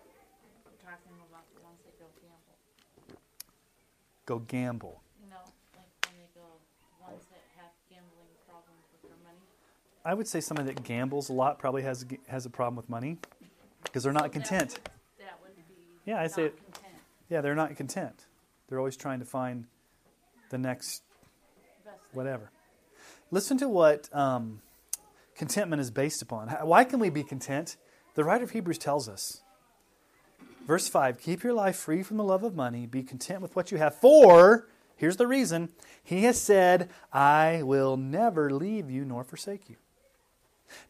talking 0.78 1.18
about 1.28 1.42
the 1.52 1.62
ones 1.64 1.78
that 1.84 1.98
go 1.98 2.06
gamble, 2.22 3.18
Go 4.26 4.38
gamble. 4.38 5.02
you 5.20 5.28
know, 5.28 5.42
like 5.74 5.90
when 6.06 6.14
they 6.18 6.30
go, 6.38 6.46
ones 7.00 7.24
that 7.30 7.42
have 7.56 7.70
gambling 7.90 8.30
problems 8.46 8.86
with 8.92 9.02
their 9.10 9.18
money. 9.24 9.42
I 10.04 10.14
would 10.14 10.28
say 10.28 10.40
somebody 10.40 10.72
that 10.72 10.84
gambles 10.84 11.30
a 11.30 11.32
lot 11.32 11.58
probably 11.58 11.82
has 11.82 12.06
has 12.28 12.46
a 12.46 12.50
problem 12.50 12.76
with 12.76 12.88
money 12.88 13.18
because 13.84 14.02
they're 14.02 14.12
not 14.12 14.22
So 14.24 14.28
that 14.28 14.32
content. 14.32 14.70
would- 14.72 15.26
That 15.26 15.40
would 15.42 15.56
be 15.56 15.62
Yeah, 16.04 16.20
I 16.20 16.26
say- 16.26 16.50
content. 16.50 16.94
Yeah, 17.28 17.40
they're 17.40 17.54
not 17.54 17.74
content. 17.76 18.26
They're 18.68 18.78
always 18.78 18.96
trying 18.96 19.18
to 19.20 19.24
find 19.26 19.66
the 20.50 20.58
next 20.58 21.02
whatever. 22.12 22.50
Listen 23.30 23.56
to 23.58 23.68
what 23.68 24.14
um, 24.14 24.60
contentment 25.34 25.80
is 25.80 25.90
based 25.90 26.20
upon. 26.22 26.48
Why 26.48 26.84
can 26.84 26.98
we 27.00 27.08
be 27.10 27.22
content? 27.24 27.76
The 28.14 28.24
writer 28.24 28.44
of 28.44 28.50
Hebrews 28.50 28.78
tells 28.78 29.08
us. 29.08 29.42
Verse 30.66 30.88
5 30.88 31.18
Keep 31.18 31.42
your 31.42 31.54
life 31.54 31.76
free 31.76 32.02
from 32.02 32.18
the 32.18 32.24
love 32.24 32.44
of 32.44 32.54
money. 32.54 32.86
Be 32.86 33.02
content 33.02 33.40
with 33.40 33.56
what 33.56 33.72
you 33.72 33.78
have. 33.78 33.94
For, 33.94 34.68
here's 34.96 35.16
the 35.16 35.26
reason, 35.26 35.70
He 36.04 36.24
has 36.24 36.40
said, 36.40 36.90
I 37.12 37.62
will 37.62 37.96
never 37.96 38.50
leave 38.50 38.90
you 38.90 39.04
nor 39.04 39.24
forsake 39.24 39.68
you. 39.70 39.76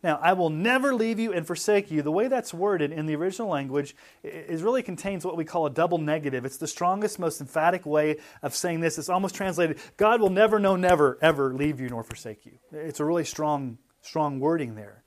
Now, 0.03 0.19
I 0.23 0.33
will 0.33 0.51
never 0.51 0.95
leave 0.95 1.19
you 1.19 1.33
and 1.33 1.47
forsake 1.47 1.91
you. 1.91 2.03
The 2.03 2.13
way 2.13 2.29
that's 2.29 2.55
worded 2.55 2.93
in 2.93 3.07
the 3.07 3.17
original 3.17 3.49
language 3.49 3.97
is 4.23 4.63
really 4.63 4.83
contains 4.83 5.25
what 5.25 5.37
we 5.37 5.45
call 5.45 5.67
a 5.67 5.71
double 5.71 5.99
negative. 5.99 6.45
It's 6.45 6.57
the 6.57 6.67
strongest, 6.67 7.19
most 7.19 7.41
emphatic 7.41 7.85
way 7.85 8.19
of 8.43 8.55
saying 8.55 8.81
this. 8.81 8.99
It's 8.99 9.09
almost 9.09 9.35
translated, 9.35 9.79
God 9.97 10.21
will 10.21 10.31
never, 10.31 10.59
no, 10.59 10.77
never, 10.77 11.19
ever 11.21 11.53
leave 11.53 11.81
you 11.81 11.89
nor 11.89 12.03
forsake 12.03 12.47
you. 12.47 12.53
It's 12.73 13.01
a 13.01 13.05
really 13.05 13.25
strong, 13.25 13.79
strong 14.03 14.41
wording 14.41 14.75
there. 14.75 15.03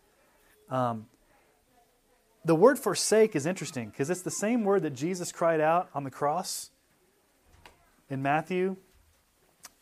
Um, 0.69 1.07
the 2.43 2.55
word 2.55 2.77
forsake 2.77 3.35
is 3.35 3.45
interesting 3.45 3.89
because 3.89 4.09
it's 4.09 4.21
the 4.21 4.31
same 4.31 4.63
word 4.63 4.83
that 4.83 4.93
Jesus 4.93 5.31
cried 5.31 5.59
out 5.59 5.89
on 5.93 6.03
the 6.03 6.11
cross 6.11 6.69
in 8.09 8.21
Matthew 8.21 8.77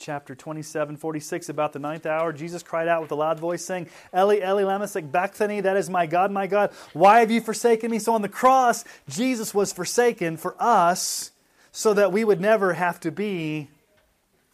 chapter 0.04 0.36
27, 0.36 0.98
46, 0.98 1.48
about 1.48 1.72
the 1.72 1.80
ninth 1.80 2.06
hour, 2.06 2.34
Jesus 2.34 2.62
cried 2.62 2.90
out 2.90 3.02
with 3.02 3.12
a 3.14 3.16
loud 3.16 3.40
voice, 3.40 3.64
saying, 3.64 3.88
Eli, 4.14 4.40
Eli, 4.40 4.64
lama 4.64 4.86
sabachthani, 4.86 5.62
that 5.62 5.78
is 5.78 5.90
my 5.90 6.06
God, 6.06 6.30
my 6.30 6.46
God, 6.46 6.72
why 6.92 7.22
have 7.22 7.32
you 7.32 7.40
forsaken 7.40 7.90
me? 7.90 8.00
So 8.00 8.14
on 8.14 8.22
the 8.22 8.28
cross, 8.28 8.84
Jesus 9.08 9.54
was 9.54 9.72
forsaken 9.72 10.36
for 10.36 10.58
us 10.60 11.32
so 11.72 11.94
that 11.94 12.12
we 12.12 12.26
would 12.26 12.42
never 12.42 12.74
have 12.74 13.00
to 13.00 13.12
be 13.12 13.70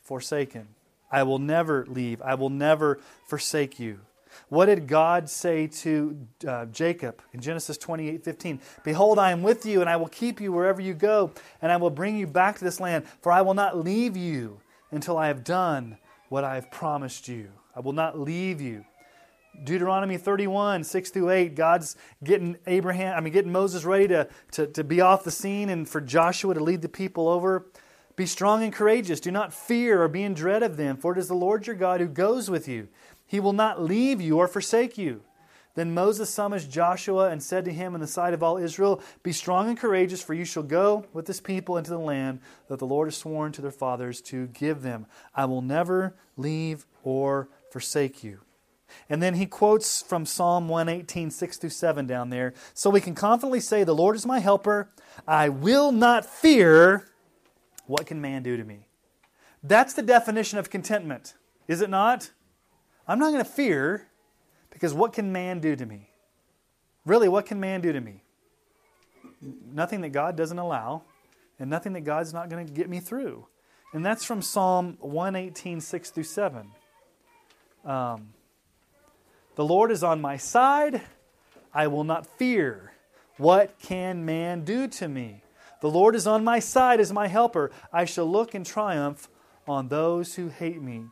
forsaken. 0.04 0.68
I 1.12 1.24
will 1.24 1.40
never 1.40 1.84
leave. 1.88 2.22
I 2.22 2.36
will 2.36 2.52
never 2.52 3.00
forsake 3.26 3.80
you. 3.80 4.02
What 4.50 4.68
did 4.68 4.88
God 4.88 5.32
say 5.32 5.66
to 5.66 6.28
uh, 6.48 6.66
Jacob 6.68 7.24
in 7.34 7.42
Genesis 7.42 7.76
28 7.80 8.24
15? 8.24 8.60
Behold, 8.84 9.18
I 9.18 9.32
am 9.32 9.42
with 9.42 9.66
you, 9.66 9.82
and 9.82 9.90
I 9.90 9.96
will 9.96 10.08
keep 10.10 10.40
you 10.40 10.52
wherever 10.52 10.80
you 10.80 10.94
go, 10.94 11.32
and 11.60 11.72
I 11.72 11.78
will 11.78 11.90
bring 11.90 12.18
you 12.18 12.28
back 12.28 12.60
to 12.60 12.64
this 12.64 12.80
land, 12.80 13.06
for 13.22 13.32
I 13.32 13.42
will 13.42 13.56
not 13.56 13.76
leave 13.76 14.16
you 14.16 14.62
until 14.92 15.18
I 15.18 15.28
have 15.28 15.44
done 15.44 15.98
what 16.30 16.44
I 16.44 16.56
have 16.56 16.72
promised 16.72 17.28
you. 17.28 17.50
I 17.76 17.80
will 17.80 17.94
not 17.94 18.20
leave 18.20 18.62
you. 18.62 18.86
Deuteronomy 19.64 20.18
31, 20.18 20.84
6 20.84 21.10
through 21.10 21.32
8, 21.32 21.56
God's 21.56 21.96
getting 22.24 22.58
Abraham, 22.68 23.18
I 23.18 23.20
mean 23.20 23.34
getting 23.34 23.52
Moses 23.52 23.84
ready 23.84 24.08
to, 24.10 24.28
to, 24.52 24.68
to 24.68 24.84
be 24.84 25.02
off 25.02 25.24
the 25.24 25.32
scene 25.32 25.70
and 25.70 25.88
for 25.88 26.00
Joshua 26.00 26.54
to 26.54 26.64
lead 26.64 26.82
the 26.82 26.90
people 26.90 27.28
over. 27.28 27.66
Be 28.16 28.26
strong 28.26 28.64
and 28.64 28.74
courageous. 28.74 29.20
Do 29.20 29.32
not 29.32 29.54
fear 29.54 30.04
or 30.04 30.08
be 30.08 30.24
in 30.24 30.34
dread 30.34 30.64
of 30.64 30.78
them, 30.78 30.98
for 30.98 31.14
it 31.14 31.18
is 31.18 31.28
the 31.28 31.34
Lord 31.34 31.68
your 31.68 31.76
God 31.76 32.00
who 32.00 32.08
goes 32.08 32.50
with 32.50 32.68
you. 32.68 32.88
He 33.26 33.40
will 33.40 33.54
not 33.54 33.82
leave 33.82 34.22
you 34.22 34.38
or 34.38 34.48
forsake 34.48 34.98
you. 34.98 35.22
Then 35.76 35.94
Moses 35.94 36.30
summoned 36.30 36.70
Joshua 36.70 37.30
and 37.30 37.42
said 37.42 37.66
to 37.66 37.72
him 37.72 37.96
in 37.96 38.02
the 38.02 38.08
sight 38.08 38.34
of 38.34 38.44
all 38.44 38.58
Israel, 38.58 39.02
Be 39.24 39.32
strong 39.32 39.70
and 39.70 39.78
courageous, 39.78 40.22
for 40.22 40.34
you 40.34 40.46
shall 40.46 40.64
go 40.64 41.06
with 41.14 41.26
this 41.26 41.40
people 41.40 41.78
into 41.78 41.92
the 41.92 42.00
land 42.00 42.40
that 42.68 42.80
the 42.80 42.88
Lord 42.88 43.08
has 43.08 43.18
sworn 43.18 43.52
to 43.54 43.62
their 43.62 43.72
fathers 43.72 44.22
to 44.22 44.48
give 44.48 44.82
them. 44.82 45.06
I 45.36 45.46
will 45.46 45.62
never 45.62 46.16
leave 46.36 46.86
or 47.04 47.50
forsake 47.72 48.24
you. 48.24 48.42
And 49.10 49.22
then 49.22 49.36
he 49.36 49.46
quotes 49.46 50.02
from 50.02 50.26
Psalm 50.26 50.68
118, 50.68 51.30
6 51.30 51.58
through 51.58 51.70
7 51.70 52.08
down 52.08 52.30
there. 52.30 52.54
So 52.74 52.90
we 52.90 53.02
can 53.02 53.16
confidently 53.16 53.60
say, 53.60 53.84
The 53.84 53.96
Lord 53.96 54.16
is 54.16 54.26
my 54.26 54.40
helper. 54.40 54.90
I 55.28 55.50
will 55.50 55.92
not 55.92 56.26
fear. 56.26 57.08
What 57.86 58.08
can 58.08 58.22
man 58.22 58.44
do 58.44 58.58
to 58.58 58.64
me? 58.64 58.88
That's 59.64 59.94
the 59.94 60.02
definition 60.02 60.58
of 60.58 60.70
contentment, 60.70 61.36
is 61.68 61.82
it 61.82 61.90
not? 61.90 62.32
I'm 63.08 63.20
not 63.20 63.32
going 63.32 63.44
to 63.44 63.50
fear 63.50 64.08
because 64.72 64.94
what 64.94 65.14
can 65.14 65.32
man 65.32 65.60
do 65.60 65.76
to 65.76 65.86
me? 65.86 66.10
Really, 67.06 67.28
what 67.28 67.46
can 67.46 67.60
man 67.60 67.82
do 67.82 67.92
to 67.92 68.02
me? 68.02 68.24
Nothing 69.42 70.02
that 70.02 70.10
God 70.10 70.36
doesn't 70.36 70.60
allow, 70.60 71.04
and 71.60 71.70
nothing 71.70 71.94
that 71.94 72.02
God's 72.02 72.34
not 72.34 72.50
going 72.50 72.66
to 72.66 72.72
get 72.72 72.90
me 72.90 73.00
through. 73.00 73.48
And 73.94 74.06
that's 74.06 74.24
from 74.24 74.42
Psalm 74.42 74.98
118, 75.00 75.82
6 75.82 76.10
through 76.12 76.24
7. 76.24 76.72
Um, 77.86 78.30
the 79.56 79.66
Lord 79.66 79.92
is 79.92 80.04
on 80.04 80.22
my 80.22 80.38
side. 80.38 81.02
I 81.74 81.88
will 81.88 82.04
not 82.04 82.26
fear. 82.38 82.94
What 83.38 83.80
can 83.80 84.26
man 84.26 84.64
do 84.64 84.88
to 84.88 85.08
me? 85.08 85.44
The 85.82 85.90
Lord 85.90 86.16
is 86.16 86.28
on 86.28 86.44
my 86.44 86.60
side 86.60 87.00
as 87.00 87.12
my 87.12 87.28
helper. 87.28 87.72
I 87.92 88.06
shall 88.06 88.30
look 88.30 88.54
in 88.54 88.64
triumph 88.64 89.30
on 89.68 89.88
those 89.88 90.36
who 90.36 90.50
hate 90.50 90.82
me. 90.82 91.06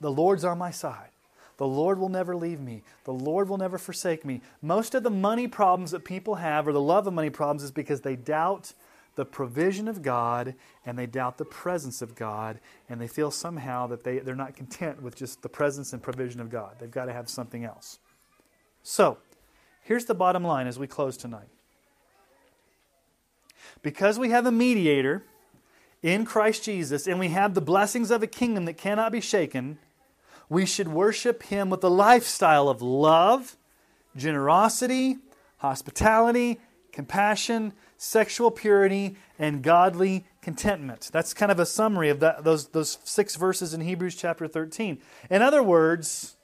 The 0.00 0.10
Lord's 0.10 0.44
on 0.44 0.58
my 0.58 0.70
side. 0.70 1.10
The 1.58 1.66
Lord 1.66 1.98
will 1.98 2.08
never 2.08 2.36
leave 2.36 2.60
me. 2.60 2.82
The 3.04 3.12
Lord 3.12 3.48
will 3.48 3.56
never 3.56 3.78
forsake 3.78 4.24
me. 4.24 4.42
Most 4.60 4.94
of 4.94 5.02
the 5.02 5.10
money 5.10 5.48
problems 5.48 5.90
that 5.92 6.04
people 6.04 6.36
have, 6.36 6.68
or 6.68 6.72
the 6.72 6.80
love 6.80 7.06
of 7.06 7.14
money 7.14 7.30
problems, 7.30 7.62
is 7.62 7.70
because 7.70 8.02
they 8.02 8.16
doubt 8.16 8.74
the 9.16 9.24
provision 9.24 9.88
of 9.88 10.02
God 10.02 10.54
and 10.84 10.98
they 10.98 11.06
doubt 11.06 11.38
the 11.38 11.44
presence 11.44 12.02
of 12.02 12.14
God 12.14 12.60
and 12.88 13.00
they 13.00 13.08
feel 13.08 13.30
somehow 13.30 13.86
that 13.86 14.04
they, 14.04 14.18
they're 14.18 14.34
not 14.34 14.54
content 14.54 15.02
with 15.02 15.16
just 15.16 15.42
the 15.42 15.48
presence 15.48 15.92
and 15.92 16.02
provision 16.02 16.40
of 16.40 16.50
God. 16.50 16.76
They've 16.78 16.90
got 16.90 17.06
to 17.06 17.12
have 17.12 17.28
something 17.28 17.64
else. 17.64 17.98
So, 18.82 19.18
here's 19.82 20.04
the 20.04 20.14
bottom 20.14 20.44
line 20.44 20.66
as 20.66 20.78
we 20.78 20.86
close 20.86 21.16
tonight. 21.16 21.48
Because 23.82 24.18
we 24.18 24.30
have 24.30 24.46
a 24.46 24.52
mediator 24.52 25.24
in 26.02 26.24
Christ 26.24 26.64
Jesus 26.64 27.06
and 27.06 27.18
we 27.18 27.28
have 27.28 27.54
the 27.54 27.60
blessings 27.60 28.10
of 28.10 28.22
a 28.22 28.26
kingdom 28.26 28.66
that 28.66 28.76
cannot 28.76 29.12
be 29.12 29.20
shaken, 29.20 29.78
we 30.48 30.66
should 30.66 30.88
worship 30.88 31.44
Him 31.44 31.70
with 31.70 31.82
a 31.84 31.88
lifestyle 31.88 32.68
of 32.68 32.82
love, 32.82 33.56
generosity, 34.16 35.18
hospitality, 35.58 36.60
compassion, 36.92 37.72
sexual 37.98 38.50
purity, 38.50 39.16
and 39.38 39.62
godly 39.62 40.24
contentment. 40.40 41.10
That's 41.12 41.34
kind 41.34 41.52
of 41.52 41.60
a 41.60 41.66
summary 41.66 42.08
of 42.08 42.20
that, 42.20 42.44
those, 42.44 42.68
those 42.68 42.98
six 43.04 43.36
verses 43.36 43.74
in 43.74 43.80
Hebrews 43.80 44.16
chapter 44.16 44.46
13. 44.46 44.98
In 45.30 45.42
other 45.42 45.62
words, 45.62 46.36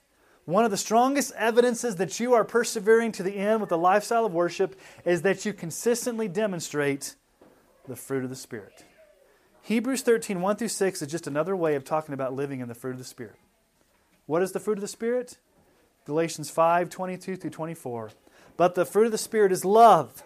one 0.45 0.65
of 0.65 0.71
the 0.71 0.77
strongest 0.77 1.31
evidences 1.37 1.95
that 1.95 2.19
you 2.19 2.33
are 2.33 2.43
persevering 2.43 3.13
to 3.13 3.23
the 3.23 3.35
end 3.35 3.61
with 3.61 3.71
a 3.71 3.77
lifestyle 3.77 4.25
of 4.25 4.33
worship 4.33 4.79
is 5.05 5.21
that 5.21 5.45
you 5.45 5.53
consistently 5.53 6.27
demonstrate 6.27 7.15
the 7.87 7.95
fruit 7.95 8.23
of 8.23 8.29
the 8.29 8.35
Spirit. 8.35 8.83
Hebrews 9.61 10.01
13, 10.01 10.41
1 10.41 10.55
through 10.57 10.67
6 10.67 11.01
is 11.01 11.07
just 11.07 11.27
another 11.27 11.55
way 11.55 11.75
of 11.75 11.85
talking 11.85 12.13
about 12.13 12.33
living 12.33 12.59
in 12.59 12.67
the 12.67 12.75
fruit 12.75 12.91
of 12.91 12.97
the 12.97 13.05
Spirit. 13.05 13.37
What 14.25 14.41
is 14.41 14.51
the 14.51 14.59
fruit 14.59 14.77
of 14.77 14.81
the 14.81 14.87
Spirit? 14.87 15.37
Galatians 16.05 16.49
5, 16.49 16.89
22 16.89 17.35
through 17.35 17.49
24. 17.49 18.11
But 18.57 18.75
the 18.75 18.85
fruit 18.85 19.05
of 19.05 19.11
the 19.11 19.17
Spirit 19.17 19.51
is 19.51 19.65
love, 19.65 20.23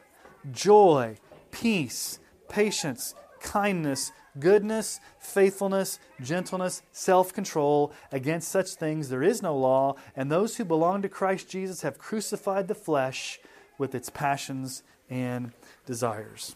joy, 0.51 1.17
peace, 1.51 2.19
patience, 2.49 3.15
kindness, 3.41 4.11
goodness, 4.39 4.99
faithfulness, 5.19 5.99
gentleness, 6.21 6.81
self 6.91 7.33
control. 7.33 7.91
Against 8.11 8.49
such 8.49 8.71
things 8.71 9.09
there 9.09 9.23
is 9.23 9.41
no 9.41 9.55
law, 9.57 9.95
and 10.15 10.31
those 10.31 10.57
who 10.57 10.65
belong 10.65 11.01
to 11.01 11.09
Christ 11.09 11.49
Jesus 11.49 11.81
have 11.81 11.97
crucified 11.97 12.67
the 12.67 12.75
flesh 12.75 13.39
with 13.77 13.95
its 13.95 14.09
passions 14.09 14.83
and 15.09 15.51
desires. 15.85 16.55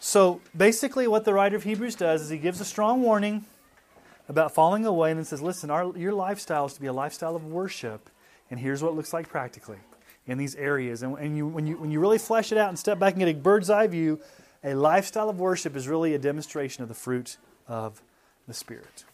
So 0.00 0.40
basically, 0.56 1.08
what 1.08 1.24
the 1.24 1.34
writer 1.34 1.56
of 1.56 1.64
Hebrews 1.64 1.96
does 1.96 2.22
is 2.22 2.28
he 2.30 2.38
gives 2.38 2.60
a 2.60 2.64
strong 2.64 3.02
warning 3.02 3.44
about 4.28 4.54
falling 4.54 4.84
away 4.84 5.10
and 5.10 5.18
then 5.18 5.24
says, 5.24 5.42
listen, 5.42 5.70
our, 5.70 5.96
your 5.96 6.12
lifestyle 6.12 6.66
is 6.66 6.74
to 6.74 6.80
be 6.80 6.86
a 6.86 6.92
lifestyle 6.92 7.34
of 7.34 7.44
worship, 7.44 8.10
and 8.50 8.60
here's 8.60 8.82
what 8.82 8.90
it 8.90 8.94
looks 8.94 9.12
like 9.12 9.28
practically 9.28 9.78
in 10.26 10.38
these 10.38 10.54
areas. 10.56 11.02
And, 11.02 11.18
and 11.18 11.36
you, 11.36 11.46
when, 11.46 11.66
you, 11.66 11.76
when 11.78 11.90
you 11.90 12.00
really 12.00 12.18
flesh 12.18 12.52
it 12.52 12.58
out 12.58 12.68
and 12.68 12.78
step 12.78 12.98
back 12.98 13.14
and 13.14 13.20
get 13.20 13.28
a 13.28 13.34
bird's 13.34 13.70
eye 13.70 13.86
view, 13.86 14.20
a 14.62 14.74
lifestyle 14.74 15.28
of 15.28 15.40
worship 15.40 15.74
is 15.74 15.88
really 15.88 16.14
a 16.14 16.18
demonstration 16.18 16.82
of 16.82 16.88
the 16.88 16.94
fruit 16.94 17.38
of 17.66 18.02
the 18.46 18.54
Spirit. 18.54 19.04